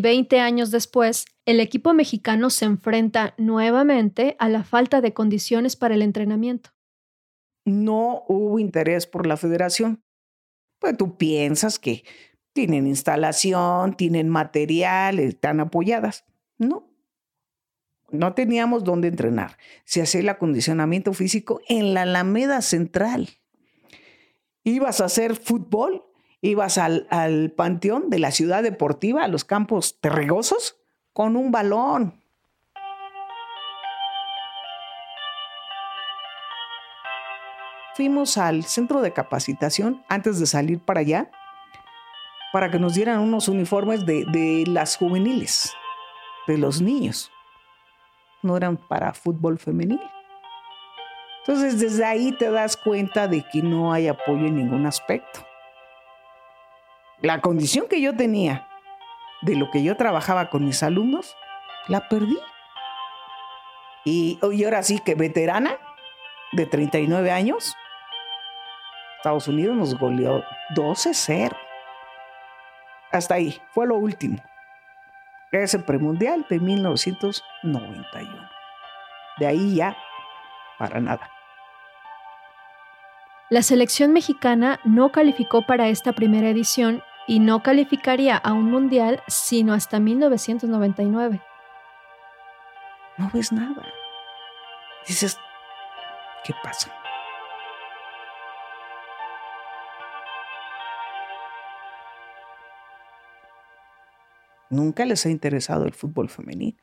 Veinte 0.00 0.40
años 0.40 0.70
después, 0.70 1.26
el 1.44 1.60
equipo 1.60 1.92
mexicano 1.92 2.48
se 2.48 2.64
enfrenta 2.64 3.34
nuevamente 3.36 4.34
a 4.38 4.48
la 4.48 4.64
falta 4.64 5.00
de 5.00 5.12
condiciones 5.12 5.76
para 5.76 5.94
el 5.94 6.02
entrenamiento. 6.02 6.70
No 7.64 8.24
hubo 8.28 8.58
interés 8.58 9.06
por 9.06 9.26
la 9.26 9.36
federación. 9.36 10.02
Pues 10.78 10.96
tú 10.96 11.18
piensas 11.18 11.78
que 11.78 12.04
tienen 12.54 12.86
instalación, 12.86 13.94
tienen 13.94 14.28
material, 14.28 15.18
están 15.18 15.60
apoyadas. 15.60 16.24
No, 16.56 16.90
no 18.10 18.34
teníamos 18.34 18.84
dónde 18.84 19.08
entrenar. 19.08 19.58
Se 19.84 20.02
hacía 20.02 20.20
el 20.20 20.28
acondicionamiento 20.30 21.12
físico 21.12 21.60
en 21.68 21.94
la 21.94 22.02
Alameda 22.02 22.62
Central. 22.62 23.28
Ibas 24.64 25.00
a 25.00 25.06
hacer 25.06 25.36
fútbol, 25.36 26.04
ibas 26.42 26.78
al, 26.78 27.06
al 27.10 27.50
panteón 27.50 28.10
de 28.10 28.18
la 28.18 28.30
ciudad 28.30 28.62
deportiva, 28.62 29.24
a 29.24 29.28
los 29.28 29.44
campos 29.44 30.00
terregosos, 30.00 30.76
con 31.12 31.36
un 31.36 31.50
balón. 31.50 32.20
Fuimos 37.94 38.38
al 38.38 38.64
centro 38.64 39.02
de 39.02 39.12
capacitación 39.12 40.02
antes 40.08 40.38
de 40.38 40.46
salir 40.46 40.78
para 40.78 41.00
allá 41.00 41.30
para 42.52 42.70
que 42.70 42.78
nos 42.78 42.94
dieran 42.94 43.20
unos 43.20 43.48
uniformes 43.48 44.04
de, 44.06 44.64
las 44.66 44.96
juveniles, 44.96 45.72
de 46.46 46.58
los 46.58 46.80
niños. 46.80 47.30
No 48.42 48.56
eran 48.56 48.76
para 48.76 49.12
fútbol 49.12 49.58
femenil. 49.58 50.00
Entonces 51.40 51.80
desde 51.80 52.04
ahí 52.04 52.32
te 52.32 52.50
das 52.50 52.76
cuenta 52.76 53.28
de 53.28 53.44
que 53.52 53.62
no 53.62 53.92
hay 53.92 54.08
apoyo 54.08 54.46
en 54.46 54.56
ningún 54.56 54.86
aspecto. 54.86 55.40
La 57.22 57.40
condición 57.40 57.86
que 57.88 58.00
yo 58.00 58.16
tenía 58.16 58.66
de 59.42 59.56
lo 59.56 59.70
que 59.70 59.82
yo 59.82 59.96
trabajaba 59.96 60.48
con 60.48 60.64
mis 60.64 60.82
alumnos, 60.82 61.36
la 61.88 62.08
perdí. 62.08 62.38
Y, 64.04 64.38
y 64.52 64.64
ahora 64.64 64.82
sí 64.82 65.00
que 65.00 65.14
veterana 65.14 65.76
de 66.52 66.66
39 66.66 67.30
años, 67.30 67.76
Estados 69.18 69.48
Unidos 69.48 69.76
nos 69.76 69.98
goleó 69.98 70.42
12-0. 70.74 71.54
Hasta 73.12 73.34
ahí, 73.34 73.60
fue 73.72 73.86
lo 73.86 73.96
último. 73.96 74.38
Ese 75.52 75.78
premundial 75.78 76.46
de 76.48 76.58
1991. 76.58 78.48
De 79.38 79.46
ahí 79.46 79.74
ya, 79.74 79.94
para 80.78 81.00
nada. 81.00 81.28
La 83.50 83.62
selección 83.62 84.12
mexicana 84.12 84.80
no 84.84 85.10
calificó 85.10 85.66
para 85.66 85.88
esta 85.88 86.12
primera 86.12 86.48
edición 86.48 87.02
y 87.26 87.38
no 87.38 87.62
calificaría 87.62 88.36
a 88.36 88.52
un 88.52 88.70
mundial 88.70 89.22
sino 89.28 89.72
hasta 89.72 90.00
1999. 90.00 91.40
No 93.18 93.30
ves 93.32 93.52
nada. 93.52 93.86
Dices, 95.06 95.38
¿qué 96.44 96.54
pasa? 96.62 96.92
Nunca 104.70 105.04
les 105.04 105.26
ha 105.26 105.30
interesado 105.30 105.84
el 105.84 105.92
fútbol 105.92 106.28
femenino. 106.28 106.78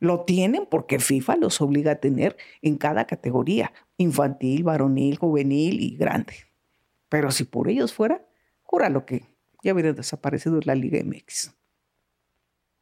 Lo 0.00 0.24
tienen 0.24 0.66
porque 0.70 0.98
FIFA 0.98 1.36
los 1.36 1.60
obliga 1.60 1.92
a 1.92 1.96
tener 1.96 2.36
en 2.62 2.76
cada 2.76 3.06
categoría, 3.06 3.72
infantil, 3.96 4.64
varonil, 4.64 5.18
juvenil 5.18 5.80
y 5.80 5.96
grande. 5.96 6.34
Pero 7.08 7.30
si 7.30 7.44
por 7.44 7.68
ellos 7.68 7.92
fuera, 7.94 8.22
lo 8.90 9.06
que 9.06 9.33
ya 9.64 9.72
hubiera 9.72 9.92
desaparecido 9.92 10.60
la 10.62 10.74
Liga 10.74 11.02
MX. 11.02 11.52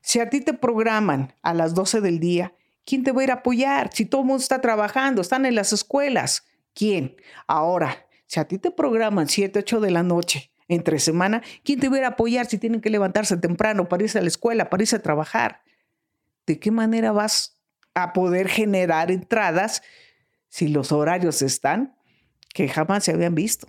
Si 0.03 0.19
a 0.19 0.29
ti 0.29 0.41
te 0.41 0.53
programan 0.53 1.33
a 1.43 1.55
las 1.55 1.75
12 1.75 2.01
del 2.01 2.19
día, 2.19 2.55
¿quién 2.85 3.05
te 3.05 3.13
va 3.13 3.21
a 3.21 3.25
ir 3.25 3.31
a 3.31 3.35
apoyar? 3.35 3.91
Si 3.95 4.05
todo 4.05 4.23
el 4.23 4.27
mundo 4.27 4.43
está 4.43 4.61
trabajando, 4.61 5.23
están 5.23 5.47
en 5.47 5.55
las 5.55 5.73
escuelas, 5.73 6.45
¿quién? 6.75 7.17
Ahora, 7.47 8.07
si 8.27 8.41
a 8.41 8.45
ti 8.47 8.59
te 8.59 8.73
programan 8.73 9.29
7, 9.29 9.61
8 9.61 9.81
de 9.81 9.91
la 9.93 10.03
noche 10.03 10.51
entre 10.67 10.99
semana, 10.99 11.43
¿quién 11.63 11.79
te 11.79 11.89
va 11.89 11.99
a 11.99 12.09
apoyar 12.09 12.47
si 12.47 12.59
tienen 12.59 12.81
que 12.81 12.91
levantarse 12.91 13.37
temprano 13.37 13.89
para 13.89 14.03
irse 14.03 14.19
a 14.19 14.23
la 14.23 14.29
escuela, 14.29 14.69
para 14.69 14.83
irse 14.83 14.97
a 14.97 15.03
trabajar? 15.03 15.63
¿De 16.47 16.59
qué 16.59 16.73
manera 16.73 17.13
vas 17.13 17.61
a 17.95 18.13
poder 18.13 18.49
generar 18.49 19.13
entradas 19.13 19.83
si 20.49 20.67
los 20.67 20.91
horarios 20.91 21.43
están 21.43 21.95
que 22.53 22.69
jamás 22.69 23.05
se 23.05 23.13
habían 23.13 23.37
visto? 23.37 23.69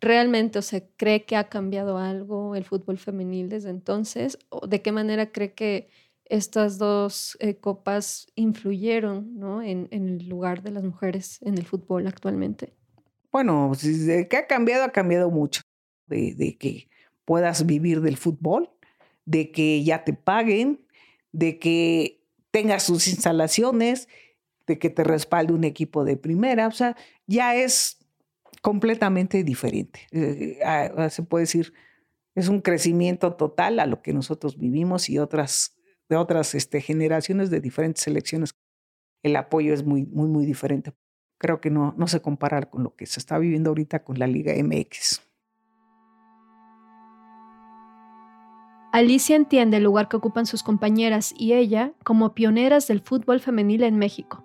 ¿Realmente 0.00 0.62
se 0.62 0.88
cree 0.96 1.24
que 1.24 1.36
ha 1.36 1.48
cambiado 1.48 1.98
algo 1.98 2.54
el 2.56 2.64
fútbol 2.64 2.98
femenil 2.98 3.48
desde 3.48 3.70
entonces? 3.70 4.38
¿O 4.48 4.66
¿De 4.66 4.82
qué 4.82 4.92
manera 4.92 5.30
cree 5.30 5.52
que 5.52 5.88
estas 6.24 6.78
dos 6.78 7.36
eh, 7.40 7.56
copas 7.56 8.28
influyeron 8.34 9.62
en, 9.64 9.88
en 9.90 10.08
el 10.08 10.28
lugar 10.28 10.62
de 10.62 10.70
las 10.70 10.84
mujeres 10.84 11.38
en 11.42 11.58
el 11.58 11.66
fútbol 11.66 12.06
actualmente? 12.06 12.72
Bueno, 13.32 13.72
de 13.80 14.28
que 14.28 14.36
ha 14.36 14.46
cambiado, 14.46 14.84
ha 14.84 14.92
cambiado 14.92 15.30
mucho. 15.30 15.62
De, 16.06 16.56
que 16.58 16.88
puedas 17.24 17.64
vivir 17.66 18.00
del 18.00 18.16
fútbol, 18.16 18.68
de 19.24 19.52
que 19.52 19.84
ya 19.84 20.02
te 20.02 20.12
paguen, 20.12 20.84
de 21.30 21.60
que 21.60 22.24
tengas 22.50 22.82
sus 22.82 23.06
instalaciones, 23.06 24.08
de 24.66 24.80
que 24.80 24.90
te 24.90 25.04
respalde 25.04 25.52
un 25.52 25.62
equipo 25.62 26.04
de 26.04 26.16
primera. 26.16 26.66
O 26.66 26.72
sea, 26.72 26.96
ya 27.28 27.54
es 27.54 27.99
completamente 28.60 29.42
diferente. 29.44 30.06
Eh, 30.12 30.58
ah, 30.64 30.90
ah, 30.96 31.10
se 31.10 31.22
puede 31.22 31.44
decir, 31.44 31.72
es 32.34 32.48
un 32.48 32.60
crecimiento 32.60 33.34
total 33.34 33.80
a 33.80 33.86
lo 33.86 34.02
que 34.02 34.12
nosotros 34.12 34.58
vivimos 34.58 35.08
y 35.08 35.18
otras, 35.18 35.76
de 36.08 36.16
otras 36.16 36.54
este, 36.54 36.80
generaciones 36.80 37.50
de 37.50 37.60
diferentes 37.60 38.02
selecciones. 38.02 38.54
el 39.22 39.36
apoyo 39.36 39.74
es 39.74 39.84
muy, 39.84 40.06
muy, 40.06 40.28
muy 40.28 40.46
diferente. 40.46 40.92
Creo 41.38 41.60
que 41.60 41.70
no, 41.70 41.94
no 41.96 42.06
se 42.06 42.20
compara 42.20 42.62
con 42.62 42.82
lo 42.82 42.94
que 42.94 43.06
se 43.06 43.20
está 43.20 43.38
viviendo 43.38 43.70
ahorita 43.70 44.04
con 44.04 44.18
la 44.18 44.26
Liga 44.26 44.52
MX. 44.62 45.22
Alicia 48.92 49.36
entiende 49.36 49.76
el 49.76 49.84
lugar 49.84 50.08
que 50.08 50.16
ocupan 50.16 50.46
sus 50.46 50.62
compañeras 50.62 51.32
y 51.36 51.52
ella 51.52 51.92
como 52.02 52.34
pioneras 52.34 52.88
del 52.88 53.00
fútbol 53.00 53.40
femenil 53.40 53.84
en 53.84 53.96
México. 53.96 54.44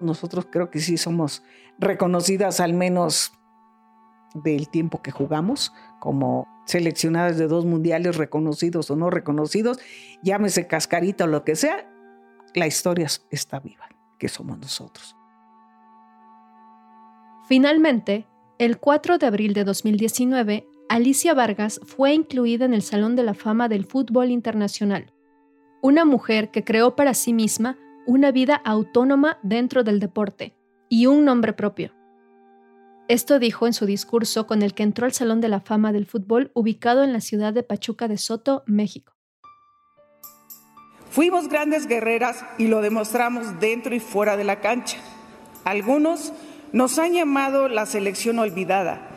Nosotros 0.00 0.46
creo 0.50 0.70
que 0.70 0.80
sí 0.80 0.96
somos 0.96 1.42
reconocidas 1.78 2.60
al 2.60 2.74
menos 2.74 3.32
del 4.34 4.68
tiempo 4.68 5.02
que 5.02 5.10
jugamos 5.10 5.72
como 6.00 6.46
seleccionadas 6.66 7.38
de 7.38 7.48
dos 7.48 7.64
mundiales 7.64 8.16
reconocidos 8.16 8.90
o 8.90 8.96
no 8.96 9.10
reconocidos, 9.10 9.78
llámese 10.22 10.66
cascarita 10.66 11.24
o 11.24 11.26
lo 11.26 11.44
que 11.44 11.56
sea, 11.56 11.90
la 12.54 12.66
historia 12.66 13.06
está 13.30 13.58
viva, 13.58 13.88
que 14.18 14.28
somos 14.28 14.58
nosotros. 14.58 15.16
Finalmente, 17.48 18.26
el 18.58 18.78
4 18.78 19.16
de 19.16 19.26
abril 19.26 19.54
de 19.54 19.64
2019, 19.64 20.68
Alicia 20.90 21.32
Vargas 21.32 21.80
fue 21.86 22.12
incluida 22.12 22.66
en 22.66 22.74
el 22.74 22.82
Salón 22.82 23.16
de 23.16 23.22
la 23.22 23.34
Fama 23.34 23.68
del 23.68 23.86
Fútbol 23.86 24.30
Internacional, 24.30 25.14
una 25.80 26.04
mujer 26.04 26.50
que 26.50 26.64
creó 26.64 26.96
para 26.96 27.14
sí 27.14 27.32
misma 27.32 27.78
una 28.08 28.32
vida 28.32 28.60
autónoma 28.64 29.38
dentro 29.44 29.84
del 29.84 30.00
deporte 30.00 30.56
y 30.88 31.06
un 31.06 31.24
nombre 31.24 31.52
propio. 31.52 31.92
Esto 33.06 33.38
dijo 33.38 33.68
en 33.68 33.72
su 33.72 33.86
discurso 33.86 34.48
con 34.48 34.62
el 34.62 34.74
que 34.74 34.82
entró 34.82 35.06
al 35.06 35.12
Salón 35.12 35.40
de 35.40 35.48
la 35.48 35.60
Fama 35.60 35.92
del 35.92 36.06
Fútbol 36.06 36.50
ubicado 36.54 37.04
en 37.04 37.12
la 37.12 37.20
ciudad 37.20 37.52
de 37.52 37.62
Pachuca 37.62 38.08
de 38.08 38.18
Soto, 38.18 38.64
México. 38.66 39.12
Fuimos 41.10 41.48
grandes 41.48 41.86
guerreras 41.86 42.44
y 42.58 42.66
lo 42.66 42.82
demostramos 42.82 43.60
dentro 43.60 43.94
y 43.94 44.00
fuera 44.00 44.36
de 44.36 44.44
la 44.44 44.60
cancha. 44.60 44.98
Algunos 45.64 46.32
nos 46.72 46.98
han 46.98 47.12
llamado 47.12 47.68
la 47.68 47.86
selección 47.86 48.40
olvidada 48.40 49.08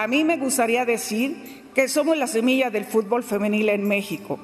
a 0.00 0.06
mí 0.06 0.24
me 0.24 0.38
gustaría 0.38 0.86
decir 0.86 1.62
que 1.74 1.86
somos 1.86 2.16
la 2.16 2.26
semilla 2.26 2.70
del 2.70 2.86
fútbol 2.86 3.22
femenil 3.22 3.68
en 3.68 3.86
México. 3.86 4.38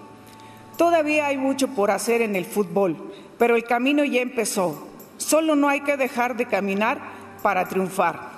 Todavía 0.76 1.28
hay 1.28 1.38
mucho 1.38 1.68
por 1.68 1.90
hacer 1.90 2.20
en 2.20 2.36
el 2.36 2.44
fútbol, 2.44 3.11
pero 3.39 3.57
el 3.57 3.64
camino 3.64 4.05
ya 4.05 4.20
empezó. 4.20 4.87
Solo 5.18 5.57
no 5.57 5.68
hay 5.68 5.80
que 5.80 5.97
dejar 5.97 6.37
de 6.37 6.47
caminar 6.47 6.99
para 7.43 7.66
triunfar. 7.68 8.37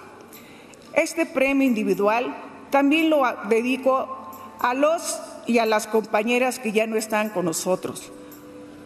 Este 0.94 1.26
premio 1.26 1.66
individual 1.66 2.34
también 2.70 3.10
lo 3.10 3.22
dedico 3.48 4.16
a 4.60 4.74
los 4.74 5.20
y 5.46 5.58
a 5.58 5.66
las 5.66 5.86
compañeras 5.86 6.58
que 6.58 6.72
ya 6.72 6.86
no 6.86 6.96
están 6.96 7.30
con 7.30 7.46
nosotros, 7.46 8.12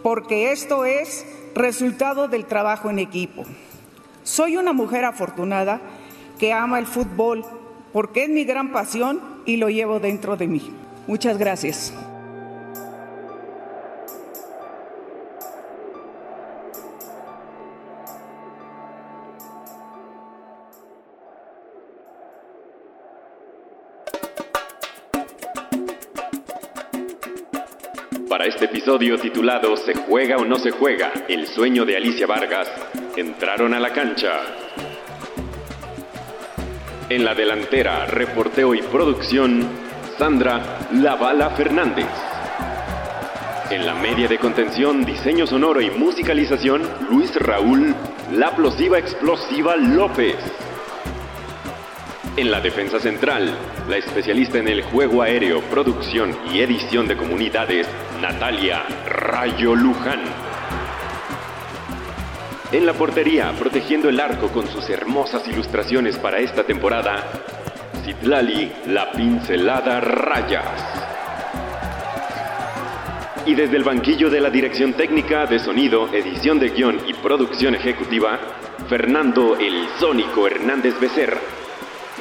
porque 0.02 0.52
esto 0.52 0.84
es 0.84 1.26
resultado 1.54 2.28
del 2.28 2.46
trabajo 2.46 2.90
en 2.90 2.98
equipo. 2.98 3.44
Soy 4.22 4.56
una 4.56 4.72
mujer 4.72 5.04
afortunada 5.04 5.80
que 6.38 6.52
ama 6.52 6.78
el 6.78 6.86
fútbol 6.86 7.44
porque 7.92 8.24
es 8.24 8.30
mi 8.30 8.44
gran 8.44 8.72
pasión 8.72 9.20
y 9.44 9.56
lo 9.56 9.68
llevo 9.68 10.00
dentro 10.00 10.36
de 10.36 10.46
mí. 10.46 10.70
Muchas 11.06 11.36
gracias. 11.38 11.92
Este 28.44 28.64
episodio 28.64 29.18
titulado 29.18 29.76
¿Se 29.76 29.94
juega 29.94 30.36
o 30.36 30.44
no 30.44 30.56
se 30.56 30.72
juega? 30.72 31.12
El 31.28 31.46
sueño 31.46 31.84
de 31.84 31.96
Alicia 31.96 32.26
Vargas, 32.26 32.68
entraron 33.14 33.72
a 33.72 33.78
la 33.78 33.92
cancha 33.92 34.40
en 37.08 37.24
la 37.24 37.36
delantera, 37.36 38.04
reporteo 38.06 38.74
y 38.74 38.82
producción, 38.82 39.68
Sandra 40.18 40.80
Lavala 40.92 41.50
Fernández. 41.50 42.08
En 43.70 43.86
la 43.86 43.94
media 43.94 44.26
de 44.26 44.38
contención, 44.38 45.04
diseño 45.04 45.46
sonoro 45.46 45.80
y 45.80 45.90
musicalización, 45.90 46.82
Luis 47.10 47.36
Raúl 47.36 47.94
La 48.32 48.56
Plosiva 48.56 48.98
Explosiva 48.98 49.76
López. 49.76 50.36
En 52.34 52.50
la 52.50 52.62
defensa 52.62 52.98
central, 52.98 53.54
la 53.90 53.98
especialista 53.98 54.56
en 54.56 54.66
el 54.66 54.80
juego 54.84 55.20
aéreo, 55.20 55.60
producción 55.60 56.34
y 56.50 56.60
edición 56.60 57.06
de 57.06 57.14
comunidades, 57.14 57.86
Natalia 58.22 58.84
Rayo 59.06 59.74
Luján. 59.74 60.22
En 62.72 62.86
la 62.86 62.94
portería, 62.94 63.52
protegiendo 63.58 64.08
el 64.08 64.18
arco 64.18 64.48
con 64.48 64.66
sus 64.66 64.88
hermosas 64.88 65.46
ilustraciones 65.46 66.16
para 66.16 66.38
esta 66.38 66.64
temporada, 66.64 67.22
Citlali, 68.02 68.72
la 68.86 69.12
pincelada 69.12 70.00
rayas. 70.00 70.64
Y 73.44 73.54
desde 73.54 73.76
el 73.76 73.84
banquillo 73.84 74.30
de 74.30 74.40
la 74.40 74.48
dirección 74.48 74.94
técnica 74.94 75.44
de 75.44 75.58
sonido, 75.58 76.08
edición 76.14 76.58
de 76.58 76.70
guion 76.70 76.98
y 77.06 77.12
producción 77.12 77.74
ejecutiva, 77.74 78.38
Fernando 78.88 79.54
el 79.56 79.86
Sónico 79.98 80.46
Hernández 80.46 80.98
Becerra, 80.98 81.40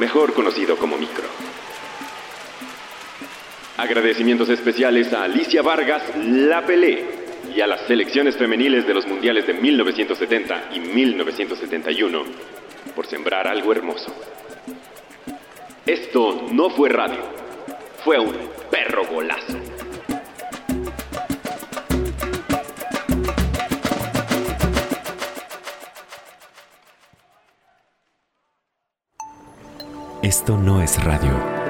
mejor 0.02 0.34
conocido 0.34 0.78
como 0.78 0.97
Micro. 0.97 1.28
Agradecimientos 3.78 4.49
especiales 4.49 5.14
a 5.14 5.26
Alicia 5.26 5.62
Vargas 5.62 6.02
La 6.18 6.66
Pelé 6.66 7.06
y 7.56 7.62
a 7.62 7.68
las 7.68 7.82
selecciones 7.82 8.36
femeniles 8.36 8.88
de 8.88 8.95
los 8.95 9.06
mundiales 9.06 9.45
de 9.45 9.54
1970 9.54 10.70
y 10.74 10.80
1971 10.80 12.24
por 12.95 13.06
sembrar 13.06 13.47
algo 13.47 13.72
hermoso. 13.72 14.12
Esto 15.86 16.47
no 16.52 16.72
fue 16.72 16.89
radio, 16.89 17.22
fue 18.04 18.18
un 18.18 18.36
perro 18.72 19.06
golazo. 19.06 19.81
Esto 30.22 30.56
no 30.56 30.84
es 30.84 31.04
radio. 31.04 31.61